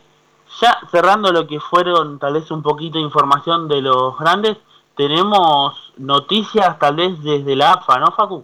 [0.62, 4.58] ya cerrando lo que fueron tal vez un poquito de información de los grandes,
[4.98, 8.44] tenemos noticias tal vez desde la AFA, ¿no, Facu?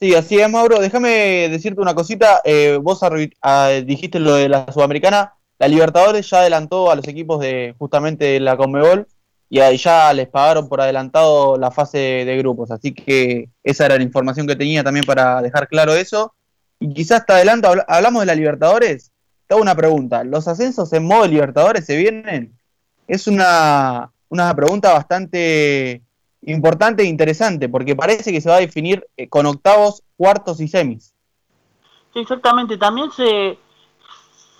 [0.00, 0.78] Sí, así es, Mauro.
[0.78, 2.40] Déjame decirte una cosita.
[2.42, 3.00] Eh, vos
[3.42, 5.34] ah, dijiste lo de la Sudamericana.
[5.60, 9.06] La Libertadores ya adelantó a los equipos de justamente la Conmebol
[9.48, 12.70] y ahí ya les pagaron por adelantado la fase de grupos.
[12.72, 16.34] Así que esa era la información que tenía también para dejar claro eso.
[16.80, 19.12] Y quizás hasta adelanto, habl- hablamos de la Libertadores.
[19.46, 20.24] Te hago una pregunta.
[20.24, 22.58] ¿Los ascensos en modo Libertadores se vienen?
[23.06, 26.02] Es una una pregunta bastante
[26.42, 30.68] importante e interesante, porque parece que se va a definir eh, con octavos, cuartos y
[30.68, 31.12] semis.
[32.14, 32.78] Sí, exactamente.
[32.78, 33.58] También se,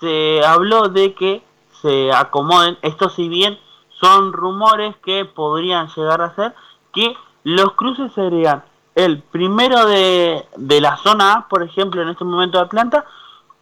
[0.01, 1.43] se habló de que
[1.81, 3.57] se acomoden, esto si bien
[3.91, 6.53] son rumores que podrían llegar a ser,
[6.91, 8.63] que los cruces serían
[8.95, 13.05] el primero de, de la zona A, por ejemplo, en este momento de Atlanta,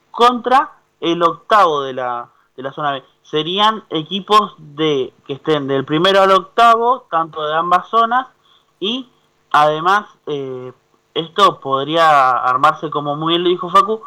[0.09, 0.71] contra
[1.01, 3.03] el octavo de la, de la zona B.
[3.21, 8.27] Serían equipos de que estén del primero al octavo, tanto de ambas zonas,
[8.79, 9.07] y
[9.51, 10.73] además eh,
[11.13, 14.01] esto podría armarse, como muy bien lo dijo Facu,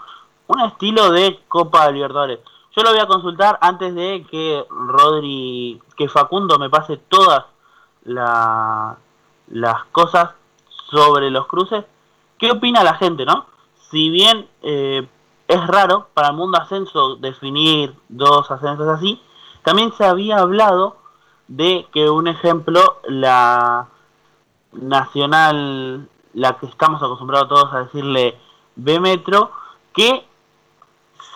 [0.46, 2.40] un estilo de Copa de Libertadores.
[2.74, 7.44] Yo lo voy a consultar antes de que Rodri, que Facundo me pase todas
[8.04, 8.96] la-
[9.48, 10.30] las cosas
[10.90, 11.84] sobre los cruces.
[12.38, 13.46] ¿Qué opina la gente, no?
[13.90, 15.06] Si bien eh,
[15.48, 19.20] es raro para el mundo ascenso definir dos ascensos así,
[19.62, 20.96] también se había hablado
[21.48, 23.88] de que un ejemplo, la
[24.72, 28.38] nacional, la que estamos acostumbrados todos a decirle
[28.76, 29.50] B Metro,
[29.92, 30.26] que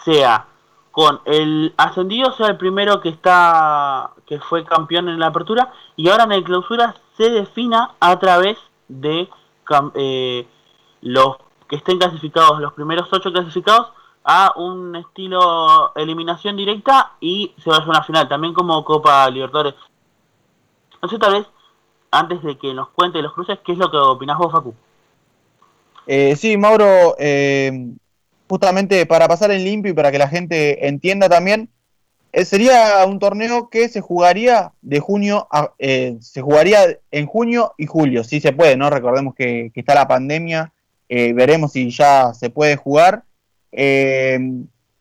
[0.06, 0.46] sea
[0.92, 6.08] con el ascendido sea el primero que está que fue campeón en la apertura y
[6.08, 8.56] ahora en el clausura se defina a través
[8.88, 9.28] de
[9.94, 10.46] eh,
[11.02, 11.36] los
[11.68, 13.88] que estén clasificados los primeros ocho clasificados
[14.24, 19.74] a un estilo eliminación directa y se vaya a una final también como Copa Libertadores.
[21.08, 21.46] Sé tal vez
[22.10, 24.74] antes de que nos cuente los cruces qué es lo que opinás vos Facu
[26.08, 27.70] Eh, sí, Mauro, eh,
[28.48, 31.68] justamente para pasar en limpio y para que la gente entienda también,
[32.32, 37.72] eh, sería un torneo que se jugaría de junio a, eh, se jugaría en junio
[37.78, 38.90] y julio, si se puede, ¿no?
[38.90, 40.72] Recordemos que, está la pandemia,
[41.08, 43.24] eh, veremos si ya se puede jugar.
[43.72, 44.38] eh,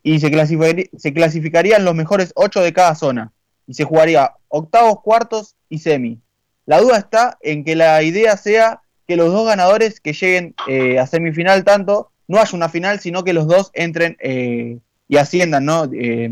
[0.03, 3.31] y se, clasificaría- se clasificarían los mejores ocho de cada zona.
[3.67, 6.19] Y se jugaría octavos, cuartos y semi.
[6.67, 10.53] La duda está en que la idea sea que los dos ganadores que lleguen
[10.99, 14.77] a semifinal tanto, no haya una final, sino que los dos entren eh,
[15.07, 15.67] y asciendan.
[15.93, 16.31] Eh,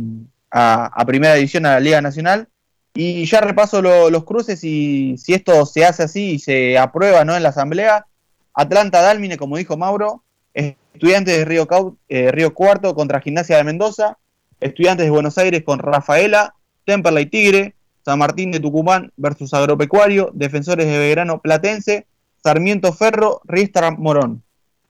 [0.56, 2.48] a, primera división, a la Liga Nacional.
[2.94, 7.26] Y ya repaso lo- los cruces y si esto se hace así y se aprueba
[7.26, 7.36] ¿no?
[7.36, 8.06] en la asamblea,
[8.54, 13.64] Atlanta Dálmine, como dijo Mauro, Estudiantes de Río, Cau- eh, Río Cuarto contra Gimnasia de
[13.64, 14.20] Mendoza,
[14.60, 16.54] Estudiantes de Buenos Aires con Rafaela,
[16.86, 17.74] Temperley Tigre,
[18.06, 22.06] San Martín de Tucumán versus Agropecuario, Defensores de Belgrano Platense,
[22.44, 24.43] Sarmiento Ferro, Ristra Morón.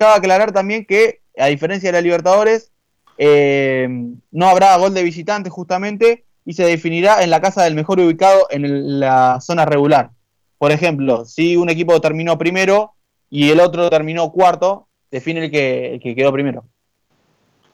[0.09, 2.71] Aclarar también que, a diferencia de la Libertadores,
[3.17, 3.87] eh,
[4.31, 8.47] no habrá gol de visitante justamente y se definirá en la casa del mejor ubicado
[8.49, 10.11] en la zona regular.
[10.57, 12.93] Por ejemplo, si un equipo terminó primero
[13.29, 16.65] y el otro terminó cuarto, define el que, el que quedó primero.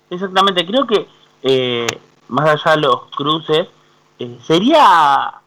[0.10, 1.07] Exactamente, creo que
[1.43, 1.88] eh,
[2.27, 3.68] más allá de los cruces,
[4.19, 5.39] eh, sería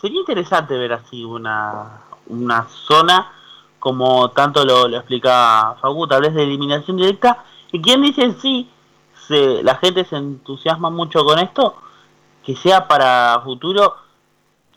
[0.00, 3.32] sería interesante ver así una, una zona
[3.86, 7.44] como tanto lo, explica Facu, tal vez de eliminación directa.
[7.70, 8.68] Y quien dice sí,
[9.28, 11.76] se, la gente se entusiasma mucho con esto,
[12.44, 13.94] que sea para futuro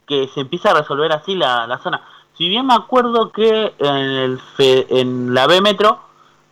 [0.05, 2.03] que se empiece a resolver así la, zona.
[2.35, 6.01] Si bien me acuerdo que en, el en la B Metro,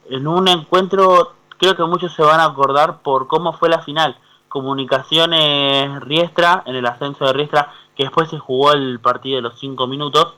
[0.09, 4.17] en un encuentro, creo que muchos se van a acordar por cómo fue la final.
[4.49, 9.59] Comunicaciones Riestra, en el ascenso de Riestra, que después se jugó el partido de los
[9.59, 10.33] 5 minutos.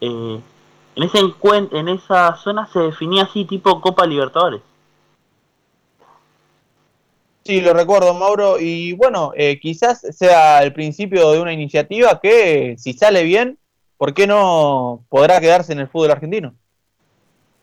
[0.00, 0.42] eh,
[0.96, 1.20] en ese
[1.72, 4.62] en esa zona se definía así tipo Copa Libertadores.
[7.44, 8.58] Sí, lo recuerdo, Mauro.
[8.58, 13.58] Y bueno, eh, quizás sea el principio de una iniciativa que, si sale bien,
[13.98, 16.54] ¿por qué no podrá quedarse en el fútbol argentino?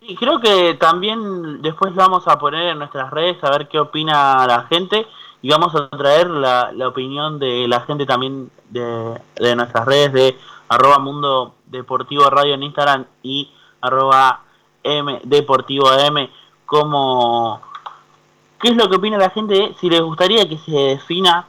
[0.02, 3.80] Y creo que también después lo vamos a poner en nuestras redes a ver qué
[3.80, 5.06] opina la gente
[5.42, 10.14] y vamos a traer la, la opinión de la gente también de, de nuestras redes
[10.14, 10.38] de
[10.70, 13.52] arroba mundo deportivo radio en Instagram y
[13.82, 14.42] arroba
[14.84, 16.28] m deportivo am
[16.66, 17.62] como
[18.60, 21.48] qué es lo que opina la gente si les gustaría que se defina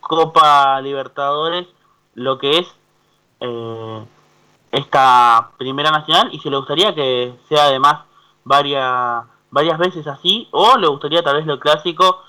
[0.00, 1.66] Copa Libertadores
[2.14, 2.74] lo que es
[3.40, 4.04] eh,
[4.72, 8.00] esta primera nacional y si le gustaría que sea además
[8.44, 12.22] varias varias veces así o le gustaría tal vez lo clásico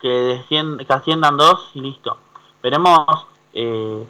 [0.00, 0.40] que,
[0.88, 2.16] asciendan dos y listo
[2.62, 4.04] veremos eh,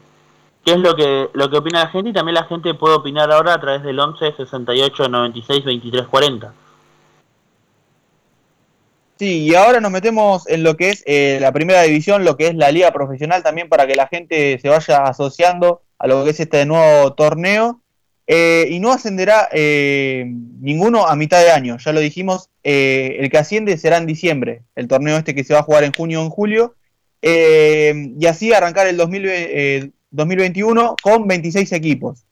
[0.64, 3.30] qué es lo que lo que opina la gente y también la gente puede opinar
[3.30, 6.52] ahora a través del 11 68 96 23 40
[9.20, 12.46] Sí, y ahora nos metemos en lo que es eh, la primera división, lo que
[12.46, 16.30] es la liga profesional también para que la gente se vaya asociando a lo que
[16.30, 17.82] es este nuevo torneo.
[18.32, 20.24] Eh, y no ascenderá eh,
[20.60, 24.62] ninguno a mitad de año, ya lo dijimos, eh, el que asciende será en diciembre,
[24.76, 26.76] el torneo este que se va a jugar en junio o en julio,
[27.22, 32.22] y así arrancar el 2000, eh, 2021 con 26 equipos.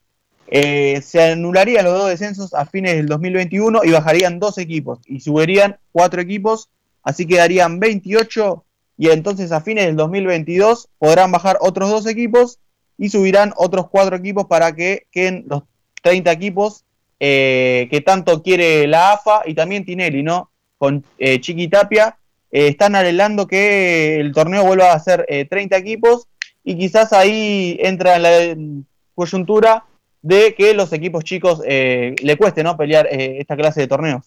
[0.49, 5.79] Se anularían los dos descensos a fines del 2021 y bajarían dos equipos y subirían
[5.91, 6.69] cuatro equipos,
[7.03, 8.65] así quedarían 28
[8.99, 12.61] y entonces a fines del 2022 podrán bajar otros dos equipos
[12.97, 15.65] y subirán otros cuatro equipos para que queden los
[16.03, 16.85] 30 equipos
[17.21, 20.51] eh, que tanto quiere la AFA y también Tinelli, ¿no?
[20.79, 22.17] Con eh, Chiqui Tapia
[22.51, 26.29] eh, están anhelando que el torneo vuelva a ser eh, 30 equipos
[26.65, 28.85] y quizás ahí entra en la
[29.15, 29.85] coyuntura
[30.23, 32.77] de que los equipos chicos eh, le cueste ¿no?
[32.77, 34.25] pelear eh, esta clase de torneos.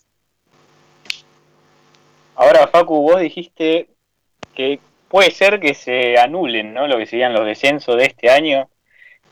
[2.35, 3.89] Ahora, Facu, vos dijiste
[4.55, 6.87] que puede ser que se anulen, ¿no?
[6.87, 8.67] Lo que serían los descensos de este año.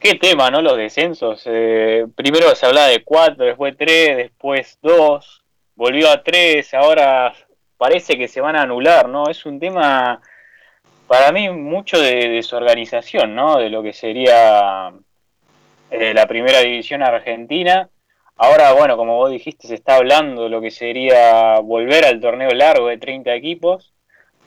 [0.00, 0.62] Qué tema, ¿no?
[0.62, 1.42] Los descensos.
[1.44, 5.44] Eh, primero se hablaba de cuatro, después tres, después dos,
[5.74, 7.34] volvió a tres, ahora
[7.76, 9.28] parece que se van a anular, ¿no?
[9.28, 10.22] Es un tema,
[11.06, 13.58] para mí, mucho de desorganización, ¿no?
[13.58, 14.90] De lo que sería
[15.90, 17.90] eh, la primera división argentina.
[18.38, 22.50] Ahora, bueno, como vos dijiste, se está hablando de lo que sería volver al torneo
[22.52, 23.92] largo de 30 equipos,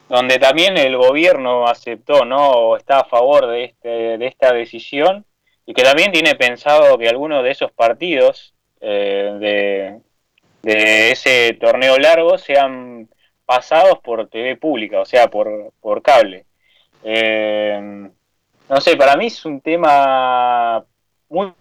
[0.09, 2.49] donde también el gobierno aceptó, ¿no?
[2.53, 5.27] O está a favor de, este, de esta decisión
[5.65, 10.02] y que también tiene pensado que algunos de esos partidos eh,
[10.64, 13.10] de, ese torneo largo sean
[13.45, 16.45] pasados por TV pública, o sea, por, por cable.
[17.03, 18.10] Eh,
[18.69, 20.85] no sé, para mí es un tema
[21.30, 21.52] muy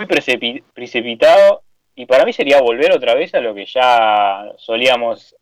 [0.75, 1.63] precipitado
[1.95, 5.35] y para mí sería volver otra vez a lo que ya solíamos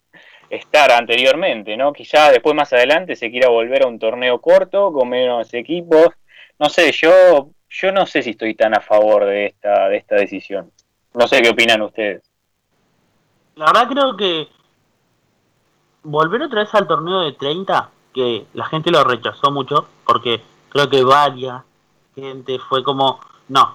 [0.49, 1.93] estar anteriormente, ¿no?
[1.93, 6.09] Quizá después más adelante se quiera volver a un torneo corto con menos equipos.
[6.59, 10.17] No sé, yo yo no sé si estoy tan a favor de esta de esta
[10.17, 10.71] decisión.
[11.15, 12.23] No sé qué opinan ustedes.
[13.57, 14.49] La verdad creo que
[16.03, 20.41] volver otra vez al torneo de 30, que la gente lo rechazó mucho, porque
[20.71, 21.63] creo que varias
[22.15, 23.75] gente fue como, no,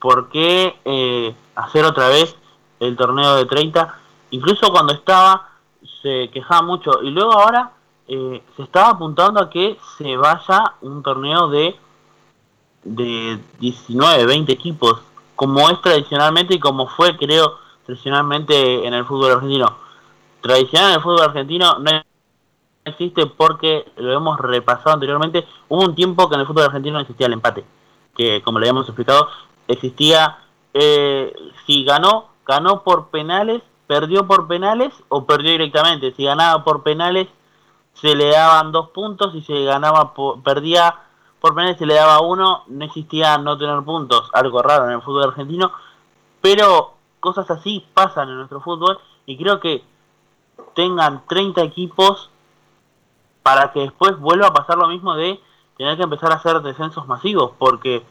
[0.00, 2.36] ¿por qué eh, hacer otra vez
[2.80, 3.98] el torneo de 30?
[4.30, 5.48] Incluso cuando estaba,
[6.02, 7.72] se quejaba mucho, y luego ahora
[8.06, 11.76] eh, se estaba apuntando a que se vaya un torneo de,
[12.84, 15.00] de 19, 20 equipos,
[15.36, 19.76] como es tradicionalmente y como fue, creo, tradicionalmente en el fútbol argentino.
[20.40, 22.02] Tradicional en el fútbol argentino no
[22.84, 25.46] existe porque lo hemos repasado anteriormente.
[25.68, 27.64] Hubo un tiempo que en el fútbol argentino no existía el empate,
[28.16, 29.28] que como le habíamos explicado,
[29.66, 30.38] existía
[30.74, 31.34] eh,
[31.66, 36.12] si ganó, ganó por penales, perdió por penales o perdió directamente.
[36.12, 37.28] Si ganaba por penales
[37.94, 40.94] se le daban dos puntos y si ganaba por, perdía
[41.40, 45.02] por penales se le daba uno, no existía no tener puntos, algo raro en el
[45.02, 45.72] fútbol argentino,
[46.40, 49.84] pero cosas así pasan en nuestro fútbol y creo que
[50.74, 52.30] tengan 30 equipos
[53.42, 55.40] para que después vuelva a pasar lo mismo de
[55.76, 58.04] tener que empezar a hacer descensos masivos, porque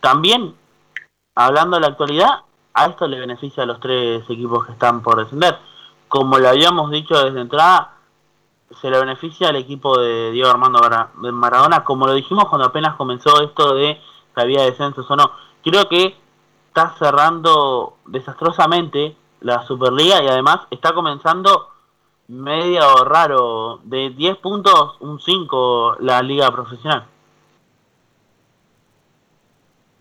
[0.00, 0.54] también,
[1.34, 2.42] hablando de la actualidad,
[2.74, 5.58] a esto le beneficia a los tres equipos que están por descender.
[6.08, 7.91] Como le habíamos dicho desde entrada,
[8.80, 10.80] se le beneficia al equipo de Diego Armando
[11.32, 14.00] Maradona, como lo dijimos cuando apenas comenzó esto de
[14.34, 15.30] que había descensos o no.
[15.62, 16.16] Creo que
[16.68, 21.68] está cerrando desastrosamente la Superliga y además está comenzando
[22.28, 23.80] medio raro.
[23.84, 27.06] De 10 puntos, un 5 la liga profesional.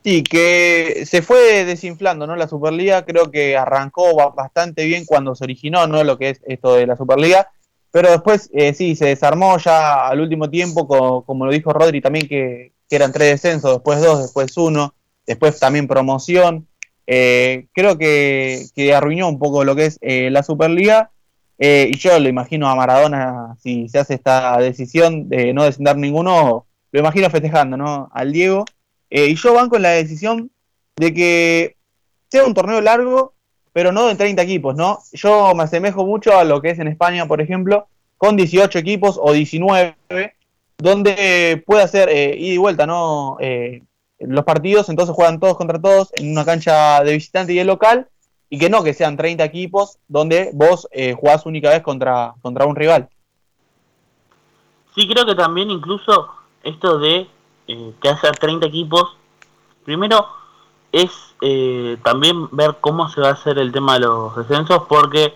[0.03, 2.35] Sí, que se fue desinflando, ¿no?
[2.35, 6.03] La Superliga creo que arrancó ba- bastante bien cuando se originó, ¿no?
[6.03, 7.51] Lo que es esto de la Superliga.
[7.91, 12.01] Pero después, eh, sí, se desarmó ya al último tiempo, co- como lo dijo Rodri
[12.01, 14.93] también, que, eran tres descensos, después dos, después uno,
[15.25, 16.67] después también promoción.
[17.07, 21.09] Eh, creo que, que arruinó un poco lo que es eh, la Superliga.
[21.57, 25.95] Eh, y yo lo imagino a Maradona, si se hace esta decisión de no descender
[25.95, 28.09] ninguno, lo imagino festejando, ¿no?
[28.13, 28.65] Al Diego.
[29.09, 30.51] Eh, y yo banco en la decisión
[30.97, 31.77] de que
[32.29, 33.33] sea un torneo largo,
[33.73, 34.99] pero no de 30 equipos, ¿no?
[35.13, 37.87] Yo me asemejo mucho a lo que es en España, por ejemplo,
[38.17, 39.95] con 18 equipos o 19,
[40.77, 43.37] donde puede hacer eh, ida y vuelta, ¿no?
[43.39, 43.83] Eh,
[44.19, 48.07] los partidos, entonces juegan todos contra todos en una cancha de visitante y de local,
[48.49, 52.65] y que no que sean 30 equipos donde vos eh, jugás única vez contra, contra
[52.65, 53.09] un rival.
[54.93, 56.29] Sí, creo que también incluso
[56.63, 57.27] esto de
[57.67, 59.15] eh, que haya 30 equipos,
[59.85, 60.27] primero
[60.91, 65.33] es eh, también ver cómo se va a hacer el tema de los descensos, porque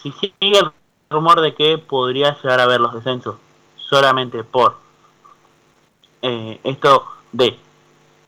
[0.00, 0.70] si sigue el
[1.10, 3.36] rumor de que podría llegar a haber los descensos
[3.76, 4.76] solamente por
[6.22, 7.58] eh, esto de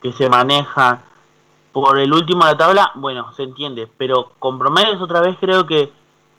[0.03, 1.03] que se maneja
[1.73, 4.61] por el último de la tabla, bueno, se entiende, pero con
[5.01, 5.93] otra vez creo que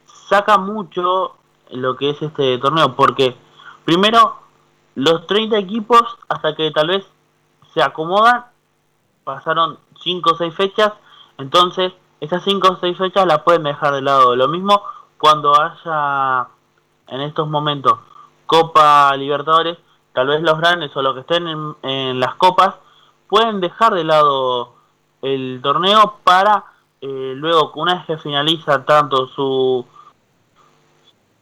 [0.06, 1.34] saca mucho
[1.70, 3.36] lo que es este torneo, porque
[3.84, 4.36] primero
[4.94, 7.06] los 30 equipos hasta que tal vez
[7.74, 8.46] se acomodan
[9.24, 10.92] pasaron 5 o 6 fechas,
[11.36, 14.36] entonces esas 5 o 6 fechas las pueden dejar de lado.
[14.36, 14.82] Lo mismo
[15.18, 16.46] cuando haya
[17.08, 17.98] en estos momentos
[18.46, 19.78] Copa Libertadores,
[20.12, 22.76] tal vez los grandes o los que estén en, en las copas
[23.28, 24.74] pueden dejar de lado
[25.22, 26.64] el torneo para
[27.00, 29.84] eh, luego, una vez que finaliza tanto su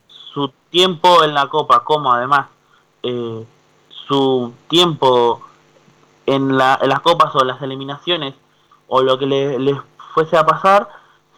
[0.08, 2.48] su tiempo en la copa como además
[3.02, 3.44] eh,
[3.88, 5.42] su tiempo
[6.26, 8.34] en, la, en las copas o las eliminaciones
[8.94, 9.76] o lo que le, les
[10.14, 10.88] fuese a pasar,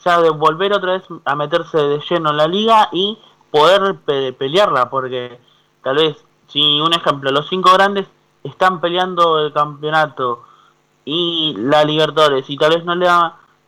[0.04, 3.18] ya de volver otra vez a meterse de lleno en la liga y
[3.50, 5.40] poder pe- pelearla, porque
[5.82, 8.06] tal vez, si un ejemplo, los cinco grandes
[8.44, 10.44] están peleando el campeonato
[11.06, 13.08] y la Libertadores y tal vez no le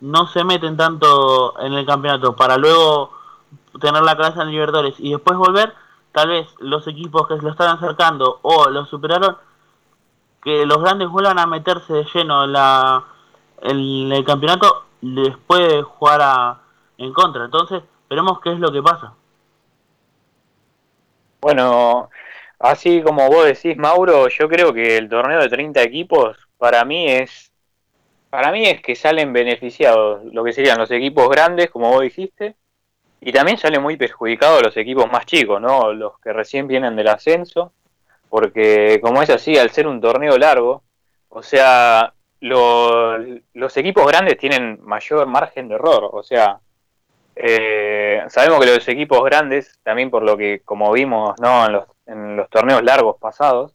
[0.00, 3.10] no se meten tanto en el campeonato para luego
[3.80, 5.72] tener la cabeza en Libertadores y después volver,
[6.12, 9.36] tal vez los equipos que se lo están acercando o lo superaron,
[10.42, 13.04] que los grandes vuelvan a meterse de lleno en, la,
[13.62, 16.60] en el campeonato, les puede jugar a,
[16.98, 17.44] en contra.
[17.44, 19.14] Entonces, veremos qué es lo que pasa.
[21.40, 22.10] Bueno,
[22.58, 27.08] así como vos decís, Mauro, yo creo que el torneo de 30 equipos para mí
[27.08, 27.48] es
[28.30, 32.56] para mí es que salen beneficiados lo que serían los equipos grandes, como vos dijiste,
[33.20, 35.92] y también salen muy perjudicados los equipos más chicos, ¿no?
[35.92, 37.72] Los que recién vienen del ascenso,
[38.28, 40.82] porque como es así, al ser un torneo largo,
[41.30, 43.18] o sea, lo-
[43.54, 46.60] los equipos grandes tienen mayor margen de error, o sea,
[47.36, 51.66] eh, sabemos que los equipos grandes, también por lo que como vimos ¿no?
[51.66, 53.74] en, los, en los torneos largos pasados,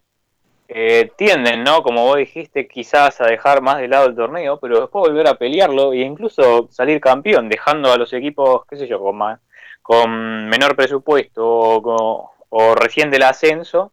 [0.67, 1.83] eh, tienden, ¿no?
[1.83, 5.35] Como vos dijiste, quizás a dejar más de lado el torneo, pero después volver a
[5.35, 9.39] pelearlo e incluso salir campeón, dejando a los equipos, qué sé yo, con, ma-
[9.81, 13.92] con menor presupuesto o, con- o recién del ascenso,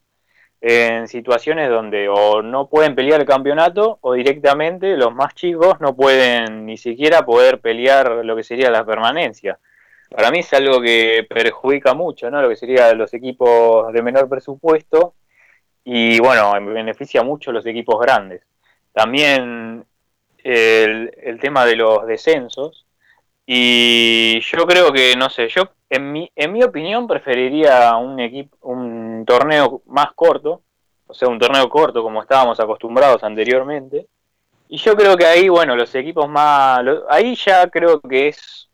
[0.61, 5.97] en situaciones donde o no pueden pelear el campeonato o directamente los más chicos no
[5.97, 9.59] pueden ni siquiera poder pelear lo que sería la permanencia.
[10.11, 12.43] Para mí es algo que perjudica mucho, ¿no?
[12.43, 15.15] Lo que sería los equipos de menor presupuesto
[15.85, 18.43] y bueno, beneficia mucho los equipos grandes.
[18.93, 19.85] También
[20.43, 22.87] el, el tema de los descensos
[23.47, 28.57] y yo creo que, no sé, yo en mi, en mi opinión preferiría un equipo,
[28.62, 30.63] un torneo más corto,
[31.07, 34.07] o sea, un torneo corto como estábamos acostumbrados anteriormente.
[34.69, 38.69] Y yo creo que ahí, bueno, los equipos más, ahí ya creo que es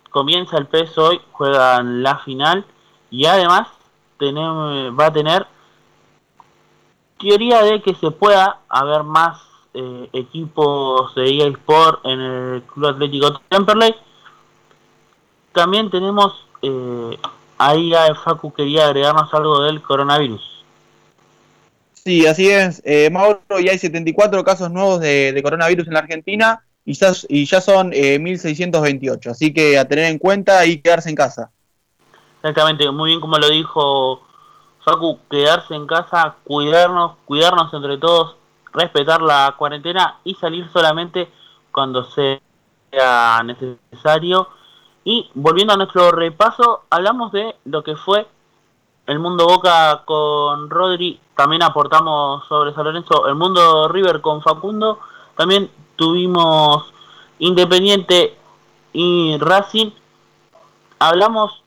[0.10, 2.66] comienza el PES hoy, juegan la final
[3.10, 3.68] y además
[4.18, 5.48] tenemos, va a tener
[7.20, 9.42] teoría de que se pueda haber más
[9.74, 13.96] eh, equipos de EA Sport en el Club Atlético Temperley.
[15.54, 17.18] También tenemos eh,
[17.58, 20.51] ahí a Facu quería agregarnos algo del coronavirus.
[22.04, 22.82] Sí, así es.
[22.84, 27.46] Eh, Mauro, ya hay 74 casos nuevos de, coronavirus en la Argentina y ya, y
[27.46, 29.30] ya son eh, 1.628.
[29.30, 31.52] Así que a tener en cuenta y quedarse en casa.
[32.38, 34.24] Exactamente, muy bien como lo dijo
[34.84, 38.36] Facu, quedarse en casa, cuidarnos, cuidarnos entre todos,
[38.74, 41.30] respetar la cuarentena y salir solamente
[41.72, 44.50] cuando sea necesario.
[45.04, 48.26] Y volviendo a nuestro repaso, hablamos de lo que fue
[49.06, 55.00] el mundo Boca con Rodri, también aportamos sobre San Lorenzo, el mundo River con Facundo,
[55.36, 56.94] también tuvimos
[57.40, 58.38] Independiente
[58.94, 59.90] y Racing,
[61.00, 61.64] hablamos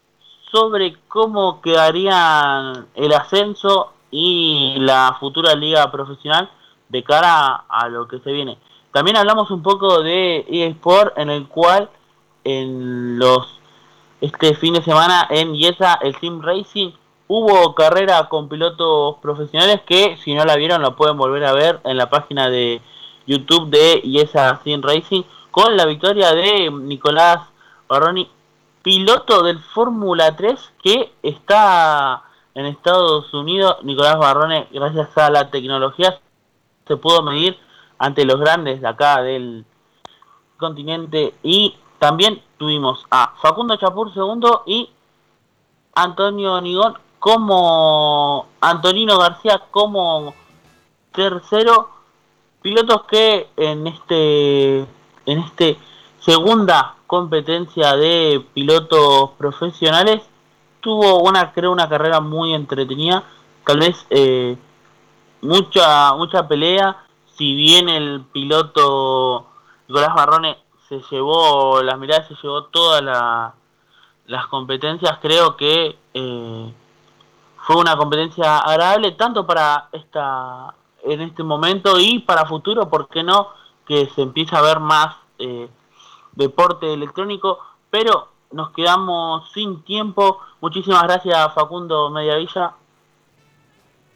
[0.49, 6.49] sobre cómo quedarían el ascenso y la futura liga profesional
[6.87, 8.57] de cara a lo que se viene.
[8.93, 11.89] También hablamos un poco de eSport en el cual
[12.45, 13.59] en los
[14.21, 16.93] este fin de semana en IESA el Sim Racing
[17.27, 21.79] hubo carrera con pilotos profesionales que si no la vieron la pueden volver a ver
[21.83, 22.81] en la página de
[23.25, 27.39] YouTube de IESA Sim Racing con la victoria de Nicolás
[27.87, 28.29] Barroni,
[28.83, 32.23] piloto del Fórmula 3 que está
[32.53, 33.77] en Estados Unidos.
[33.83, 36.19] Nicolás Barrone, gracias a la tecnología,
[36.87, 37.57] se pudo medir
[37.97, 39.65] ante los grandes de acá del
[40.57, 44.89] continente y también tuvimos a Facundo Chapur segundo y
[45.95, 50.35] Antonio Nigón como Antonino García como
[51.11, 51.89] tercero
[52.61, 54.81] pilotos que en este
[55.25, 55.79] en este
[56.19, 60.21] segunda competencia de pilotos profesionales
[60.81, 63.23] tuvo una creo una carrera muy entretenida.
[63.65, 64.55] Tal vez eh,
[65.41, 67.05] mucha mucha pelea.
[67.35, 69.47] Si bien el piloto
[69.87, 73.55] Nicolás Barrone se llevó las miradas se llevó todas la,
[74.27, 76.73] las competencias creo que eh,
[77.65, 80.73] fue una competencia agradable tanto para esta
[81.03, 83.49] en este momento y para futuro por qué no
[83.87, 85.67] que se empieza a ver más eh,
[86.33, 87.59] deporte electrónico
[87.89, 92.73] pero nos quedamos sin tiempo muchísimas gracias Facundo Mediavilla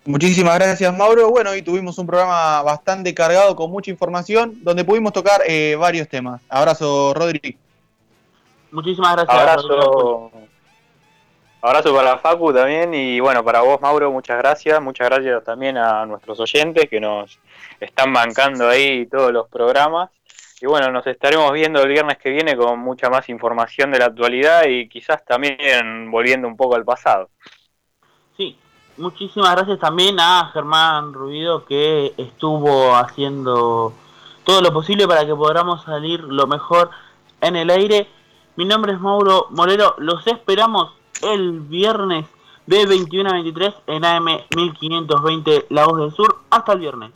[0.06, 1.30] Muchísimas gracias, Mauro.
[1.30, 6.08] Bueno, hoy tuvimos un programa bastante cargado con mucha información, donde pudimos tocar eh, varios
[6.08, 6.42] temas.
[6.50, 7.56] Abrazo, Rodri.
[8.72, 9.38] Muchísimas gracias.
[9.38, 10.32] Abrazo.
[11.62, 14.82] Abrazo para Facu también y bueno, para vos Mauro, muchas gracias.
[14.82, 17.38] Muchas gracias también a nuestros oyentes que nos
[17.82, 20.10] están bancando ahí todos los programas.
[20.62, 24.06] Y bueno, nos estaremos viendo el viernes que viene con mucha más información de la
[24.06, 27.30] actualidad y quizás también volviendo un poco al pasado.
[28.38, 28.58] Sí,
[28.96, 33.94] muchísimas gracias también a Germán Rubido que estuvo haciendo
[34.46, 36.90] todo lo posible para que podamos salir lo mejor
[37.42, 38.08] en el aire.
[38.56, 42.26] Mi nombre es Mauro Morero, los esperamos el viernes
[42.66, 44.26] de 21 a 23 en AM
[44.56, 46.40] 1520 La Voz del Sur.
[46.50, 47.12] Hasta el viernes.